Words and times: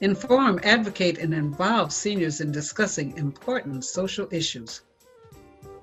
inform, 0.00 0.58
advocate, 0.62 1.18
and 1.18 1.34
involve 1.34 1.92
seniors 1.92 2.40
in 2.40 2.50
discussing 2.50 3.16
important 3.18 3.84
social 3.84 4.26
issues. 4.30 4.80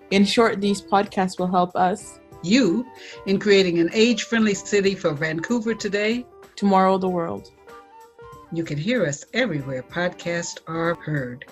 In 0.10 0.26
short, 0.26 0.60
these 0.60 0.82
podcasts 0.82 1.38
will 1.38 1.48
help 1.48 1.76
us, 1.76 2.20
you, 2.42 2.86
in 3.28 3.40
creating 3.40 3.78
an 3.78 3.90
age 3.94 4.24
friendly 4.24 4.56
city 4.56 4.96
for 4.96 5.14
Vancouver 5.14 5.76
today, 5.76 6.26
tomorrow, 6.56 6.98
the 6.98 7.08
world. 7.08 7.52
You 8.52 8.64
can 8.64 8.78
hear 8.78 9.06
us 9.06 9.24
everywhere 9.34 9.84
podcasts 9.84 10.58
are 10.68 10.96
heard. 10.96 11.46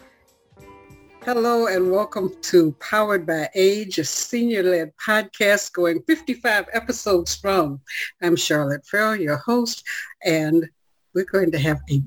Hello 1.23 1.67
and 1.67 1.91
welcome 1.91 2.31
to 2.43 2.71
Powered 2.79 3.27
by 3.27 3.49
Age, 3.53 3.99
a 3.99 4.03
senior-led 4.03 4.91
podcast 4.97 5.73
going 5.73 6.01
55 6.03 6.65
episodes 6.73 7.31
strong. 7.31 7.79
I'm 8.21 8.35
Charlotte 8.35 8.85
Farrell, 8.87 9.15
your 9.15 9.37
host, 9.37 9.83
and 10.23 10.67
we're 11.13 11.25
going 11.25 11.51
to 11.51 11.59
have 11.59 11.81
a 11.89 12.01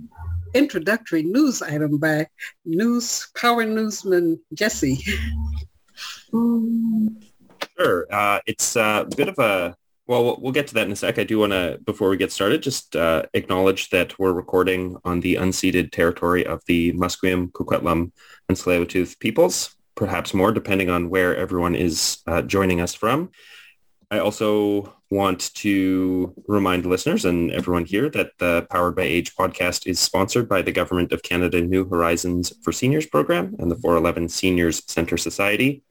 introductory 0.54 1.22
news 1.22 1.62
item 1.62 1.98
by 1.98 2.26
news 2.64 3.28
power 3.36 3.64
newsman 3.64 4.40
Jesse. 4.54 5.02
Sure. 7.76 8.06
Uh, 8.10 8.40
it's 8.46 8.76
a 8.76 9.06
bit 9.16 9.28
of 9.28 9.38
a 9.38 9.76
well, 10.08 10.38
we'll 10.40 10.52
get 10.52 10.66
to 10.68 10.74
that 10.74 10.86
in 10.86 10.92
a 10.92 10.96
sec. 10.96 11.18
I 11.18 11.24
do 11.24 11.38
want 11.40 11.52
to, 11.52 11.78
before 11.84 12.08
we 12.08 12.16
get 12.16 12.32
started, 12.32 12.62
just 12.62 12.96
uh, 12.96 13.24
acknowledge 13.34 13.90
that 13.90 14.18
we're 14.18 14.32
recording 14.32 14.96
on 15.04 15.20
the 15.20 15.34
unceded 15.34 15.92
territory 15.92 16.46
of 16.46 16.62
the 16.66 16.94
Musqueam, 16.94 17.52
Coquitlam, 17.52 18.10
and 18.48 18.56
tsleil 18.56 19.18
peoples, 19.18 19.76
perhaps 19.94 20.32
more, 20.32 20.50
depending 20.50 20.88
on 20.88 21.10
where 21.10 21.36
everyone 21.36 21.74
is 21.74 22.22
uh, 22.26 22.40
joining 22.40 22.80
us 22.80 22.94
from. 22.94 23.30
I 24.10 24.20
also 24.20 24.94
want 25.10 25.54
to 25.54 26.34
remind 26.46 26.84
listeners 26.84 27.24
and 27.24 27.50
everyone 27.50 27.84
here 27.84 28.10
that 28.10 28.32
the 28.38 28.66
Powered 28.70 28.96
by 28.96 29.02
Age 29.02 29.34
podcast 29.34 29.86
is 29.86 29.98
sponsored 29.98 30.48
by 30.48 30.62
the 30.62 30.72
Government 30.72 31.12
of 31.12 31.22
Canada 31.22 31.60
New 31.60 31.88
Horizons 31.88 32.52
for 32.62 32.72
Seniors 32.72 33.06
program 33.06 33.56
and 33.58 33.70
the 33.70 33.76
411 33.76 34.28
Seniors 34.28 34.82
Centre 34.90 35.16
Society. 35.16 35.82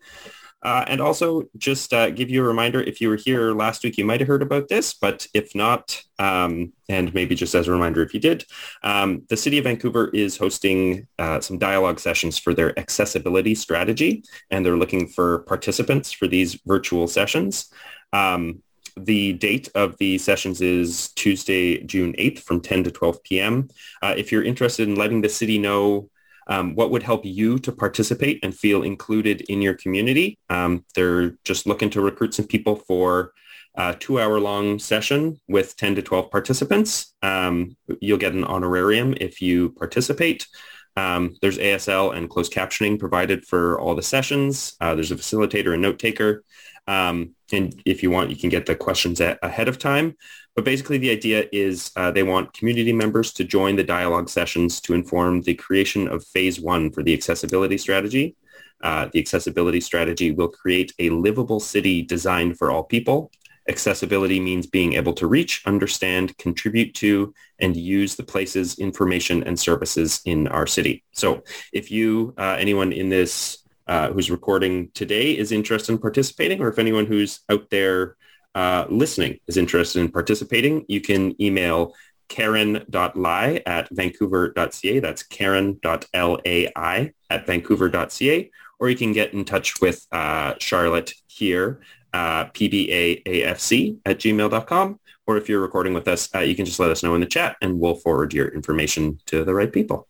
Uh, 0.63 0.83
and 0.87 0.99
also 0.99 1.43
just 1.57 1.93
uh, 1.93 2.09
give 2.09 2.29
you 2.29 2.43
a 2.43 2.47
reminder, 2.47 2.81
if 2.81 2.99
you 2.99 3.09
were 3.09 3.15
here 3.15 3.53
last 3.53 3.83
week, 3.83 3.97
you 3.97 4.03
might 4.03 4.19
have 4.19 4.27
heard 4.27 4.41
about 4.41 4.67
this, 4.67 4.93
but 4.93 5.27
if 5.33 5.53
not, 5.53 6.02
um, 6.17 6.73
and 6.89 7.13
maybe 7.13 7.35
just 7.35 7.53
as 7.53 7.67
a 7.67 7.71
reminder 7.71 8.02
if 8.02 8.13
you 8.13 8.19
did, 8.19 8.43
um, 8.81 9.21
the 9.29 9.37
City 9.37 9.59
of 9.59 9.65
Vancouver 9.65 10.09
is 10.09 10.35
hosting 10.35 11.07
uh, 11.19 11.39
some 11.39 11.59
dialogue 11.59 11.99
sessions 11.99 12.39
for 12.39 12.55
their 12.55 12.77
accessibility 12.77 13.53
strategy, 13.53 14.23
and 14.49 14.65
they're 14.65 14.77
looking 14.77 15.07
for 15.07 15.39
participants 15.43 16.11
for 16.11 16.27
these 16.27 16.59
virtual 16.65 17.07
sessions. 17.07 17.71
Um, 18.11 18.63
the 19.05 19.33
date 19.33 19.69
of 19.75 19.97
the 19.97 20.17
sessions 20.17 20.61
is 20.61 21.09
Tuesday, 21.09 21.83
June 21.83 22.13
8th 22.13 22.39
from 22.39 22.61
10 22.61 22.83
to 22.85 22.91
12 22.91 23.23
p.m. 23.23 23.69
Uh, 24.01 24.13
if 24.17 24.31
you're 24.31 24.43
interested 24.43 24.87
in 24.87 24.95
letting 24.95 25.21
the 25.21 25.30
city 25.30 25.58
know 25.58 26.09
um, 26.47 26.75
what 26.75 26.91
would 26.91 27.03
help 27.03 27.25
you 27.25 27.59
to 27.59 27.71
participate 27.71 28.39
and 28.43 28.55
feel 28.55 28.83
included 28.83 29.41
in 29.49 29.61
your 29.61 29.73
community, 29.73 30.37
um, 30.49 30.86
they're 30.95 31.31
just 31.43 31.67
looking 31.67 31.89
to 31.91 32.02
recruit 32.02 32.33
some 32.33 32.47
people 32.47 32.75
for 32.75 33.33
a 33.75 33.93
two-hour 33.93 34.39
long 34.39 34.80
session 34.80 35.39
with 35.47 35.75
10 35.77 35.95
to 35.95 36.02
12 36.02 36.31
participants. 36.31 37.13
Um, 37.21 37.77
you'll 38.02 38.17
get 38.17 38.33
an 38.33 38.43
honorarium 38.43 39.13
if 39.19 39.41
you 39.41 39.69
participate. 39.71 40.47
Um, 40.95 41.36
there's 41.41 41.59
ASL 41.59 42.15
and 42.15 42.27
closed 42.27 42.52
captioning 42.52 42.97
provided 42.97 43.45
for 43.45 43.80
all 43.80 43.93
the 43.93 44.02
sessions. 44.02 44.75
Uh, 44.81 44.95
there's 44.95 45.11
a 45.11 45.15
facilitator 45.15 45.73
and 45.73 45.81
note 45.83 45.99
taker. 45.99 46.43
Um, 46.87 47.36
and 47.52 47.81
if 47.85 48.03
you 48.03 48.11
want, 48.11 48.30
you 48.30 48.35
can 48.35 48.49
get 48.49 48.65
the 48.65 48.75
questions 48.75 49.21
at, 49.21 49.39
ahead 49.41 49.67
of 49.67 49.77
time. 49.77 50.15
But 50.55 50.65
basically 50.65 50.97
the 50.97 51.11
idea 51.11 51.47
is 51.52 51.91
uh, 51.95 52.11
they 52.11 52.23
want 52.23 52.53
community 52.53 52.93
members 52.93 53.31
to 53.33 53.43
join 53.43 53.75
the 53.75 53.83
dialogue 53.83 54.30
sessions 54.30 54.81
to 54.81 54.93
inform 54.93 55.41
the 55.41 55.53
creation 55.53 56.07
of 56.07 56.25
phase 56.25 56.59
one 56.59 56.91
for 56.91 57.03
the 57.03 57.13
accessibility 57.13 57.77
strategy. 57.77 58.36
Uh, 58.83 59.07
the 59.11 59.19
accessibility 59.19 59.81
strategy 59.81 60.31
will 60.31 60.49
create 60.49 60.93
a 60.99 61.09
livable 61.09 61.59
city 61.59 62.02
designed 62.02 62.57
for 62.57 62.71
all 62.71 62.83
people. 62.83 63.31
Accessibility 63.69 64.39
means 64.39 64.65
being 64.65 64.93
able 64.93 65.13
to 65.13 65.27
reach, 65.27 65.61
understand, 65.65 66.37
contribute 66.37 66.93
to, 66.95 67.33
and 67.59 67.75
use 67.75 68.15
the 68.15 68.23
places, 68.23 68.80
information, 68.80 69.43
and 69.43 69.59
services 69.59 70.21
in 70.25 70.47
our 70.47 70.65
city. 70.65 71.03
So 71.11 71.43
if 71.73 71.91
you, 71.91 72.33
uh, 72.37 72.55
anyone 72.59 72.93
in 72.93 73.09
this 73.09 73.57
uh, 73.87 74.11
who's 74.11 74.30
recording 74.30 74.89
today 74.93 75.37
is 75.37 75.52
interested 75.52 75.92
in 75.92 75.99
participating, 75.99 76.61
or 76.61 76.67
if 76.67 76.80
anyone 76.80 77.05
who's 77.05 77.39
out 77.49 77.70
there 77.70 78.15
uh, 78.55 78.86
listening 78.89 79.39
is 79.48 79.58
interested 79.58 79.99
in 79.99 80.11
participating, 80.11 80.86
you 80.87 80.99
can 81.02 81.39
email 81.42 81.95
karen.lai 82.30 83.61
at 83.65 83.89
vancouver.ca. 83.89 84.99
That's 84.99 85.23
karen.lai 85.23 87.14
at 87.30 87.45
vancouver.ca. 87.45 88.52
Or 88.80 88.89
you 88.89 88.95
can 88.95 89.14
get 89.14 89.33
in 89.33 89.45
touch 89.45 89.81
with 89.81 90.05
uh, 90.11 90.54
Charlotte 90.59 91.14
here, 91.27 91.81
uh, 92.14 92.45
pbaafc 92.45 93.98
at 94.05 94.19
gmail.com. 94.19 94.99
Or 95.25 95.37
if 95.37 95.49
you're 95.49 95.61
recording 95.61 95.93
with 95.93 96.08
us, 96.08 96.33
uh, 96.33 96.39
you 96.39 96.55
can 96.55 96.65
just 96.65 96.80
let 96.80 96.89
us 96.89 97.04
know 97.04 97.15
in 97.15 97.21
the 97.21 97.27
chat 97.27 97.58
and 97.61 97.80
we'll 97.80 97.95
forward 97.95 98.33
your 98.33 98.48
information 98.49 99.19
to 99.27 99.43
the 99.43 99.54
right 99.54 99.71
people. 99.71 100.08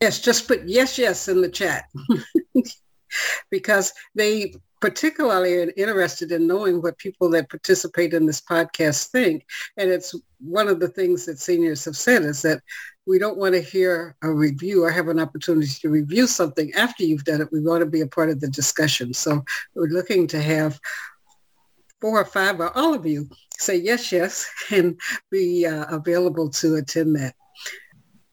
Yes, 0.00 0.20
just 0.20 0.46
put 0.46 0.66
yes, 0.66 0.98
yes 0.98 1.28
in 1.28 1.40
the 1.40 1.48
chat. 1.48 1.84
because 3.50 3.92
they 4.14 4.54
particularly 4.80 5.54
are 5.56 5.72
interested 5.76 6.30
in 6.30 6.46
knowing 6.46 6.80
what 6.80 6.98
people 6.98 7.28
that 7.30 7.50
participate 7.50 8.14
in 8.14 8.26
this 8.26 8.40
podcast 8.40 9.08
think. 9.08 9.44
And 9.76 9.90
it's 9.90 10.14
one 10.38 10.68
of 10.68 10.78
the 10.78 10.88
things 10.88 11.26
that 11.26 11.40
seniors 11.40 11.84
have 11.84 11.96
said 11.96 12.22
is 12.22 12.42
that 12.42 12.62
we 13.06 13.18
don't 13.18 13.38
want 13.38 13.54
to 13.54 13.60
hear 13.60 14.14
a 14.22 14.30
review 14.30 14.84
or 14.84 14.90
have 14.90 15.08
an 15.08 15.18
opportunity 15.18 15.72
to 15.80 15.88
review 15.88 16.26
something 16.26 16.72
after 16.74 17.02
you've 17.02 17.24
done 17.24 17.40
it. 17.40 17.48
We 17.50 17.60
want 17.60 17.80
to 17.80 17.90
be 17.90 18.02
a 18.02 18.06
part 18.06 18.30
of 18.30 18.40
the 18.40 18.48
discussion. 18.48 19.12
So 19.14 19.42
we're 19.74 19.88
looking 19.88 20.26
to 20.28 20.40
have 20.40 20.78
four 22.00 22.20
or 22.20 22.24
five 22.24 22.60
or 22.60 22.76
all 22.76 22.94
of 22.94 23.06
you 23.06 23.28
say 23.58 23.76
yes, 23.76 24.12
yes, 24.12 24.48
and 24.70 24.98
be 25.30 25.66
uh, 25.66 25.84
available 25.94 26.48
to 26.50 26.76
attend 26.76 27.16
that. 27.16 27.34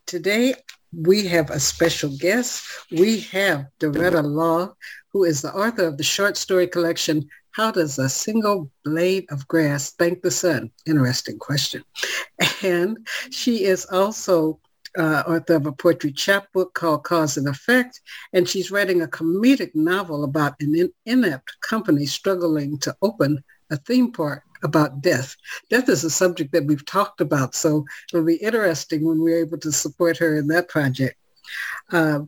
Today, 0.06 0.56
we 0.98 1.28
have 1.28 1.50
a 1.50 1.60
special 1.60 2.10
guest. 2.18 2.66
We 2.92 3.22
have 3.32 3.68
Doretta 3.80 4.24
Lau, 4.24 4.76
who 5.12 5.24
is 5.24 5.42
the 5.42 5.54
author 5.54 5.88
of 5.88 5.98
the 5.98 6.04
short 6.04 6.38
story 6.38 6.68
collection, 6.68 7.28
How 7.52 7.72
Does 7.72 8.00
a 8.00 8.10
Single 8.10 8.70
Blade 8.84 9.26
of 9.30 9.48
Grass 9.48 9.92
Thank 9.92 10.22
the 10.22 10.32
Sun? 10.32 10.72
Interesting 10.86 11.40
question. 11.40 11.84
And 12.64 13.06
she 13.30 13.66
is 13.66 13.86
also 13.86 14.60
uh, 14.98 15.24
author 15.28 15.56
of 15.56 15.66
a 15.66 15.72
poetry 15.72 16.12
chapbook 16.12 16.74
called 16.74 17.04
Cause 17.04 17.38
and 17.38 17.48
Effect, 17.48 18.00
and 18.34 18.48
she's 18.48 18.72
writing 18.72 19.02
a 19.02 19.08
comedic 19.08 19.72
novel 19.76 20.24
about 20.24 20.56
an 20.62 20.76
in- 20.76 20.94
inept 21.06 21.60
company 21.62 22.06
struggling 22.06 22.78
to 22.80 22.96
open 23.02 23.44
a 23.72 23.78
theme 23.78 24.12
park 24.12 24.44
about 24.64 25.02
death. 25.02 25.36
Death 25.70 25.90
is 25.90 26.04
a 26.04 26.10
subject 26.10 26.52
that 26.52 26.66
we've 26.66 26.86
talked 26.86 27.22
about, 27.22 27.56
so 27.56 27.86
it'll 28.12 28.26
be 28.26 28.36
interesting 28.36 29.06
when 29.06 29.22
we're 29.22 29.40
able 29.40 29.60
to 29.60 29.72
support 29.72 30.18
her 30.18 30.38
in 30.38 30.48
that 30.48 30.70
project. 30.70 31.16
Uh, 31.92 32.22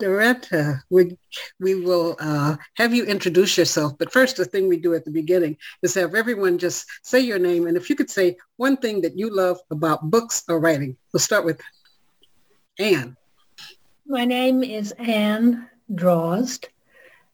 Doretta, 0.00 0.80
we, 0.90 1.16
we 1.58 1.74
will 1.74 2.16
uh, 2.20 2.56
have 2.74 2.94
you 2.94 3.04
introduce 3.04 3.58
yourself, 3.58 3.98
but 3.98 4.12
first 4.12 4.36
the 4.36 4.44
thing 4.44 4.68
we 4.68 4.78
do 4.78 4.94
at 4.94 5.04
the 5.04 5.10
beginning 5.10 5.56
is 5.82 5.94
have 5.94 6.14
everyone 6.14 6.56
just 6.56 6.86
say 7.02 7.18
your 7.18 7.38
name, 7.38 7.66
and 7.66 7.76
if 7.76 7.90
you 7.90 7.96
could 7.96 8.10
say 8.10 8.36
one 8.56 8.76
thing 8.76 9.00
that 9.00 9.18
you 9.18 9.34
love 9.34 9.58
about 9.70 10.10
books 10.10 10.44
or 10.48 10.60
writing. 10.60 10.96
We'll 11.12 11.20
start 11.20 11.44
with 11.44 11.60
Anne. 12.78 13.16
My 14.06 14.24
name 14.24 14.62
is 14.62 14.92
Anne 14.92 15.68
Drozd, 15.92 16.66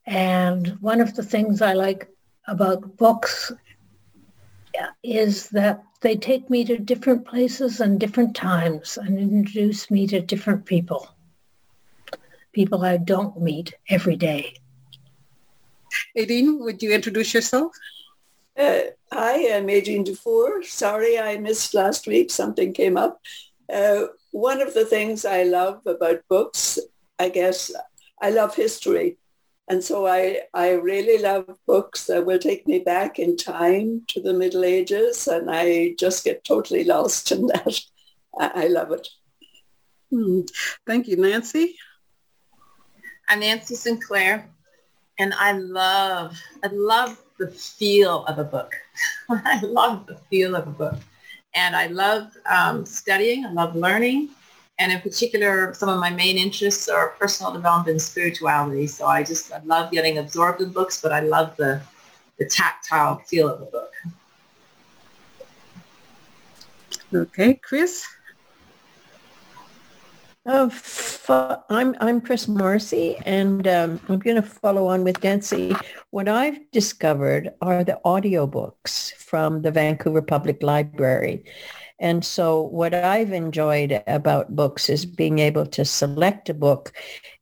and 0.07 0.69
one 0.81 1.03
of 1.03 1.15
the 1.15 1.23
things 1.23 1.61
I 1.61 1.75
like 1.75 2.09
about 2.47 2.97
books 2.97 3.53
is 5.03 5.49
that 5.51 5.85
they 6.01 6.17
take 6.17 6.51
me 6.51 6.65
to 6.65 6.77
different 6.77 7.27
places 7.27 7.81
and 7.81 8.01
different 8.01 8.35
times 8.35 8.99
and 8.99 9.19
introduce 9.19 9.91
me 9.91 10.07
to 10.07 10.21
different 10.21 10.65
people, 10.65 11.09
people 12.53 12.85
I 12.85 12.97
don't 12.97 13.41
meet 13.41 13.75
every 13.89 14.17
day. 14.17 14.55
Aideen, 16.19 16.59
would 16.61 16.83
you 16.83 16.93
introduce 16.93 17.33
yourself? 17.33 17.73
Uh, 18.59 18.81
hi, 19.13 19.55
I'm 19.55 19.67
Aideen 19.67 20.05
Dufour. 20.05 20.63
Sorry 20.63 21.19
I 21.19 21.39
missed 21.39 21.75
last 21.75 22.07
week. 22.07 22.31
Something 22.31 22.73
came 22.73 22.97
up. 22.97 23.21
Uh, 23.73 24.07
one 24.33 24.61
of 24.61 24.75
the 24.75 24.85
things 24.85 25.25
I 25.25 25.45
love 25.45 25.81
about 25.87 26.23
books 26.29 26.79
I 27.19 27.29
guess 27.29 27.73
I 28.21 28.31
love 28.31 28.55
history. 28.55 29.19
And 29.69 29.83
so 29.83 30.07
I, 30.07 30.41
I 30.53 30.73
really 30.73 31.23
love 31.23 31.49
books 31.67 32.07
that 32.07 32.27
will 32.27 32.39
take 32.39 32.67
me 32.67 32.81
back 32.81 33.19
in 33.19 33.37
time 33.37 34.03
to 34.09 34.21
the 34.21 34.35
Middle 34.35 34.65
Ages. 34.65 35.27
And 35.27 35.51
I 35.51 35.95
just 35.99 36.25
get 36.25 36.45
totally 36.45 36.85
lost 36.85 37.33
in 37.33 37.47
that. 37.47 37.81
I, 38.39 38.65
I 38.65 38.67
love 38.69 38.93
it. 38.93 39.09
Hmm. 40.11 40.41
Thank 40.87 41.09
you, 41.09 41.17
Nancy. 41.17 41.77
I'm 43.27 43.41
Nancy 43.41 43.75
Sinclair, 43.75 44.51
and 45.19 45.33
I 45.35 45.53
love, 45.53 46.39
I 46.63 46.69
love 46.71 47.21
the 47.39 47.49
feel 47.49 48.25
of 48.27 48.39
a 48.39 48.45
book. 48.45 48.75
I 49.31 49.61
love 49.63 50.07
the 50.07 50.17
feel 50.31 50.55
of 50.55 50.67
a 50.67 50.71
book. 50.71 50.97
And 51.55 51.75
I 51.75 51.87
love 51.87 52.37
um, 52.45 52.85
studying, 52.85 53.47
I 53.47 53.53
love 53.53 53.75
learning. 53.75 54.29
And 54.79 54.91
in 54.91 55.01
particular, 55.01 55.73
some 55.75 55.89
of 55.89 56.01
my 56.01 56.11
main 56.11 56.37
interests 56.37 56.89
are 56.89 57.11
personal 57.11 57.53
development 57.53 57.93
and 57.93 58.03
spirituality. 58.03 58.87
So 58.89 59.07
I 59.07 59.23
just 59.23 59.53
I 59.53 59.61
love 59.65 59.93
getting 59.93 60.19
absorbed 60.19 60.61
in 60.61 60.71
books, 60.71 61.01
but 61.01 61.13
I 61.13 61.21
love 61.21 61.57
the, 61.57 61.81
the 62.39 62.47
tactile 62.47 63.19
feel 63.27 63.49
of 63.49 63.63
a 63.63 63.67
book. 63.67 63.93
Okay, 67.15 67.55
Chris? 67.55 68.05
Uh, 70.47 70.69
I'm 71.71 71.97
I'm 72.01 72.21
Chris 72.21 72.47
Morrissey, 72.47 73.17
and 73.25 73.67
um, 73.67 73.99
I'm 74.11 74.19
going 74.19 74.37
to 74.37 74.43
follow 74.43 74.89
on 74.89 75.03
with 75.03 75.25
Nancy. 75.25 75.75
What 76.11 76.29
I've 76.29 76.71
discovered 76.71 77.55
are 77.63 77.83
the 77.83 77.99
audiobooks 78.05 79.15
from 79.15 79.63
the 79.63 79.71
Vancouver 79.71 80.21
Public 80.21 80.63
Library. 80.63 81.45
And 81.99 82.23
so 82.23 82.61
what 82.61 82.93
I've 82.93 83.33
enjoyed 83.33 84.03
about 84.07 84.55
books 84.55 84.91
is 84.91 85.07
being 85.07 85.39
able 85.39 85.65
to 85.65 85.83
select 85.83 86.51
a 86.51 86.55
book 86.55 86.93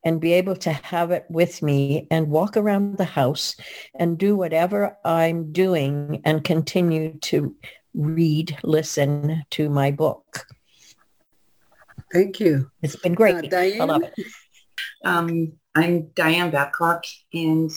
and 0.05 0.21
be 0.21 0.33
able 0.35 0.55
to 0.57 0.73
have 0.73 1.11
it 1.11 1.25
with 1.29 1.61
me 1.61 2.07
and 2.13 2.29
walk 2.29 2.57
around 2.57 2.99
the 2.99 3.05
house 3.05 3.57
and 3.99 4.17
do 4.17 4.37
whatever 4.37 4.97
I'm 5.05 5.51
doing 5.51 6.21
and 6.25 6.45
continue 6.45 7.19
to 7.23 7.57
read, 7.95 8.57
listen 8.63 9.43
to 9.51 9.69
my 9.69 9.91
book. 9.91 10.47
Thank 12.13 12.41
you. 12.41 12.71
It's 12.83 12.97
been 12.97 13.15
great. 13.15 13.37
Uh, 13.37 13.41
Diane? 13.43 13.81
I 13.81 13.85
love 13.85 14.03
it. 14.03 14.15
Um, 15.05 15.53
I'm 15.75 16.09
Diane 16.15 16.51
Babcock, 16.51 17.05
and 17.33 17.71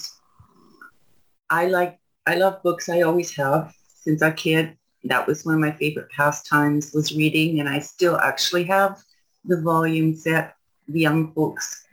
I 1.49 1.67
like 1.67 1.99
I 2.27 2.35
love 2.35 2.61
books. 2.61 2.89
I 2.89 3.01
always 3.01 3.33
have 3.37 3.73
since 4.01 4.21
a 4.21 4.31
kid. 4.31 4.77
That 5.05 5.25
was 5.25 5.45
one 5.45 5.55
of 5.55 5.61
my 5.61 5.71
favorite 5.71 6.09
pastimes 6.09 6.91
was 6.93 7.15
reading, 7.15 7.59
and 7.59 7.69
I 7.69 7.79
still 7.79 8.17
actually 8.17 8.65
have 8.65 9.01
the 9.45 9.61
volume 9.61 10.15
set, 10.15 10.55
the 10.87 10.99
young 10.99 11.31
folks 11.33 11.85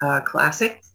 uh, 0.00 0.20
classics 0.20 0.92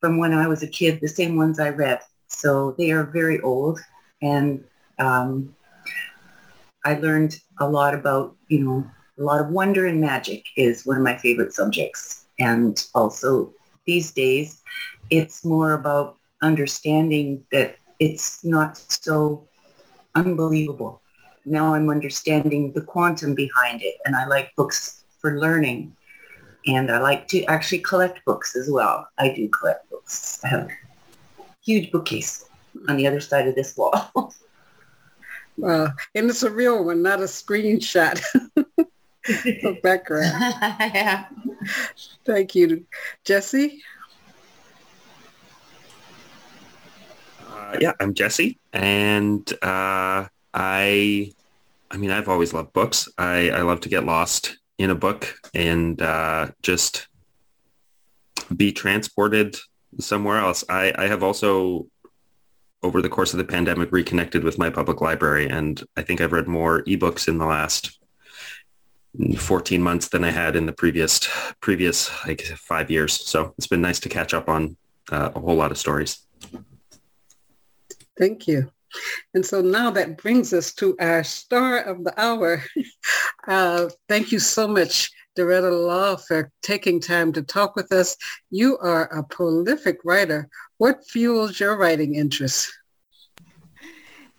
from 0.00 0.18
when 0.18 0.32
I 0.32 0.46
was 0.48 0.62
a 0.62 0.68
kid, 0.68 1.00
the 1.00 1.08
same 1.08 1.36
ones 1.36 1.60
I 1.60 1.70
read. 1.70 2.00
So 2.28 2.74
they 2.78 2.92
are 2.92 3.04
very 3.04 3.40
old, 3.40 3.78
and 4.22 4.64
um, 4.98 5.54
I 6.84 6.94
learned 6.94 7.38
a 7.60 7.68
lot 7.68 7.94
about 7.94 8.36
you 8.48 8.64
know 8.64 8.90
a 9.22 9.24
lot 9.24 9.40
of 9.40 9.50
wonder 9.50 9.86
and 9.86 10.00
magic 10.00 10.44
is 10.56 10.84
one 10.84 10.96
of 10.96 11.02
my 11.02 11.16
favorite 11.16 11.54
subjects. 11.54 12.26
And 12.40 12.84
also 12.92 13.54
these 13.86 14.10
days, 14.10 14.62
it's 15.10 15.44
more 15.44 15.74
about 15.74 16.16
understanding 16.42 17.44
that 17.52 17.76
it's 18.00 18.44
not 18.44 18.76
so 18.76 19.46
unbelievable. 20.16 21.00
Now 21.44 21.74
I'm 21.74 21.88
understanding 21.88 22.72
the 22.72 22.80
quantum 22.80 23.34
behind 23.34 23.82
it. 23.82 23.94
And 24.04 24.16
I 24.16 24.26
like 24.26 24.50
books 24.56 25.04
for 25.20 25.38
learning. 25.38 25.96
And 26.66 26.90
I 26.90 26.98
like 26.98 27.28
to 27.28 27.44
actually 27.44 27.78
collect 27.78 28.24
books 28.24 28.56
as 28.56 28.68
well. 28.70 29.06
I 29.18 29.32
do 29.32 29.48
collect 29.48 29.88
books. 29.88 30.40
I 30.44 30.48
have 30.48 30.68
a 30.68 30.68
huge 31.64 31.92
bookcase 31.92 32.44
on 32.88 32.96
the 32.96 33.06
other 33.06 33.20
side 33.20 33.46
of 33.46 33.54
this 33.54 33.76
wall. 33.76 34.34
Wow. 35.58 35.92
And 36.14 36.30
it's 36.30 36.42
a 36.42 36.50
real 36.50 36.82
one, 36.82 37.02
not 37.02 37.20
a 37.20 37.24
screenshot. 37.24 38.18
background. 39.82 40.32
yeah. 40.94 41.26
Thank 42.24 42.54
you. 42.54 42.84
Jesse? 43.24 43.82
Uh, 47.48 47.78
yeah, 47.80 47.92
I'm 48.00 48.14
Jesse. 48.14 48.58
And 48.72 49.50
uh, 49.62 50.26
I, 50.54 51.32
I 51.90 51.96
mean, 51.96 52.10
I've 52.10 52.28
always 52.28 52.52
loved 52.52 52.72
books. 52.72 53.08
I, 53.18 53.50
I 53.50 53.62
love 53.62 53.80
to 53.80 53.88
get 53.88 54.04
lost 54.04 54.58
in 54.78 54.90
a 54.90 54.94
book 54.94 55.34
and 55.54 56.00
uh, 56.00 56.48
just 56.62 57.08
be 58.56 58.72
transported 58.72 59.56
somewhere 60.00 60.38
else. 60.38 60.64
I, 60.68 60.92
I 60.96 61.06
have 61.06 61.22
also 61.22 61.86
over 62.82 63.00
the 63.00 63.08
course 63.08 63.32
of 63.32 63.38
the 63.38 63.44
pandemic 63.44 63.92
reconnected 63.92 64.42
with 64.42 64.58
my 64.58 64.68
public 64.68 65.00
library 65.00 65.48
and 65.48 65.84
I 65.96 66.02
think 66.02 66.20
I've 66.20 66.32
read 66.32 66.48
more 66.48 66.82
ebooks 66.82 67.28
in 67.28 67.38
the 67.38 67.46
last 67.46 68.00
14 69.38 69.82
months 69.82 70.08
than 70.08 70.24
I 70.24 70.30
had 70.30 70.56
in 70.56 70.66
the 70.66 70.72
previous 70.72 71.20
previous 71.60 72.10
like 72.26 72.42
five 72.42 72.90
years. 72.90 73.12
So 73.12 73.54
it's 73.58 73.66
been 73.66 73.82
nice 73.82 74.00
to 74.00 74.08
catch 74.08 74.32
up 74.32 74.48
on 74.48 74.76
uh, 75.10 75.30
a 75.34 75.40
whole 75.40 75.56
lot 75.56 75.70
of 75.70 75.78
stories. 75.78 76.26
Thank 78.18 78.46
you. 78.46 78.70
And 79.34 79.44
so 79.44 79.60
now 79.60 79.90
that 79.90 80.18
brings 80.18 80.52
us 80.52 80.72
to 80.74 80.96
our 81.00 81.24
star 81.24 81.78
of 81.78 82.04
the 82.04 82.18
hour. 82.20 82.62
Uh, 83.48 83.88
thank 84.08 84.30
you 84.30 84.38
so 84.38 84.68
much, 84.68 85.10
Doretta 85.36 85.68
Lau, 85.68 86.14
for 86.14 86.48
taking 86.62 87.00
time 87.00 87.32
to 87.32 87.42
talk 87.42 87.74
with 87.74 87.90
us. 87.90 88.16
You 88.50 88.78
are 88.78 89.06
a 89.06 89.24
prolific 89.24 89.98
writer. 90.04 90.48
What 90.78 91.04
fuels 91.08 91.58
your 91.58 91.76
writing 91.76 92.14
interests? 92.14 92.72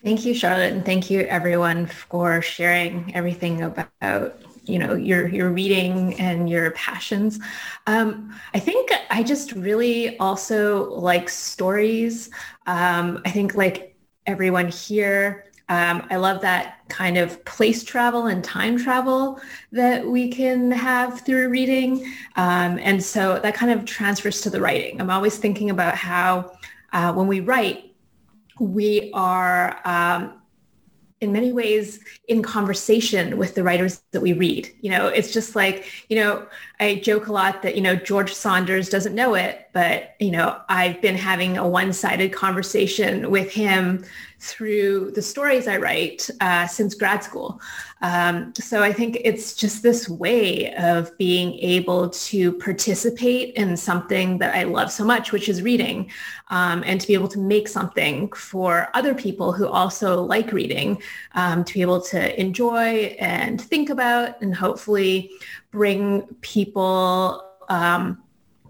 Thank 0.01 0.23
you, 0.23 0.33
Charlotte, 0.33 0.71
and 0.71 0.85
thank 0.85 1.09
you 1.09 1.21
everyone 1.21 1.85
for 1.85 2.41
sharing 2.41 3.13
everything 3.13 3.63
about 3.63 4.42
you 4.65 4.79
know 4.79 4.95
your 4.95 5.27
your 5.27 5.49
reading 5.49 6.13
and 6.19 6.49
your 6.49 6.71
passions. 6.71 7.39
Um, 7.87 8.33
i 8.53 8.59
think 8.59 8.89
i 9.09 9.23
just 9.23 9.51
really 9.53 10.17
also 10.19 10.89
like 10.91 11.29
stories. 11.29 12.29
Um, 12.65 13.21
i 13.25 13.29
think 13.31 13.55
like 13.55 13.95
everyone 14.25 14.69
here 14.69 15.45
um, 15.69 16.05
i 16.09 16.15
love 16.15 16.41
that 16.41 16.79
kind 16.89 17.17
of 17.17 17.43
place 17.45 17.83
travel 17.83 18.27
and 18.27 18.43
time 18.43 18.77
travel 18.77 19.39
that 19.71 20.05
we 20.05 20.29
can 20.29 20.69
have 20.71 21.21
through 21.21 21.49
reading. 21.49 22.05
Um, 22.35 22.77
and 22.79 23.03
so 23.03 23.39
that 23.39 23.55
kind 23.55 23.71
of 23.71 23.85
transfers 23.85 24.41
to 24.41 24.49
the 24.51 24.61
writing. 24.61 25.01
I'm 25.01 25.09
always 25.09 25.37
thinking 25.37 25.71
about 25.71 25.95
how 25.95 26.51
uh, 26.91 27.11
when 27.13 27.27
we 27.27 27.39
write 27.39 27.93
we 28.59 29.11
are 29.13 29.79
um, 29.85 30.41
in 31.23 31.31
many 31.31 31.51
ways 31.51 31.99
in 32.27 32.43
conversation 32.43 33.37
with 33.37 33.55
the 33.55 33.63
writers 33.63 34.03
that 34.11 34.21
we 34.21 34.33
read. 34.33 34.69
You 34.81 34.91
know, 34.91 35.07
it's 35.07 35.31
just 35.31 35.55
like, 35.55 35.85
you 36.09 36.17
know, 36.17 36.45
I 36.79 36.95
joke 36.95 37.27
a 37.27 37.33
lot 37.33 37.63
that, 37.63 37.75
you 37.75 37.81
know, 37.81 37.95
George 37.95 38.33
Saunders 38.33 38.89
doesn't 38.89 39.15
know 39.15 39.33
it, 39.33 39.69
but, 39.73 40.15
you 40.19 40.31
know, 40.31 40.59
I've 40.69 41.01
been 41.01 41.15
having 41.15 41.57
a 41.57 41.67
one-sided 41.67 42.33
conversation 42.33 43.31
with 43.31 43.51
him 43.51 44.05
through 44.43 45.11
the 45.11 45.21
stories 45.21 45.67
I 45.67 45.77
write 45.77 46.29
uh, 46.41 46.67
since 46.67 46.93
grad 46.93 47.23
school. 47.23 47.61
Um, 48.01 48.53
so 48.55 48.83
I 48.83 48.91
think 48.91 49.19
it's 49.23 49.55
just 49.55 49.81
this 49.81 50.09
way 50.09 50.75
of 50.75 51.17
being 51.17 51.53
able 51.59 52.09
to 52.09 52.51
participate 52.53 53.55
in 53.55 53.77
something 53.77 54.37
that 54.39 54.53
I 54.53 54.63
love 54.63 54.91
so 54.91 55.05
much, 55.05 55.31
which 55.31 55.47
is 55.47 55.61
reading, 55.61 56.11
um, 56.49 56.83
and 56.85 56.99
to 56.99 57.07
be 57.07 57.13
able 57.13 57.29
to 57.29 57.39
make 57.39 57.69
something 57.69 58.31
for 58.33 58.89
other 58.93 59.15
people 59.15 59.53
who 59.53 59.67
also 59.67 60.21
like 60.21 60.51
reading, 60.51 61.01
um, 61.35 61.63
to 61.63 61.73
be 61.73 61.81
able 61.81 62.01
to 62.01 62.39
enjoy 62.39 63.15
and 63.19 63.61
think 63.61 63.89
about 63.89 64.41
and 64.41 64.53
hopefully 64.53 65.31
bring 65.71 66.23
people 66.41 67.41
um, 67.69 68.21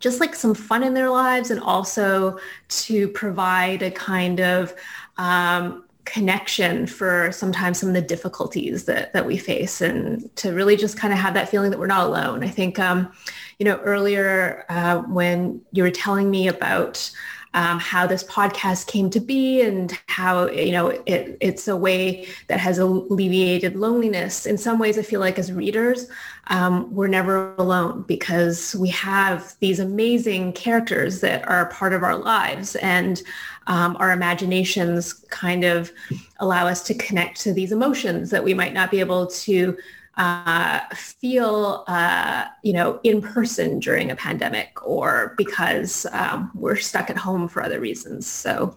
just 0.04 0.20
like 0.20 0.36
some 0.36 0.54
fun 0.54 0.84
in 0.84 0.94
their 0.94 1.10
lives 1.10 1.50
and 1.50 1.62
also 1.62 2.38
to 2.68 3.08
provide 3.08 3.82
a 3.82 3.90
kind 3.90 4.42
of 4.42 4.76
um, 5.18 5.84
connection 6.06 6.86
for 6.86 7.32
sometimes 7.32 7.80
some 7.80 7.90
of 7.90 7.96
the 7.96 8.02
difficulties 8.02 8.86
that, 8.86 9.14
that 9.14 9.26
we 9.26 9.38
face 9.38 9.82
and 9.82 10.34
to 10.36 10.52
really 10.52 10.76
just 10.76 10.98
kind 10.98 11.14
of 11.14 11.20
have 11.20 11.34
that 11.34 11.50
feeling 11.50 11.72
that 11.72 11.80
we're 11.80 11.88
not 11.88 12.06
alone. 12.06 12.44
I 12.44 12.50
think, 12.50 12.78
um, 12.78 13.12
you 13.58 13.66
know, 13.66 13.78
earlier 13.78 14.66
uh, 14.70 15.00
when 15.04 15.62
you 15.72 15.84
were 15.84 15.92
telling 15.92 16.30
me 16.30 16.48
about 16.48 17.10
um, 17.54 17.80
how 17.80 18.08
this 18.08 18.24
podcast 18.24 18.88
came 18.88 19.10
to 19.12 19.20
be 19.20 19.62
and 19.62 19.98
how 20.08 20.48
you 20.50 20.72
know 20.72 20.90
it, 21.06 21.38
it's 21.40 21.68
a 21.68 21.76
way 21.76 22.28
that 22.48 22.60
has 22.60 22.80
alleviated 22.80 23.76
loneliness. 23.76 24.46
In 24.46 24.58
some 24.58 24.80
ways, 24.80 24.98
I 24.98 25.04
feel 25.04 25.20
like 25.20 25.38
as 25.38 25.52
readers, 25.52 26.08
um, 26.48 26.94
we're 26.94 27.08
never 27.08 27.54
alone 27.56 28.04
because 28.08 28.76
we 28.76 28.90
have 28.90 29.56
these 29.60 29.80
amazing 29.80 30.54
characters 30.54 31.22
that 31.22 31.48
are 31.48 31.68
part 31.68 31.94
of 31.94 32.04
our 32.04 32.18
lives 32.18 32.76
and 32.78 33.22
um, 33.68 33.96
our 34.00 34.12
imaginations 34.12 35.14
kind 35.30 35.64
of 35.64 35.92
allow 36.40 36.68
us 36.68 36.84
to 36.84 36.94
connect 36.96 37.40
to 37.42 37.54
these 37.54 37.72
emotions 37.72 38.30
that 38.32 38.44
we 38.44 38.54
might 38.54 38.74
not 38.74 38.92
be 38.92 39.00
able 39.00 39.28
to 39.28 39.78
uh, 40.18 40.82
feel, 40.94 41.84
uh, 41.88 42.46
you 42.64 42.74
know, 42.74 43.00
in 43.04 43.22
person 43.22 43.80
during 43.80 44.12
a 44.12 44.16
pandemic 44.16 44.86
or 44.86 45.34
because 45.38 46.06
um, 46.12 46.52
we're 46.54 46.76
stuck 46.76 47.10
at 47.10 47.18
home 47.18 47.48
for 47.48 47.64
other 47.64 47.80
reasons. 47.80 48.28
So 48.28 48.76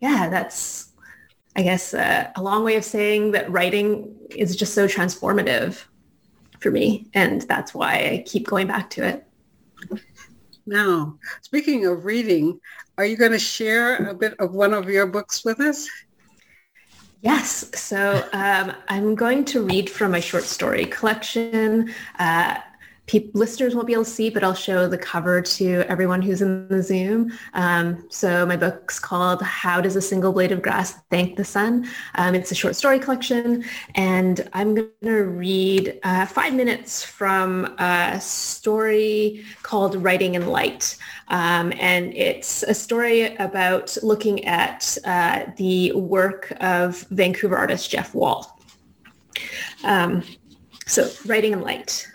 yeah, 0.00 0.28
that's, 0.28 0.92
I 1.56 1.62
guess, 1.62 1.94
uh, 1.94 2.30
a 2.36 2.42
long 2.42 2.64
way 2.64 2.76
of 2.76 2.84
saying 2.84 3.32
that 3.32 3.50
writing 3.50 4.14
is 4.30 4.54
just 4.54 4.74
so 4.74 4.86
transformative 4.86 5.82
for 6.60 6.70
me. 6.70 7.08
And 7.14 7.42
that's 7.42 7.74
why 7.74 7.94
I 7.94 8.24
keep 8.26 8.46
going 8.46 8.66
back 8.66 8.90
to 8.90 9.06
it. 9.06 9.26
Now, 10.66 11.18
speaking 11.42 11.86
of 11.86 12.04
reading, 12.04 12.60
are 12.98 13.04
you 13.04 13.16
going 13.16 13.32
to 13.32 13.38
share 13.38 14.08
a 14.08 14.14
bit 14.14 14.34
of 14.38 14.52
one 14.52 14.74
of 14.74 14.88
your 14.88 15.06
books 15.06 15.44
with 15.44 15.60
us? 15.60 15.88
Yes. 17.20 17.70
So 17.78 18.28
um, 18.32 18.72
I'm 18.88 19.14
going 19.14 19.44
to 19.46 19.62
read 19.62 19.88
from 19.90 20.12
my 20.12 20.20
short 20.20 20.44
story 20.44 20.86
collection. 20.86 21.92
Uh, 22.18 22.58
pe- 23.06 23.30
listeners 23.34 23.74
won't 23.74 23.86
be 23.86 23.92
able 23.92 24.04
to 24.04 24.10
see, 24.10 24.30
but 24.30 24.42
I'll 24.42 24.54
show 24.54 24.88
the 24.88 24.98
cover 24.98 25.40
to 25.40 25.84
everyone 25.88 26.22
who's 26.22 26.42
in 26.42 26.68
the 26.68 26.82
Zoom. 26.82 27.32
Um, 27.54 28.06
so 28.10 28.44
my 28.46 28.56
book's 28.56 28.98
called 28.98 29.42
How 29.42 29.80
Does 29.80 29.96
a 29.96 30.02
Single 30.02 30.32
Blade 30.32 30.52
of 30.52 30.62
Grass 30.62 30.94
Thank 31.10 31.36
the 31.36 31.44
Sun? 31.44 31.88
Um, 32.16 32.34
it's 32.34 32.50
a 32.50 32.54
short 32.54 32.76
story 32.76 32.98
collection, 32.98 33.64
and 33.94 34.48
I'm 34.52 34.74
going 34.74 34.90
to 35.02 35.24
read 35.24 35.98
uh, 36.02 36.26
five 36.26 36.54
minutes 36.54 37.04
from 37.04 37.66
a 37.78 38.20
story 38.20 39.44
called 39.62 40.02
Writing 40.02 40.34
in 40.34 40.48
Light. 40.48 40.96
Um, 41.28 41.72
and 41.78 42.14
it's 42.14 42.62
a 42.64 42.74
story 42.74 43.34
about 43.36 43.96
looking 44.02 44.44
at 44.44 44.96
uh, 45.04 45.46
the 45.56 45.92
work 45.92 46.52
of 46.60 47.00
Vancouver 47.10 47.56
artist 47.56 47.90
Jeff 47.90 48.14
Wall. 48.14 48.60
Um, 49.84 50.22
so 50.86 51.10
Writing 51.26 51.52
in 51.52 51.62
Light. 51.62 52.06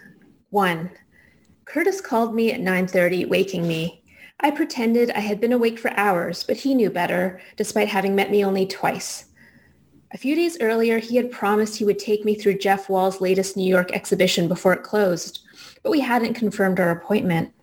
One, 0.52 0.92
Curtis 1.64 2.02
called 2.02 2.36
me 2.36 2.52
at 2.52 2.60
9.30, 2.60 3.30
waking 3.30 3.66
me. 3.66 4.04
I 4.42 4.52
pretended 4.52 5.10
I 5.12 5.22
had 5.22 5.40
been 5.40 5.54
awake 5.54 5.80
for 5.80 5.92
hours, 5.92 6.44
but 6.44 6.58
he 6.58 6.76
knew 6.76 6.90
better, 6.90 7.40
despite 7.56 7.88
having 7.88 8.16
met 8.16 8.30
me 8.30 8.44
only 8.44 8.66
twice. 8.66 9.28
A 10.14 10.18
few 10.18 10.36
days 10.36 10.58
earlier, 10.60 10.98
he 11.00 11.16
had 11.16 11.32
promised 11.32 11.78
he 11.78 11.86
would 11.86 12.00
take 12.00 12.26
me 12.26 12.36
through 12.36 12.58
Jeff 12.58 12.90
Wall's 12.90 13.22
latest 13.22 13.56
New 13.56 13.68
York 13.68 13.94
exhibition 13.94 14.50
before 14.50 14.74
it 14.74 14.84
closed, 14.84 15.40
but 15.84 15.92
we 15.92 16.02
hadn't 16.02 16.34
confirmed 16.34 16.82
our 16.82 16.92
appointment. 16.92 17.54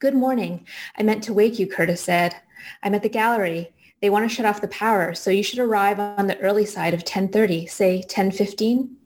Good 0.00 0.14
morning. 0.14 0.66
I 0.98 1.04
meant 1.04 1.22
to 1.24 1.32
wake 1.32 1.60
you, 1.60 1.68
Curtis 1.68 2.02
said. 2.02 2.34
I'm 2.82 2.96
at 2.96 3.04
the 3.04 3.08
gallery. 3.08 3.72
They 4.02 4.10
want 4.10 4.28
to 4.28 4.34
shut 4.34 4.46
off 4.46 4.60
the 4.60 4.66
power, 4.68 5.14
so 5.14 5.30
you 5.30 5.44
should 5.44 5.60
arrive 5.60 6.00
on 6.00 6.26
the 6.26 6.40
early 6.40 6.66
side 6.66 6.92
of 6.92 7.04
10.30, 7.04 7.70
say 7.70 8.02
10.15. 8.08 8.96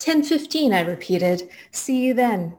10.15, 0.00 0.72
I 0.72 0.82
repeated. 0.82 1.50
See 1.70 2.04
you 2.04 2.14
then. 2.14 2.56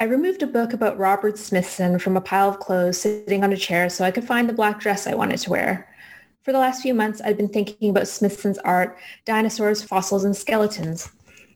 I 0.00 0.04
removed 0.04 0.42
a 0.42 0.48
book 0.48 0.72
about 0.72 0.98
Robert 0.98 1.38
Smithson 1.38 1.98
from 2.00 2.16
a 2.16 2.20
pile 2.20 2.48
of 2.48 2.58
clothes 2.58 3.00
sitting 3.00 3.44
on 3.44 3.52
a 3.52 3.56
chair 3.56 3.88
so 3.88 4.04
I 4.04 4.10
could 4.10 4.24
find 4.24 4.48
the 4.48 4.52
black 4.52 4.80
dress 4.80 5.06
I 5.06 5.14
wanted 5.14 5.38
to 5.38 5.50
wear. 5.50 5.88
For 6.42 6.50
the 6.50 6.58
last 6.58 6.82
few 6.82 6.92
months, 6.92 7.20
I'd 7.24 7.36
been 7.36 7.48
thinking 7.48 7.90
about 7.90 8.08
Smithson's 8.08 8.58
art, 8.58 8.98
dinosaurs, 9.24 9.84
fossils, 9.84 10.24
and 10.24 10.36
skeletons. 10.36 11.08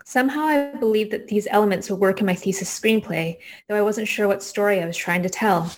Somehow 0.05 0.43
I 0.43 0.77
believed 0.77 1.11
that 1.11 1.27
these 1.27 1.49
elements 1.51 1.91
would 1.91 1.99
work 1.99 2.21
in 2.21 2.27
my 2.27 2.37
thesis 2.37 2.79
screenplay, 2.79 3.37
though 3.69 3.75
I 3.75 3.83
wasn't 3.83 4.07
sure 4.07 4.29
what 4.29 4.45
story 4.45 4.81
I 4.81 4.87
was 4.87 4.97
trying 4.97 5.25
to 5.25 5.29
tell. 5.29 5.75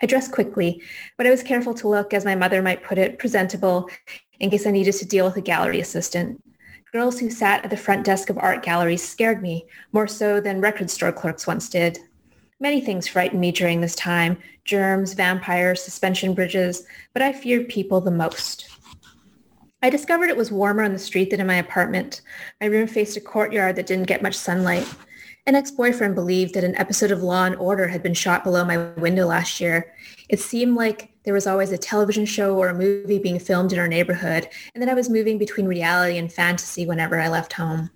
I 0.00 0.06
dressed 0.06 0.32
quickly, 0.32 0.80
but 1.18 1.26
I 1.26 1.30
was 1.30 1.42
careful 1.42 1.74
to 1.74 1.88
look, 1.88 2.14
as 2.14 2.24
my 2.24 2.34
mother 2.34 2.62
might 2.62 2.82
put 2.82 2.96
it, 2.96 3.18
presentable 3.18 3.90
in 4.40 4.48
case 4.48 4.66
I 4.66 4.70
needed 4.70 4.94
to 4.94 5.04
deal 5.04 5.26
with 5.26 5.36
a 5.36 5.42
gallery 5.42 5.80
assistant. 5.80 6.42
Girls 6.96 7.20
who 7.20 7.28
sat 7.28 7.62
at 7.62 7.68
the 7.68 7.76
front 7.76 8.06
desk 8.06 8.30
of 8.30 8.38
art 8.38 8.62
galleries 8.62 9.06
scared 9.06 9.42
me, 9.42 9.66
more 9.92 10.08
so 10.08 10.40
than 10.40 10.62
record 10.62 10.90
store 10.90 11.12
clerks 11.12 11.46
once 11.46 11.68
did. 11.68 11.98
Many 12.58 12.80
things 12.80 13.06
frightened 13.06 13.38
me 13.38 13.52
during 13.52 13.82
this 13.82 13.94
time, 13.94 14.38
germs, 14.64 15.12
vampires, 15.12 15.82
suspension 15.82 16.32
bridges, 16.32 16.86
but 17.12 17.20
I 17.20 17.34
feared 17.34 17.68
people 17.68 18.00
the 18.00 18.10
most. 18.10 18.70
I 19.82 19.90
discovered 19.90 20.30
it 20.30 20.38
was 20.38 20.50
warmer 20.50 20.84
on 20.84 20.94
the 20.94 20.98
street 20.98 21.28
than 21.28 21.40
in 21.42 21.46
my 21.46 21.56
apartment. 21.56 22.22
My 22.62 22.66
room 22.68 22.86
faced 22.86 23.18
a 23.18 23.20
courtyard 23.20 23.76
that 23.76 23.86
didn't 23.86 24.08
get 24.08 24.22
much 24.22 24.34
sunlight. 24.34 24.88
An 25.44 25.54
ex-boyfriend 25.54 26.14
believed 26.14 26.54
that 26.54 26.64
an 26.64 26.76
episode 26.76 27.10
of 27.10 27.22
Law 27.22 27.44
and 27.44 27.56
Order 27.56 27.88
had 27.88 28.02
been 28.02 28.14
shot 28.14 28.42
below 28.42 28.64
my 28.64 28.78
window 28.94 29.26
last 29.26 29.60
year. 29.60 29.92
It 30.30 30.40
seemed 30.40 30.76
like 30.76 31.10
there 31.26 31.34
was 31.34 31.48
always 31.48 31.72
a 31.72 31.78
television 31.78 32.24
show 32.24 32.56
or 32.56 32.68
a 32.68 32.74
movie 32.74 33.18
being 33.18 33.40
filmed 33.40 33.72
in 33.72 33.80
our 33.80 33.88
neighborhood, 33.88 34.48
and 34.72 34.80
then 34.80 34.88
I 34.88 34.94
was 34.94 35.10
moving 35.10 35.38
between 35.38 35.66
reality 35.66 36.18
and 36.18 36.32
fantasy 36.32 36.86
whenever 36.86 37.20
I 37.20 37.28
left 37.28 37.52
home. 37.52 37.90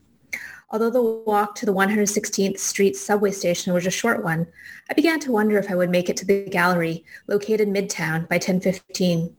Although 0.68 0.90
the 0.90 1.02
walk 1.02 1.54
to 1.56 1.66
the 1.66 1.72
116th 1.72 2.58
Street 2.58 2.96
subway 2.96 3.30
station 3.30 3.72
was 3.72 3.86
a 3.86 3.90
short 3.90 4.24
one, 4.24 4.48
I 4.90 4.94
began 4.94 5.20
to 5.20 5.32
wonder 5.32 5.58
if 5.58 5.70
I 5.70 5.76
would 5.76 5.90
make 5.90 6.10
it 6.10 6.16
to 6.18 6.26
the 6.26 6.44
gallery, 6.50 7.04
located 7.28 7.68
midtown, 7.68 8.28
by 8.28 8.36
1015. 8.36 9.36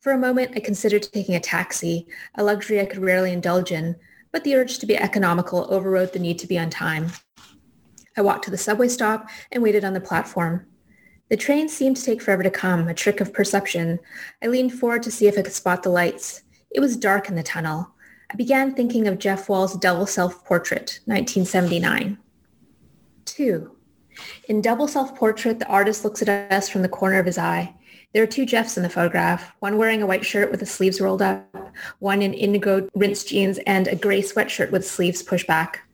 For 0.00 0.12
a 0.12 0.18
moment, 0.18 0.52
I 0.56 0.60
considered 0.60 1.02
taking 1.02 1.34
a 1.34 1.40
taxi, 1.40 2.06
a 2.36 2.42
luxury 2.42 2.80
I 2.80 2.86
could 2.86 3.02
rarely 3.02 3.32
indulge 3.32 3.70
in, 3.70 3.96
but 4.32 4.44
the 4.44 4.54
urge 4.54 4.78
to 4.78 4.86
be 4.86 4.96
economical 4.96 5.66
overrode 5.70 6.14
the 6.14 6.18
need 6.18 6.38
to 6.38 6.46
be 6.46 6.58
on 6.58 6.70
time. 6.70 7.12
I 8.16 8.22
walked 8.22 8.44
to 8.44 8.50
the 8.50 8.56
subway 8.56 8.88
stop 8.88 9.28
and 9.52 9.62
waited 9.62 9.84
on 9.84 9.92
the 9.92 10.00
platform. 10.00 10.66
The 11.28 11.36
train 11.36 11.68
seemed 11.68 11.96
to 11.96 12.04
take 12.04 12.22
forever 12.22 12.44
to 12.44 12.50
come, 12.50 12.86
a 12.88 12.94
trick 12.94 13.20
of 13.20 13.32
perception. 13.32 13.98
I 14.42 14.46
leaned 14.46 14.72
forward 14.72 15.02
to 15.02 15.10
see 15.10 15.26
if 15.26 15.36
I 15.36 15.42
could 15.42 15.52
spot 15.52 15.82
the 15.82 15.90
lights. 15.90 16.42
It 16.70 16.80
was 16.80 16.96
dark 16.96 17.28
in 17.28 17.34
the 17.34 17.42
tunnel. 17.42 17.90
I 18.30 18.36
began 18.36 18.74
thinking 18.74 19.08
of 19.08 19.18
Jeff 19.18 19.48
Wall's 19.48 19.76
Double 19.76 20.06
Self-Portrait, 20.06 21.00
1979. 21.06 22.18
Two. 23.24 23.76
In 24.48 24.60
Double 24.60 24.86
Self-Portrait, 24.86 25.58
the 25.58 25.66
artist 25.66 26.04
looks 26.04 26.22
at 26.22 26.52
us 26.52 26.68
from 26.68 26.82
the 26.82 26.88
corner 26.88 27.18
of 27.18 27.26
his 27.26 27.38
eye. 27.38 27.74
There 28.12 28.22
are 28.22 28.26
two 28.26 28.46
Jeffs 28.46 28.76
in 28.76 28.82
the 28.82 28.88
photograph, 28.88 29.52
one 29.58 29.78
wearing 29.78 30.02
a 30.02 30.06
white 30.06 30.24
shirt 30.24 30.50
with 30.50 30.60
the 30.60 30.66
sleeves 30.66 31.00
rolled 31.00 31.22
up, 31.22 31.72
one 31.98 32.22
in 32.22 32.34
indigo 32.34 32.88
rinsed 32.94 33.28
jeans 33.28 33.58
and 33.66 33.88
a 33.88 33.96
gray 33.96 34.22
sweatshirt 34.22 34.70
with 34.70 34.86
sleeves 34.86 35.22
pushed 35.22 35.46
back. 35.46 35.85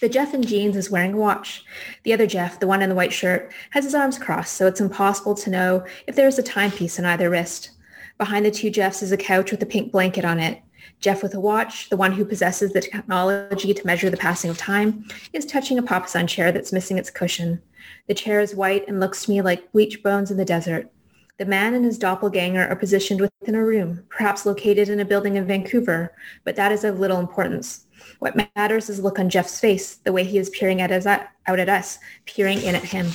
The 0.00 0.08
Jeff 0.08 0.32
in 0.32 0.42
jeans 0.42 0.76
is 0.76 0.90
wearing 0.90 1.12
a 1.12 1.18
watch. 1.18 1.62
The 2.04 2.14
other 2.14 2.26
Jeff, 2.26 2.58
the 2.58 2.66
one 2.66 2.80
in 2.80 2.88
the 2.88 2.94
white 2.94 3.12
shirt, 3.12 3.52
has 3.70 3.84
his 3.84 3.94
arms 3.94 4.18
crossed, 4.18 4.54
so 4.54 4.66
it's 4.66 4.80
impossible 4.80 5.34
to 5.34 5.50
know 5.50 5.84
if 6.06 6.16
there 6.16 6.26
is 6.26 6.38
a 6.38 6.42
timepiece 6.42 6.98
on 6.98 7.04
either 7.04 7.28
wrist. 7.28 7.72
Behind 8.16 8.46
the 8.46 8.50
two 8.50 8.70
Jeffs 8.70 9.02
is 9.02 9.12
a 9.12 9.18
couch 9.18 9.50
with 9.50 9.62
a 9.62 9.66
pink 9.66 9.92
blanket 9.92 10.24
on 10.24 10.40
it. 10.40 10.62
Jeff 11.00 11.22
with 11.22 11.34
a 11.34 11.40
watch, 11.40 11.90
the 11.90 11.98
one 11.98 12.12
who 12.12 12.24
possesses 12.24 12.72
the 12.72 12.80
technology 12.80 13.74
to 13.74 13.86
measure 13.86 14.08
the 14.08 14.16
passing 14.16 14.48
of 14.48 14.56
time, 14.56 15.04
is 15.34 15.44
touching 15.44 15.78
a 15.78 15.82
papasan 15.82 16.26
chair 16.26 16.50
that's 16.50 16.72
missing 16.72 16.96
its 16.96 17.10
cushion. 17.10 17.60
The 18.08 18.14
chair 18.14 18.40
is 18.40 18.54
white 18.54 18.88
and 18.88 19.00
looks 19.00 19.24
to 19.24 19.30
me 19.30 19.42
like 19.42 19.70
bleached 19.72 20.02
bones 20.02 20.30
in 20.30 20.38
the 20.38 20.46
desert. 20.46 20.90
The 21.36 21.44
man 21.44 21.74
and 21.74 21.84
his 21.84 21.98
doppelganger 21.98 22.68
are 22.68 22.76
positioned 22.76 23.20
within 23.20 23.54
a 23.54 23.64
room, 23.64 24.04
perhaps 24.08 24.46
located 24.46 24.88
in 24.88 25.00
a 25.00 25.04
building 25.04 25.36
in 25.36 25.46
Vancouver, 25.46 26.14
but 26.44 26.56
that 26.56 26.72
is 26.72 26.84
of 26.84 27.00
little 27.00 27.18
importance. 27.18 27.86
What 28.18 28.36
matters 28.56 28.88
is 28.88 29.00
look 29.00 29.18
on 29.18 29.30
Jeff's 29.30 29.60
face, 29.60 29.96
the 29.96 30.12
way 30.12 30.24
he 30.24 30.38
is 30.38 30.50
peering 30.50 30.80
at 30.80 30.90
us, 30.90 31.06
out 31.06 31.58
at 31.58 31.68
us, 31.68 31.98
peering 32.26 32.62
in 32.62 32.74
at 32.74 32.84
him. 32.84 33.08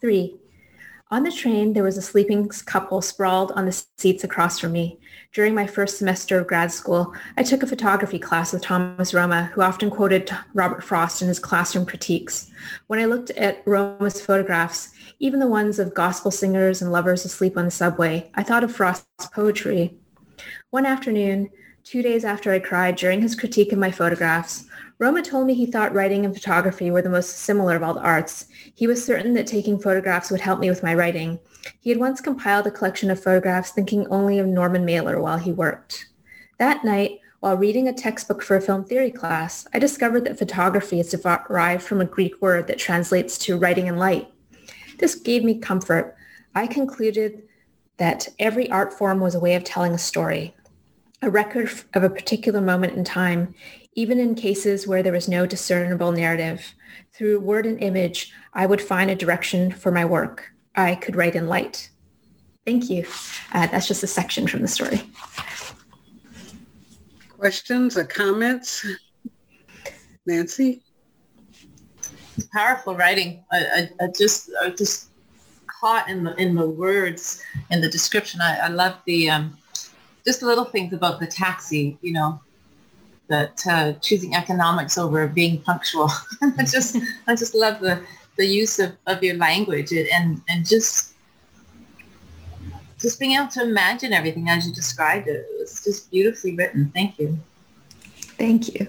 Three, 0.00 0.38
on 1.10 1.22
the 1.22 1.32
train, 1.32 1.72
there 1.72 1.82
was 1.82 1.96
a 1.96 2.02
sleeping 2.02 2.48
couple 2.66 3.00
sprawled 3.00 3.50
on 3.52 3.64
the 3.64 3.84
seats 3.96 4.24
across 4.24 4.58
from 4.58 4.72
me. 4.72 5.00
During 5.32 5.54
my 5.54 5.66
first 5.66 5.96
semester 5.96 6.38
of 6.38 6.46
grad 6.46 6.70
school, 6.70 7.14
I 7.38 7.42
took 7.42 7.62
a 7.62 7.66
photography 7.66 8.18
class 8.18 8.52
with 8.52 8.60
Thomas 8.60 9.14
Roma, 9.14 9.44
who 9.54 9.62
often 9.62 9.88
quoted 9.88 10.30
Robert 10.52 10.84
Frost 10.84 11.22
in 11.22 11.28
his 11.28 11.38
classroom 11.38 11.86
critiques. 11.86 12.50
When 12.88 12.98
I 12.98 13.06
looked 13.06 13.30
at 13.30 13.62
Roma's 13.66 14.20
photographs, 14.20 14.90
even 15.18 15.40
the 15.40 15.46
ones 15.46 15.78
of 15.78 15.94
gospel 15.94 16.30
singers 16.30 16.82
and 16.82 16.92
lovers 16.92 17.24
asleep 17.24 17.56
on 17.56 17.64
the 17.64 17.70
subway, 17.70 18.30
I 18.34 18.42
thought 18.42 18.64
of 18.64 18.76
Frost's 18.76 19.26
poetry. 19.32 19.96
One 20.70 20.84
afternoon, 20.84 21.48
two 21.88 22.02
days 22.02 22.22
after 22.22 22.52
I 22.52 22.58
cried 22.58 22.96
during 22.96 23.22
his 23.22 23.34
critique 23.34 23.72
of 23.72 23.78
my 23.78 23.90
photographs, 23.90 24.66
Roma 24.98 25.22
told 25.22 25.46
me 25.46 25.54
he 25.54 25.64
thought 25.64 25.94
writing 25.94 26.26
and 26.26 26.34
photography 26.34 26.90
were 26.90 27.00
the 27.00 27.08
most 27.08 27.38
similar 27.38 27.76
of 27.76 27.82
all 27.82 27.94
the 27.94 28.00
arts. 28.00 28.44
He 28.74 28.86
was 28.86 29.02
certain 29.02 29.32
that 29.34 29.46
taking 29.46 29.80
photographs 29.80 30.30
would 30.30 30.42
help 30.42 30.60
me 30.60 30.68
with 30.68 30.82
my 30.82 30.94
writing. 30.94 31.38
He 31.80 31.88
had 31.88 31.98
once 31.98 32.20
compiled 32.20 32.66
a 32.66 32.70
collection 32.70 33.10
of 33.10 33.22
photographs 33.22 33.70
thinking 33.70 34.06
only 34.08 34.38
of 34.38 34.46
Norman 34.46 34.84
Mailer 34.84 35.18
while 35.18 35.38
he 35.38 35.50
worked. 35.50 36.08
That 36.58 36.84
night, 36.84 37.20
while 37.40 37.56
reading 37.56 37.88
a 37.88 37.94
textbook 37.94 38.42
for 38.42 38.56
a 38.56 38.60
film 38.60 38.84
theory 38.84 39.10
class, 39.10 39.66
I 39.72 39.78
discovered 39.78 40.26
that 40.26 40.38
photography 40.38 41.00
is 41.00 41.10
derived 41.10 41.82
from 41.82 42.02
a 42.02 42.04
Greek 42.04 42.42
word 42.42 42.66
that 42.66 42.78
translates 42.78 43.38
to 43.38 43.56
writing 43.56 43.86
in 43.86 43.96
light. 43.96 44.30
This 44.98 45.14
gave 45.14 45.42
me 45.42 45.58
comfort. 45.58 46.16
I 46.54 46.66
concluded 46.66 47.44
that 47.96 48.28
every 48.38 48.70
art 48.70 48.92
form 48.92 49.20
was 49.20 49.34
a 49.34 49.40
way 49.40 49.54
of 49.54 49.64
telling 49.64 49.92
a 49.92 49.98
story, 49.98 50.54
a 51.22 51.30
record 51.30 51.70
of 51.94 52.02
a 52.04 52.10
particular 52.10 52.60
moment 52.60 52.94
in 52.94 53.04
time, 53.04 53.54
even 53.94 54.18
in 54.20 54.34
cases 54.34 54.86
where 54.86 55.02
there 55.02 55.12
was 55.12 55.28
no 55.28 55.46
discernible 55.46 56.12
narrative. 56.12 56.74
Through 57.12 57.40
word 57.40 57.66
and 57.66 57.82
image, 57.82 58.32
I 58.54 58.66
would 58.66 58.80
find 58.80 59.10
a 59.10 59.16
direction 59.16 59.72
for 59.72 59.90
my 59.90 60.04
work. 60.04 60.50
I 60.76 60.94
could 60.94 61.16
write 61.16 61.34
in 61.34 61.48
light. 61.48 61.90
Thank 62.64 62.88
you. 62.90 63.04
Uh, 63.52 63.66
that's 63.66 63.88
just 63.88 64.02
a 64.02 64.06
section 64.06 64.46
from 64.46 64.62
the 64.62 64.68
story. 64.68 65.02
Questions 67.38 67.96
or 67.96 68.04
comments? 68.04 68.86
Nancy? 70.26 70.82
Powerful 72.52 72.94
writing. 72.94 73.42
I, 73.50 73.58
I, 73.58 74.04
I 74.04 74.08
just 74.16 74.50
I 74.62 74.70
just 74.70 75.08
caught 75.66 76.08
in 76.08 76.24
the 76.24 76.34
in 76.36 76.54
the 76.54 76.68
words 76.68 77.42
in 77.70 77.80
the 77.80 77.88
description. 77.88 78.40
I, 78.40 78.58
I 78.58 78.68
love 78.68 78.96
the 79.06 79.30
um, 79.30 79.56
just 80.28 80.42
little 80.42 80.66
things 80.66 80.92
about 80.92 81.20
the 81.20 81.26
taxi. 81.26 81.96
You 82.02 82.12
know, 82.12 82.40
that 83.28 83.62
uh, 83.66 83.94
choosing 83.94 84.34
economics 84.34 84.98
over 84.98 85.26
being 85.26 85.62
punctual. 85.62 86.10
I 86.58 86.64
just 86.64 86.96
I 87.26 87.34
just 87.34 87.54
love 87.54 87.80
the 87.80 88.02
the 88.36 88.44
use 88.44 88.78
of, 88.78 88.92
of 89.06 89.22
your 89.22 89.36
language 89.36 89.90
and 89.92 90.42
and 90.50 90.68
just 90.68 91.14
just 92.98 93.18
being 93.18 93.32
able 93.32 93.48
to 93.48 93.62
imagine 93.62 94.12
everything 94.12 94.50
as 94.50 94.66
you 94.66 94.74
described 94.74 95.28
it. 95.28 95.46
It 95.50 95.60
was 95.60 95.82
just 95.82 96.10
beautifully 96.10 96.54
written. 96.54 96.90
Thank 96.92 97.18
you. 97.18 97.38
Thank 98.36 98.74
you. 98.74 98.86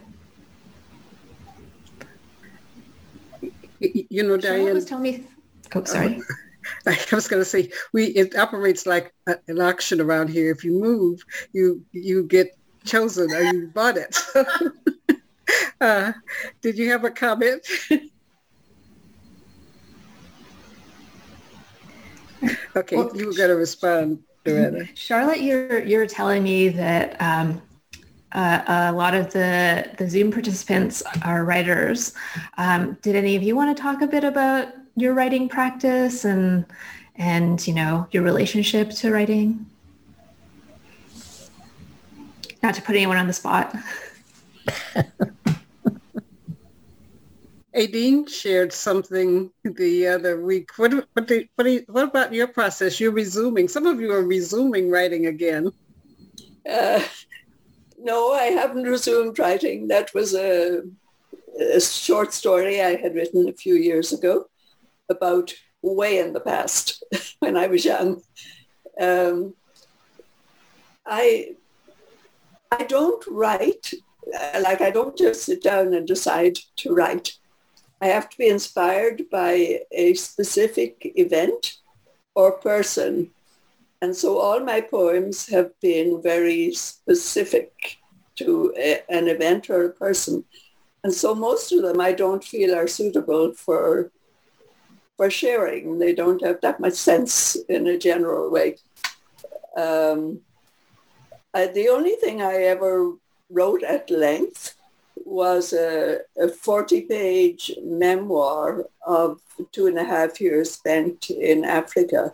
You 3.79 4.24
know, 4.24 4.38
Charlotte 4.38 4.63
Diane. 4.63 4.74
was 4.74 4.86
telling 4.86 5.03
me. 5.03 5.27
Oh, 5.74 5.84
sorry. 5.86 6.22
I 6.85 6.97
was 7.11 7.27
going 7.27 7.41
to 7.41 7.45
say 7.45 7.71
we 7.93 8.05
it 8.07 8.35
operates 8.35 8.85
like 8.85 9.13
a, 9.27 9.35
an 9.47 9.61
auction 9.61 10.01
around 10.01 10.29
here. 10.29 10.51
If 10.51 10.63
you 10.63 10.71
move, 10.71 11.23
you 11.53 11.83
you 11.91 12.23
get 12.23 12.57
chosen 12.85 13.31
or 13.31 13.41
you 13.41 13.67
bought 13.67 13.97
it. 13.97 14.17
uh, 15.81 16.13
did 16.61 16.77
you 16.77 16.89
have 16.91 17.03
a 17.03 17.11
comment? 17.11 17.65
okay, 22.75 22.95
Well, 22.95 23.11
you 23.15 23.27
were 23.27 23.33
going 23.33 23.49
to 23.49 23.55
respond. 23.55 24.23
Charlotte, 24.95 25.41
you're 25.41 25.83
you're 25.83 26.07
telling 26.07 26.43
me 26.43 26.69
that 26.69 27.21
um, 27.21 27.61
uh, 28.31 28.61
a 28.67 28.93
lot 28.93 29.13
of 29.13 29.31
the 29.33 29.91
the 29.97 30.07
Zoom 30.09 30.31
participants 30.31 31.03
are 31.23 31.43
writers. 31.43 32.13
Um, 32.57 32.97
did 33.01 33.15
any 33.15 33.35
of 33.35 33.43
you 33.43 33.55
want 33.55 33.75
to 33.75 33.81
talk 33.81 34.01
a 34.01 34.07
bit 34.07 34.23
about 34.23 34.69
your 35.00 35.13
writing 35.13 35.50
practice 35.50 36.25
and 36.25 36.65
and 37.15 37.65
you 37.68 37.74
know 37.74 38.08
your 38.12 38.24
relationship 38.24 38.91
to 38.91 39.12
writing? 39.12 39.65
Not 42.62 42.75
to 42.75 42.82
put 42.82 42.96
anyone 42.96 43.18
on 43.18 43.27
the 43.27 43.34
spot. 43.34 43.75
Aideen 47.75 48.27
shared 48.27 48.74
something 48.74 49.51
the 49.63 50.08
other 50.08 50.41
week. 50.41 50.72
What 50.77 50.91
what 51.13 51.27
do, 51.27 51.46
what, 51.56 51.63
do 51.63 51.72
you, 51.72 51.86
what 51.88 52.06
about 52.06 52.34
your 52.34 52.48
process? 52.48 53.00
You're 53.00 53.12
resuming. 53.12 53.68
Some 53.68 53.86
of 53.86 54.01
you 54.01 54.12
are 54.12 54.24
resuming 54.24 54.89
writing 54.89 55.27
again. 55.27 55.72
Uh, 56.70 57.01
no, 57.98 58.34
I 58.34 58.46
haven't 58.46 58.84
resumed 58.84 59.39
writing. 59.39 59.88
That 59.88 60.13
was 60.13 60.34
a, 60.34 60.82
a 61.75 61.79
short 61.79 62.34
story 62.34 62.82
I 62.82 62.96
had 62.96 63.15
written 63.15 63.48
a 63.48 63.53
few 63.53 63.75
years 63.75 64.12
ago 64.13 64.48
about 65.09 65.53
way 65.81 66.19
in 66.19 66.33
the 66.33 66.39
past 66.39 67.03
when 67.39 67.57
I 67.57 67.67
was 67.67 67.85
young. 67.85 68.21
Um, 68.99 69.55
I 71.05 71.55
I 72.71 72.83
don't 72.83 73.23
write 73.27 73.93
uh, 74.37 74.61
like 74.61 74.81
I 74.81 74.91
don't 74.91 75.17
just 75.17 75.43
sit 75.43 75.63
down 75.63 75.93
and 75.93 76.07
decide 76.07 76.57
to 76.77 76.93
write. 76.93 77.37
I 78.01 78.07
have 78.07 78.29
to 78.29 78.37
be 78.37 78.47
inspired 78.47 79.29
by 79.29 79.81
a 79.91 80.13
specific 80.13 81.11
event 81.15 81.77
or 82.35 82.53
person. 82.53 83.31
And 84.01 84.15
so 84.15 84.37
all 84.37 84.61
my 84.61 84.79
poems 84.79 85.47
have 85.49 85.77
been 85.81 86.21
very 86.21 86.71
specific 86.73 87.97
to 88.37 88.73
a, 88.77 89.01
an 89.09 89.27
event 89.27 89.69
or 89.69 89.83
a 89.83 89.91
person. 89.91 90.45
And 91.03 91.13
so 91.13 91.35
most 91.35 91.74
of 91.74 91.81
them 91.81 92.00
I 92.00 92.13
don't 92.13 92.43
feel 92.43 92.74
are 92.74 92.87
suitable 92.87 93.53
for 93.53 94.11
for 95.20 95.29
sharing. 95.29 96.00
They 96.00 96.14
don't 96.14 96.42
have 96.46 96.62
that 96.62 96.79
much 96.79 96.94
sense 96.94 97.58
in 97.68 97.88
a 97.88 97.98
general 97.98 98.50
way. 98.50 98.77
Um, 99.75 100.40
uh, 101.53 101.68
the 101.74 101.90
only 101.90 102.16
thing 102.22 102.42
I 102.42 102.53
ever 102.74 103.16
wrote 103.50 103.84
at 103.84 104.10
length 104.10 104.75
was 105.25 105.74
a, 105.74 106.20
a 106.38 106.48
40-page 106.48 107.79
memoir 107.84 108.86
of 109.05 109.42
two 109.74 109.88
and 109.88 110.00
a 110.00 110.05
half 110.05 110.40
years 110.40 110.72
spent 110.72 111.29
in 111.29 111.66
Africa. 111.66 112.34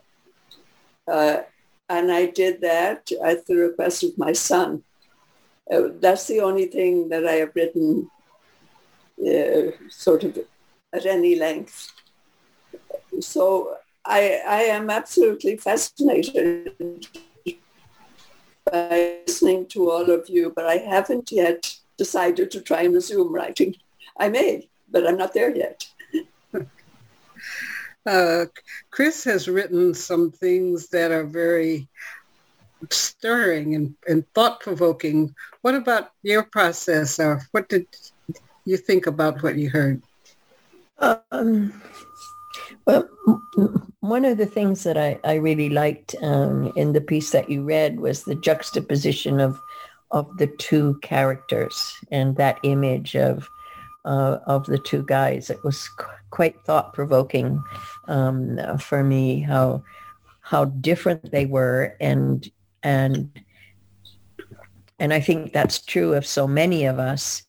Uh, 1.07 1.37
and 1.89 2.11
I 2.11 2.27
did 2.27 2.61
that 2.61 3.09
at 3.23 3.47
the 3.47 3.55
request 3.55 4.03
of 4.03 4.15
my 4.15 4.33
son. 4.33 4.83
Uh, 5.71 5.87
that's 5.99 6.27
the 6.27 6.41
only 6.41 6.67
thing 6.67 7.09
that 7.09 7.25
I 7.25 7.37
have 7.41 7.55
written 7.55 8.11
uh, 9.19 9.71
sort 9.89 10.23
of 10.23 10.37
at 10.93 11.07
any 11.07 11.33
length. 11.35 11.91
So 13.21 13.77
I, 14.05 14.41
I 14.47 14.61
am 14.63 14.89
absolutely 14.89 15.57
fascinated 15.57 17.07
by 18.71 19.19
listening 19.27 19.67
to 19.67 19.91
all 19.91 20.09
of 20.09 20.29
you, 20.29 20.51
but 20.55 20.65
I 20.65 20.77
haven't 20.77 21.31
yet 21.31 21.75
decided 21.97 22.51
to 22.51 22.61
try 22.61 22.81
and 22.81 22.93
resume 22.93 23.31
writing. 23.31 23.75
I 24.19 24.29
may, 24.29 24.67
but 24.89 25.07
I'm 25.07 25.17
not 25.17 25.33
there 25.33 25.55
yet. 25.55 25.87
Uh, 28.07 28.45
Chris 28.91 29.23
has 29.23 29.47
written 29.47 29.91
some 29.91 30.29
things 30.29 30.89
that 30.89 31.09
are 31.09 31.25
very 31.25 31.87
stirring 32.91 33.73
and, 33.73 33.95
and 34.07 34.23
thought-provoking. 34.35 35.33
What 35.61 35.73
about 35.73 36.11
your 36.21 36.43
process, 36.43 37.19
or 37.19 37.41
what 37.49 37.67
did 37.67 37.87
you 38.63 38.77
think 38.77 39.07
about 39.07 39.41
what 39.41 39.55
you 39.55 39.71
heard? 39.71 40.03
Um, 40.99 41.81
well, 42.85 43.09
one 43.99 44.25
of 44.25 44.37
the 44.37 44.45
things 44.45 44.83
that 44.83 44.97
I, 44.97 45.19
I 45.23 45.35
really 45.35 45.69
liked 45.69 46.15
um, 46.21 46.71
in 46.75 46.93
the 46.93 47.01
piece 47.01 47.31
that 47.31 47.49
you 47.49 47.63
read 47.63 47.99
was 47.99 48.23
the 48.23 48.35
juxtaposition 48.35 49.39
of 49.39 49.59
of 50.11 50.37
the 50.37 50.47
two 50.47 50.97
characters 51.01 51.93
and 52.11 52.37
that 52.37 52.59
image 52.63 53.15
of 53.15 53.49
uh, 54.05 54.37
of 54.45 54.65
the 54.67 54.77
two 54.77 55.03
guys. 55.03 55.49
It 55.49 55.63
was 55.63 55.87
qu- 55.97 56.07
quite 56.29 56.61
thought 56.61 56.93
provoking 56.93 57.61
um, 58.07 58.59
for 58.79 59.03
me 59.03 59.41
how 59.41 59.83
how 60.41 60.65
different 60.65 61.31
they 61.31 61.47
were 61.47 61.95
and 61.99 62.49
and 62.83 63.31
and 64.99 65.11
I 65.11 65.19
think 65.19 65.51
that's 65.51 65.81
true 65.83 66.13
of 66.13 66.25
so 66.25 66.47
many 66.47 66.85
of 66.85 66.99
us 66.99 67.43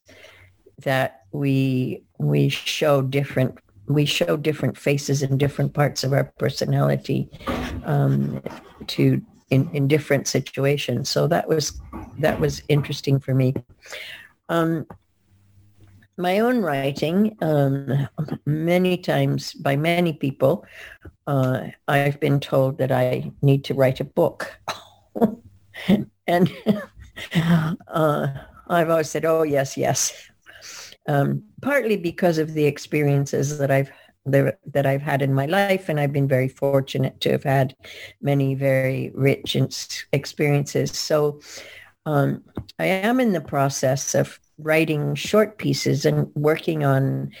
that 0.79 1.21
we 1.31 2.03
we 2.17 2.49
show 2.49 3.01
different 3.01 3.59
we 3.87 4.05
show 4.05 4.37
different 4.37 4.77
faces 4.77 5.23
in 5.23 5.37
different 5.37 5.73
parts 5.73 6.03
of 6.03 6.13
our 6.13 6.25
personality 6.37 7.29
um, 7.85 8.41
to 8.87 9.21
in, 9.49 9.69
in 9.73 9.87
different 9.87 10.27
situations. 10.27 11.09
So 11.09 11.27
that 11.27 11.47
was 11.47 11.79
that 12.19 12.39
was 12.39 12.61
interesting 12.67 13.19
for 13.19 13.33
me. 13.33 13.53
Um, 14.49 14.85
my 16.17 16.39
own 16.39 16.61
writing, 16.61 17.37
um, 17.41 18.07
many 18.45 18.97
times 18.97 19.53
by 19.53 19.75
many 19.75 20.13
people, 20.13 20.65
uh, 21.27 21.67
I've 21.87 22.19
been 22.19 22.39
told 22.39 22.79
that 22.79 22.91
I 22.91 23.31
need 23.41 23.63
to 23.65 23.75
write 23.75 23.99
a 23.99 24.03
book. 24.03 24.59
and 26.27 26.51
uh, 27.35 28.27
I've 28.67 28.89
always 28.89 29.09
said, 29.09 29.25
oh, 29.25 29.43
yes, 29.43 29.77
yes. 29.77 30.29
Um, 31.07 31.43
partly 31.61 31.95
because 31.95 32.37
of 32.37 32.53
the 32.53 32.65
experiences 32.65 33.57
that 33.57 33.71
I've 33.71 33.91
that 34.25 34.85
I've 34.85 35.01
had 35.01 35.21
in 35.21 35.33
my 35.33 35.45
life, 35.45 35.89
and 35.89 35.99
I've 35.99 36.11
been 36.11 36.27
very 36.27 36.49
fortunate 36.49 37.21
to 37.21 37.31
have 37.31 37.43
had 37.43 37.75
many 38.21 38.55
very 38.55 39.11
rich 39.15 39.55
experiences. 40.11 40.97
So 40.97 41.39
um, 42.05 42.43
I 42.79 42.85
am 42.85 43.19
in 43.19 43.33
the 43.33 43.41
process 43.41 44.15
of 44.15 44.39
writing 44.57 45.15
short 45.15 45.57
pieces 45.57 46.05
and 46.05 46.31
working 46.35 46.83
on 46.83 47.31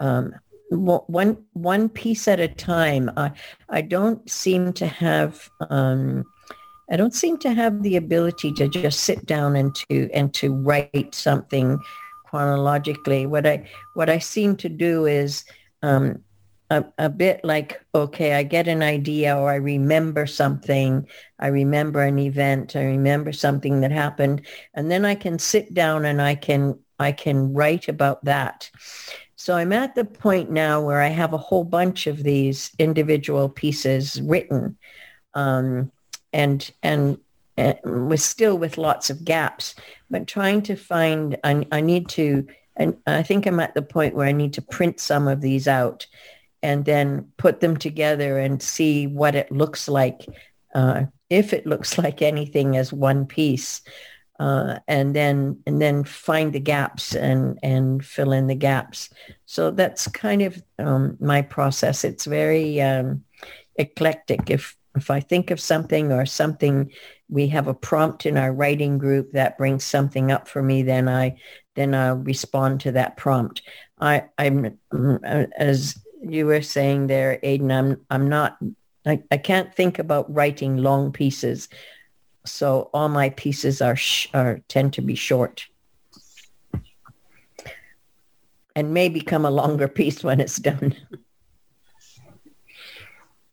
um, 0.00 0.34
one 0.70 1.38
one 1.52 1.88
piece 1.88 2.28
at 2.28 2.40
a 2.40 2.48
time. 2.48 3.10
I 3.16 3.32
I 3.68 3.82
don't 3.82 4.28
seem 4.30 4.72
to 4.74 4.86
have 4.86 5.48
um, 5.70 6.24
I 6.90 6.96
don't 6.96 7.14
seem 7.14 7.38
to 7.38 7.52
have 7.52 7.82
the 7.82 7.96
ability 7.96 8.52
to 8.54 8.68
just 8.68 9.00
sit 9.00 9.26
down 9.26 9.56
and 9.56 9.74
to 9.74 10.10
and 10.12 10.32
to 10.34 10.54
write 10.54 11.14
something 11.14 11.78
chronologically. 12.36 13.24
What 13.24 13.46
I 13.46 13.66
what 13.94 14.10
I 14.10 14.18
seem 14.18 14.56
to 14.56 14.68
do 14.68 15.06
is 15.06 15.46
um, 15.82 16.22
a, 16.68 16.84
a 16.98 17.08
bit 17.08 17.40
like 17.44 17.82
okay, 17.94 18.34
I 18.34 18.42
get 18.42 18.68
an 18.68 18.82
idea 18.82 19.34
or 19.34 19.50
I 19.50 19.56
remember 19.56 20.26
something. 20.26 21.06
I 21.38 21.46
remember 21.46 22.02
an 22.02 22.18
event. 22.18 22.76
I 22.76 22.84
remember 22.84 23.32
something 23.32 23.80
that 23.80 23.90
happened, 23.90 24.46
and 24.74 24.90
then 24.90 25.06
I 25.06 25.14
can 25.14 25.38
sit 25.38 25.72
down 25.72 26.04
and 26.04 26.20
I 26.20 26.34
can 26.34 26.78
I 26.98 27.12
can 27.12 27.54
write 27.54 27.88
about 27.88 28.22
that. 28.24 28.70
So 29.36 29.56
I'm 29.56 29.72
at 29.72 29.94
the 29.94 30.04
point 30.04 30.50
now 30.50 30.82
where 30.82 31.00
I 31.00 31.08
have 31.08 31.32
a 31.32 31.38
whole 31.38 31.64
bunch 31.64 32.06
of 32.06 32.22
these 32.22 32.70
individual 32.78 33.48
pieces 33.48 34.20
written, 34.20 34.76
um, 35.32 35.90
and 36.34 36.70
and 36.82 37.16
with 37.84 38.20
still 38.20 38.58
with 38.58 38.78
lots 38.78 39.10
of 39.10 39.24
gaps, 39.24 39.74
but 40.10 40.26
trying 40.26 40.62
to 40.62 40.76
find, 40.76 41.36
I, 41.42 41.66
I 41.72 41.80
need 41.80 42.08
to 42.10 42.46
and 42.76 42.96
I 43.06 43.22
think 43.22 43.46
I'm 43.46 43.60
at 43.60 43.74
the 43.74 43.82
point 43.82 44.14
where 44.14 44.26
I 44.26 44.32
need 44.32 44.52
to 44.54 44.62
print 44.62 45.00
some 45.00 45.28
of 45.28 45.40
these 45.40 45.66
out 45.66 46.06
and 46.62 46.84
then 46.84 47.28
put 47.38 47.60
them 47.60 47.76
together 47.76 48.38
and 48.38 48.62
see 48.62 49.06
what 49.06 49.34
it 49.34 49.50
looks 49.50 49.88
like, 49.88 50.26
uh, 50.74 51.04
if 51.30 51.52
it 51.52 51.66
looks 51.66 51.96
like 52.04 52.22
anything 52.22 52.76
as 52.76 52.92
one 52.92 53.26
piece. 53.26 53.82
Uh, 54.38 54.78
and 54.86 55.16
then 55.16 55.58
and 55.66 55.80
then 55.80 56.04
find 56.04 56.52
the 56.52 56.60
gaps 56.60 57.14
and 57.14 57.58
and 57.62 58.04
fill 58.04 58.32
in 58.32 58.48
the 58.48 58.54
gaps. 58.54 59.08
So 59.46 59.70
that's 59.70 60.08
kind 60.08 60.42
of 60.42 60.62
um, 60.78 61.16
my 61.20 61.40
process. 61.40 62.04
It's 62.04 62.26
very 62.26 62.78
um, 62.82 63.24
eclectic. 63.76 64.50
If 64.50 64.76
if 64.96 65.10
I 65.10 65.20
think 65.20 65.50
of 65.50 65.60
something 65.60 66.12
or 66.12 66.26
something, 66.26 66.90
we 67.28 67.48
have 67.48 67.68
a 67.68 67.74
prompt 67.74 68.26
in 68.26 68.36
our 68.36 68.52
writing 68.52 68.98
group 68.98 69.32
that 69.32 69.58
brings 69.58 69.84
something 69.84 70.32
up 70.32 70.48
for 70.48 70.62
me, 70.62 70.82
then 70.82 71.08
I 71.08 71.36
then 71.74 71.94
I'll 71.94 72.16
respond 72.16 72.80
to 72.80 72.92
that 72.92 73.16
prompt. 73.16 73.62
I, 74.00 74.24
I'm 74.38 74.78
as 75.56 75.98
you 76.22 76.46
were 76.46 76.62
saying 76.62 77.06
there, 77.06 77.38
Aideen, 77.42 77.72
I'm 77.72 78.00
I'm 78.10 78.28
not 78.28 78.58
I, 79.06 79.22
I 79.30 79.36
can't 79.36 79.72
think 79.74 79.98
about 79.98 80.32
writing 80.32 80.78
long 80.78 81.12
pieces. 81.12 81.68
So 82.44 82.90
all 82.92 83.08
my 83.08 83.30
pieces 83.30 83.80
are, 83.80 83.96
sh- 83.96 84.28
are 84.34 84.60
tend 84.68 84.92
to 84.94 85.02
be 85.02 85.14
short 85.14 85.66
and 88.74 88.92
may 88.92 89.08
become 89.08 89.44
a 89.44 89.50
longer 89.50 89.88
piece 90.00 90.24
when 90.24 90.40
it's 90.40 90.56
done. 90.56 90.96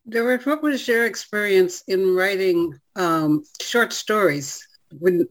Doris, 0.07 0.45
what 0.45 0.61
was 0.61 0.87
your 0.87 1.05
experience 1.05 1.83
in 1.87 2.13
writing 2.13 2.77
um, 2.95 3.43
short 3.61 3.93
stories? 3.93 4.67
When, 4.99 5.27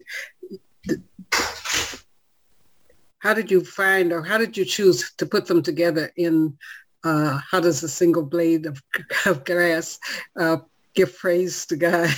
how 3.19 3.35
did 3.35 3.51
you 3.51 3.65
find 3.65 4.13
or 4.13 4.23
how 4.23 4.39
did 4.39 4.57
you 4.57 4.65
choose 4.65 5.13
to 5.19 5.27
put 5.27 5.47
them 5.47 5.63
together 5.63 6.11
in 6.17 6.57
uh, 7.05 7.39
how 7.51 7.61
does 7.61 7.83
a 7.83 7.89
single 7.89 8.25
blade 8.25 8.67
of, 8.67 8.81
of 9.27 9.45
grass 9.45 9.99
uh, 10.39 10.59
give 10.95 11.17
praise 11.19 11.67
to 11.67 11.77
God? 11.77 12.11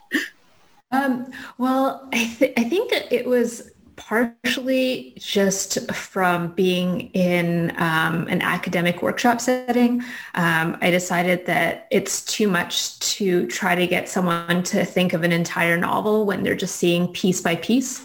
um, 0.90 1.30
well, 1.56 2.08
I, 2.12 2.34
th- 2.38 2.54
I 2.56 2.64
think 2.64 2.92
it 2.92 3.26
was 3.26 3.70
partially 3.98 5.12
just 5.18 5.90
from 5.92 6.52
being 6.52 7.10
in 7.12 7.70
um, 7.76 8.26
an 8.28 8.40
academic 8.40 9.02
workshop 9.02 9.40
setting. 9.40 10.02
Um, 10.34 10.78
I 10.80 10.90
decided 10.90 11.44
that 11.46 11.88
it's 11.90 12.24
too 12.24 12.48
much 12.48 12.98
to 13.00 13.46
try 13.48 13.74
to 13.74 13.86
get 13.86 14.08
someone 14.08 14.62
to 14.64 14.84
think 14.84 15.12
of 15.12 15.24
an 15.24 15.32
entire 15.32 15.76
novel 15.76 16.24
when 16.24 16.42
they're 16.42 16.54
just 16.54 16.76
seeing 16.76 17.08
piece 17.08 17.40
by 17.40 17.56
piece. 17.56 18.02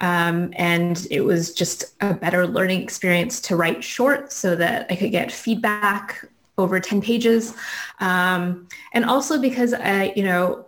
Um, 0.00 0.52
and 0.56 1.06
it 1.10 1.20
was 1.20 1.52
just 1.52 1.94
a 2.00 2.14
better 2.14 2.46
learning 2.46 2.82
experience 2.82 3.40
to 3.42 3.56
write 3.56 3.84
short 3.84 4.32
so 4.32 4.56
that 4.56 4.86
I 4.90 4.96
could 4.96 5.10
get 5.10 5.30
feedback 5.30 6.24
over 6.56 6.80
10 6.80 7.02
pages. 7.02 7.54
Um, 8.00 8.66
and 8.92 9.04
also 9.04 9.40
because 9.40 9.74
I, 9.74 10.12
you 10.16 10.24
know, 10.24 10.67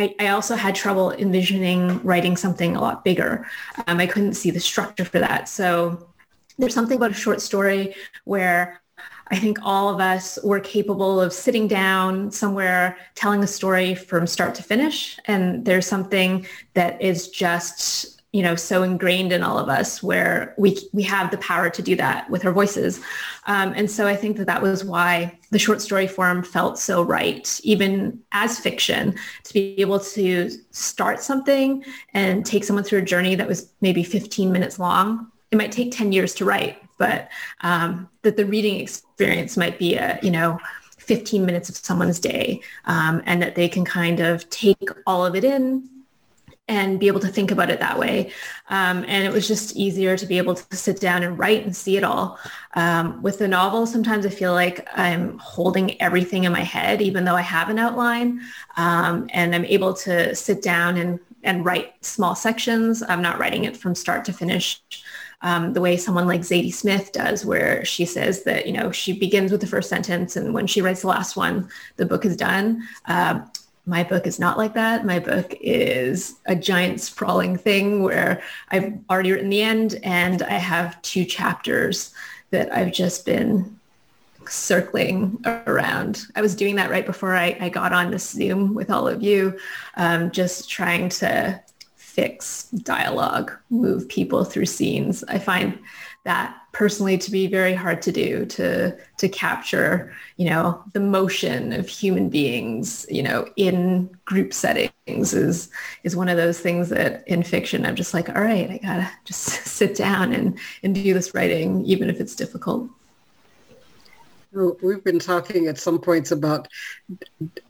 I, 0.00 0.14
I, 0.18 0.28
also 0.28 0.56
had 0.56 0.74
trouble 0.74 1.12
envisioning 1.12 2.02
writing 2.02 2.36
something 2.36 2.74
a 2.74 2.80
lot 2.80 3.04
bigger. 3.04 3.46
Um, 3.86 4.00
I 4.00 4.06
couldn't 4.06 4.34
see 4.34 4.50
the 4.50 4.60
structure 4.60 5.04
for 5.04 5.18
that. 5.18 5.48
So 5.48 6.08
there's 6.58 6.74
something 6.74 6.96
about 6.96 7.10
a 7.10 7.14
short 7.14 7.40
story 7.40 7.94
where 8.24 8.80
I 9.30 9.38
think 9.38 9.58
all 9.62 9.88
of 9.88 10.00
us 10.00 10.38
were 10.42 10.58
capable 10.58 11.20
of 11.20 11.32
sitting 11.32 11.68
down 11.68 12.30
somewhere, 12.32 12.96
telling 13.14 13.42
a 13.42 13.46
story 13.46 13.94
from 13.94 14.26
start 14.26 14.54
to 14.56 14.62
finish. 14.62 15.18
And 15.26 15.64
there's 15.64 15.86
something 15.86 16.46
that 16.74 17.00
is 17.00 17.28
just 17.28 18.19
you 18.32 18.42
know 18.42 18.54
so 18.54 18.82
ingrained 18.82 19.32
in 19.32 19.42
all 19.42 19.58
of 19.58 19.68
us 19.68 20.02
where 20.02 20.54
we 20.56 20.78
we 20.92 21.02
have 21.02 21.30
the 21.30 21.38
power 21.38 21.68
to 21.70 21.82
do 21.82 21.96
that 21.96 22.28
with 22.30 22.44
our 22.44 22.52
voices. 22.52 23.00
Um, 23.46 23.72
and 23.74 23.90
so 23.90 24.06
i 24.06 24.14
think 24.14 24.36
that 24.36 24.46
that 24.46 24.62
was 24.62 24.84
why 24.84 25.38
the 25.50 25.58
short 25.58 25.80
story 25.80 26.06
form 26.06 26.42
felt 26.42 26.78
so 26.78 27.02
right 27.02 27.60
even 27.64 28.20
as 28.32 28.58
fiction 28.58 29.14
to 29.44 29.54
be 29.54 29.80
able 29.80 29.98
to 30.00 30.50
start 30.70 31.20
something 31.20 31.84
and 32.14 32.46
take 32.46 32.64
someone 32.64 32.84
through 32.84 33.00
a 33.00 33.02
journey 33.02 33.34
that 33.34 33.48
was 33.48 33.72
maybe 33.80 34.02
15 34.02 34.52
minutes 34.52 34.78
long. 34.78 35.26
It 35.50 35.58
might 35.58 35.72
take 35.72 35.90
10 35.90 36.12
years 36.12 36.34
to 36.36 36.44
write 36.44 36.80
but 37.00 37.30
um, 37.62 38.08
that 38.22 38.36
the 38.36 38.44
reading 38.44 38.78
experience 38.78 39.56
might 39.56 39.78
be 39.78 39.96
a 39.96 40.20
you 40.22 40.30
know 40.30 40.60
15 40.98 41.44
minutes 41.44 41.68
of 41.68 41.76
someone's 41.76 42.20
day 42.20 42.60
um, 42.84 43.20
and 43.26 43.42
that 43.42 43.56
they 43.56 43.68
can 43.68 43.84
kind 43.84 44.20
of 44.20 44.48
take 44.50 44.88
all 45.06 45.26
of 45.26 45.34
it 45.34 45.42
in 45.42 45.88
and 46.70 47.00
be 47.00 47.08
able 47.08 47.18
to 47.18 47.26
think 47.26 47.50
about 47.50 47.68
it 47.68 47.80
that 47.80 47.98
way. 47.98 48.32
Um, 48.68 49.04
and 49.08 49.26
it 49.26 49.32
was 49.32 49.48
just 49.48 49.74
easier 49.74 50.16
to 50.16 50.24
be 50.24 50.38
able 50.38 50.54
to 50.54 50.76
sit 50.76 51.00
down 51.00 51.24
and 51.24 51.36
write 51.36 51.64
and 51.64 51.76
see 51.76 51.96
it 51.96 52.04
all. 52.04 52.38
Um, 52.74 53.20
with 53.22 53.40
the 53.40 53.48
novel, 53.48 53.86
sometimes 53.86 54.24
I 54.24 54.28
feel 54.28 54.52
like 54.52 54.88
I'm 54.94 55.36
holding 55.38 56.00
everything 56.00 56.44
in 56.44 56.52
my 56.52 56.62
head, 56.62 57.02
even 57.02 57.24
though 57.24 57.34
I 57.34 57.40
have 57.40 57.70
an 57.70 57.80
outline. 57.80 58.40
Um, 58.76 59.28
and 59.32 59.52
I'm 59.52 59.64
able 59.64 59.94
to 59.94 60.32
sit 60.36 60.62
down 60.62 60.96
and, 60.96 61.18
and 61.42 61.64
write 61.64 62.04
small 62.04 62.36
sections. 62.36 63.02
I'm 63.02 63.20
not 63.20 63.40
writing 63.40 63.64
it 63.64 63.76
from 63.76 63.96
start 63.96 64.24
to 64.26 64.32
finish. 64.32 64.80
Um, 65.42 65.72
the 65.72 65.80
way 65.80 65.96
someone 65.96 66.28
like 66.28 66.42
Zadie 66.42 66.72
Smith 66.72 67.12
does, 67.12 67.46
where 67.46 67.82
she 67.84 68.04
says 68.04 68.44
that, 68.44 68.66
you 68.66 68.72
know, 68.74 68.92
she 68.92 69.18
begins 69.18 69.50
with 69.50 69.62
the 69.62 69.66
first 69.66 69.88
sentence 69.88 70.36
and 70.36 70.52
when 70.52 70.66
she 70.66 70.82
writes 70.82 71.00
the 71.00 71.08
last 71.08 71.34
one, 71.34 71.68
the 71.96 72.04
book 72.04 72.26
is 72.26 72.36
done. 72.36 72.86
Uh, 73.06 73.40
my 73.86 74.04
book 74.04 74.26
is 74.26 74.38
not 74.38 74.58
like 74.58 74.74
that. 74.74 75.04
My 75.04 75.18
book 75.18 75.54
is 75.60 76.36
a 76.46 76.54
giant 76.54 77.00
sprawling 77.00 77.56
thing 77.56 78.02
where 78.02 78.42
I've 78.70 78.92
already 79.08 79.32
written 79.32 79.50
the 79.50 79.62
end 79.62 79.98
and 80.02 80.42
I 80.42 80.52
have 80.52 81.00
two 81.02 81.24
chapters 81.24 82.12
that 82.50 82.72
I've 82.72 82.92
just 82.92 83.24
been 83.24 83.78
circling 84.48 85.42
around. 85.46 86.26
I 86.34 86.42
was 86.42 86.54
doing 86.54 86.76
that 86.76 86.90
right 86.90 87.06
before 87.06 87.36
I, 87.36 87.56
I 87.60 87.68
got 87.68 87.92
on 87.92 88.10
this 88.10 88.30
Zoom 88.30 88.74
with 88.74 88.90
all 88.90 89.06
of 89.08 89.22
you, 89.22 89.58
um, 89.96 90.30
just 90.30 90.68
trying 90.68 91.08
to 91.10 91.60
fix 91.96 92.64
dialogue, 92.64 93.52
move 93.70 94.08
people 94.08 94.44
through 94.44 94.66
scenes. 94.66 95.22
I 95.24 95.38
find 95.38 95.78
that 96.24 96.59
personally 96.72 97.18
to 97.18 97.30
be 97.30 97.46
very 97.46 97.74
hard 97.74 98.00
to 98.02 98.12
do 98.12 98.46
to 98.46 98.96
to 99.16 99.28
capture 99.28 100.14
you 100.36 100.48
know 100.48 100.82
the 100.92 101.00
motion 101.00 101.72
of 101.72 101.88
human 101.88 102.28
beings 102.28 103.06
you 103.10 103.22
know 103.22 103.48
in 103.56 104.08
group 104.24 104.52
settings 104.52 105.34
is 105.34 105.68
is 106.04 106.14
one 106.14 106.28
of 106.28 106.36
those 106.36 106.60
things 106.60 106.88
that 106.88 107.26
in 107.26 107.42
fiction 107.42 107.84
i'm 107.84 107.96
just 107.96 108.14
like 108.14 108.28
all 108.28 108.42
right 108.42 108.70
i 108.70 108.78
gotta 108.78 109.10
just 109.24 109.42
sit 109.66 109.96
down 109.96 110.32
and 110.32 110.58
and 110.82 110.94
do 110.94 111.12
this 111.12 111.34
writing 111.34 111.84
even 111.84 112.08
if 112.08 112.20
it's 112.20 112.34
difficult 112.34 112.88
We've 114.52 115.04
been 115.04 115.20
talking 115.20 115.68
at 115.68 115.78
some 115.78 116.00
points 116.00 116.32
about 116.32 116.66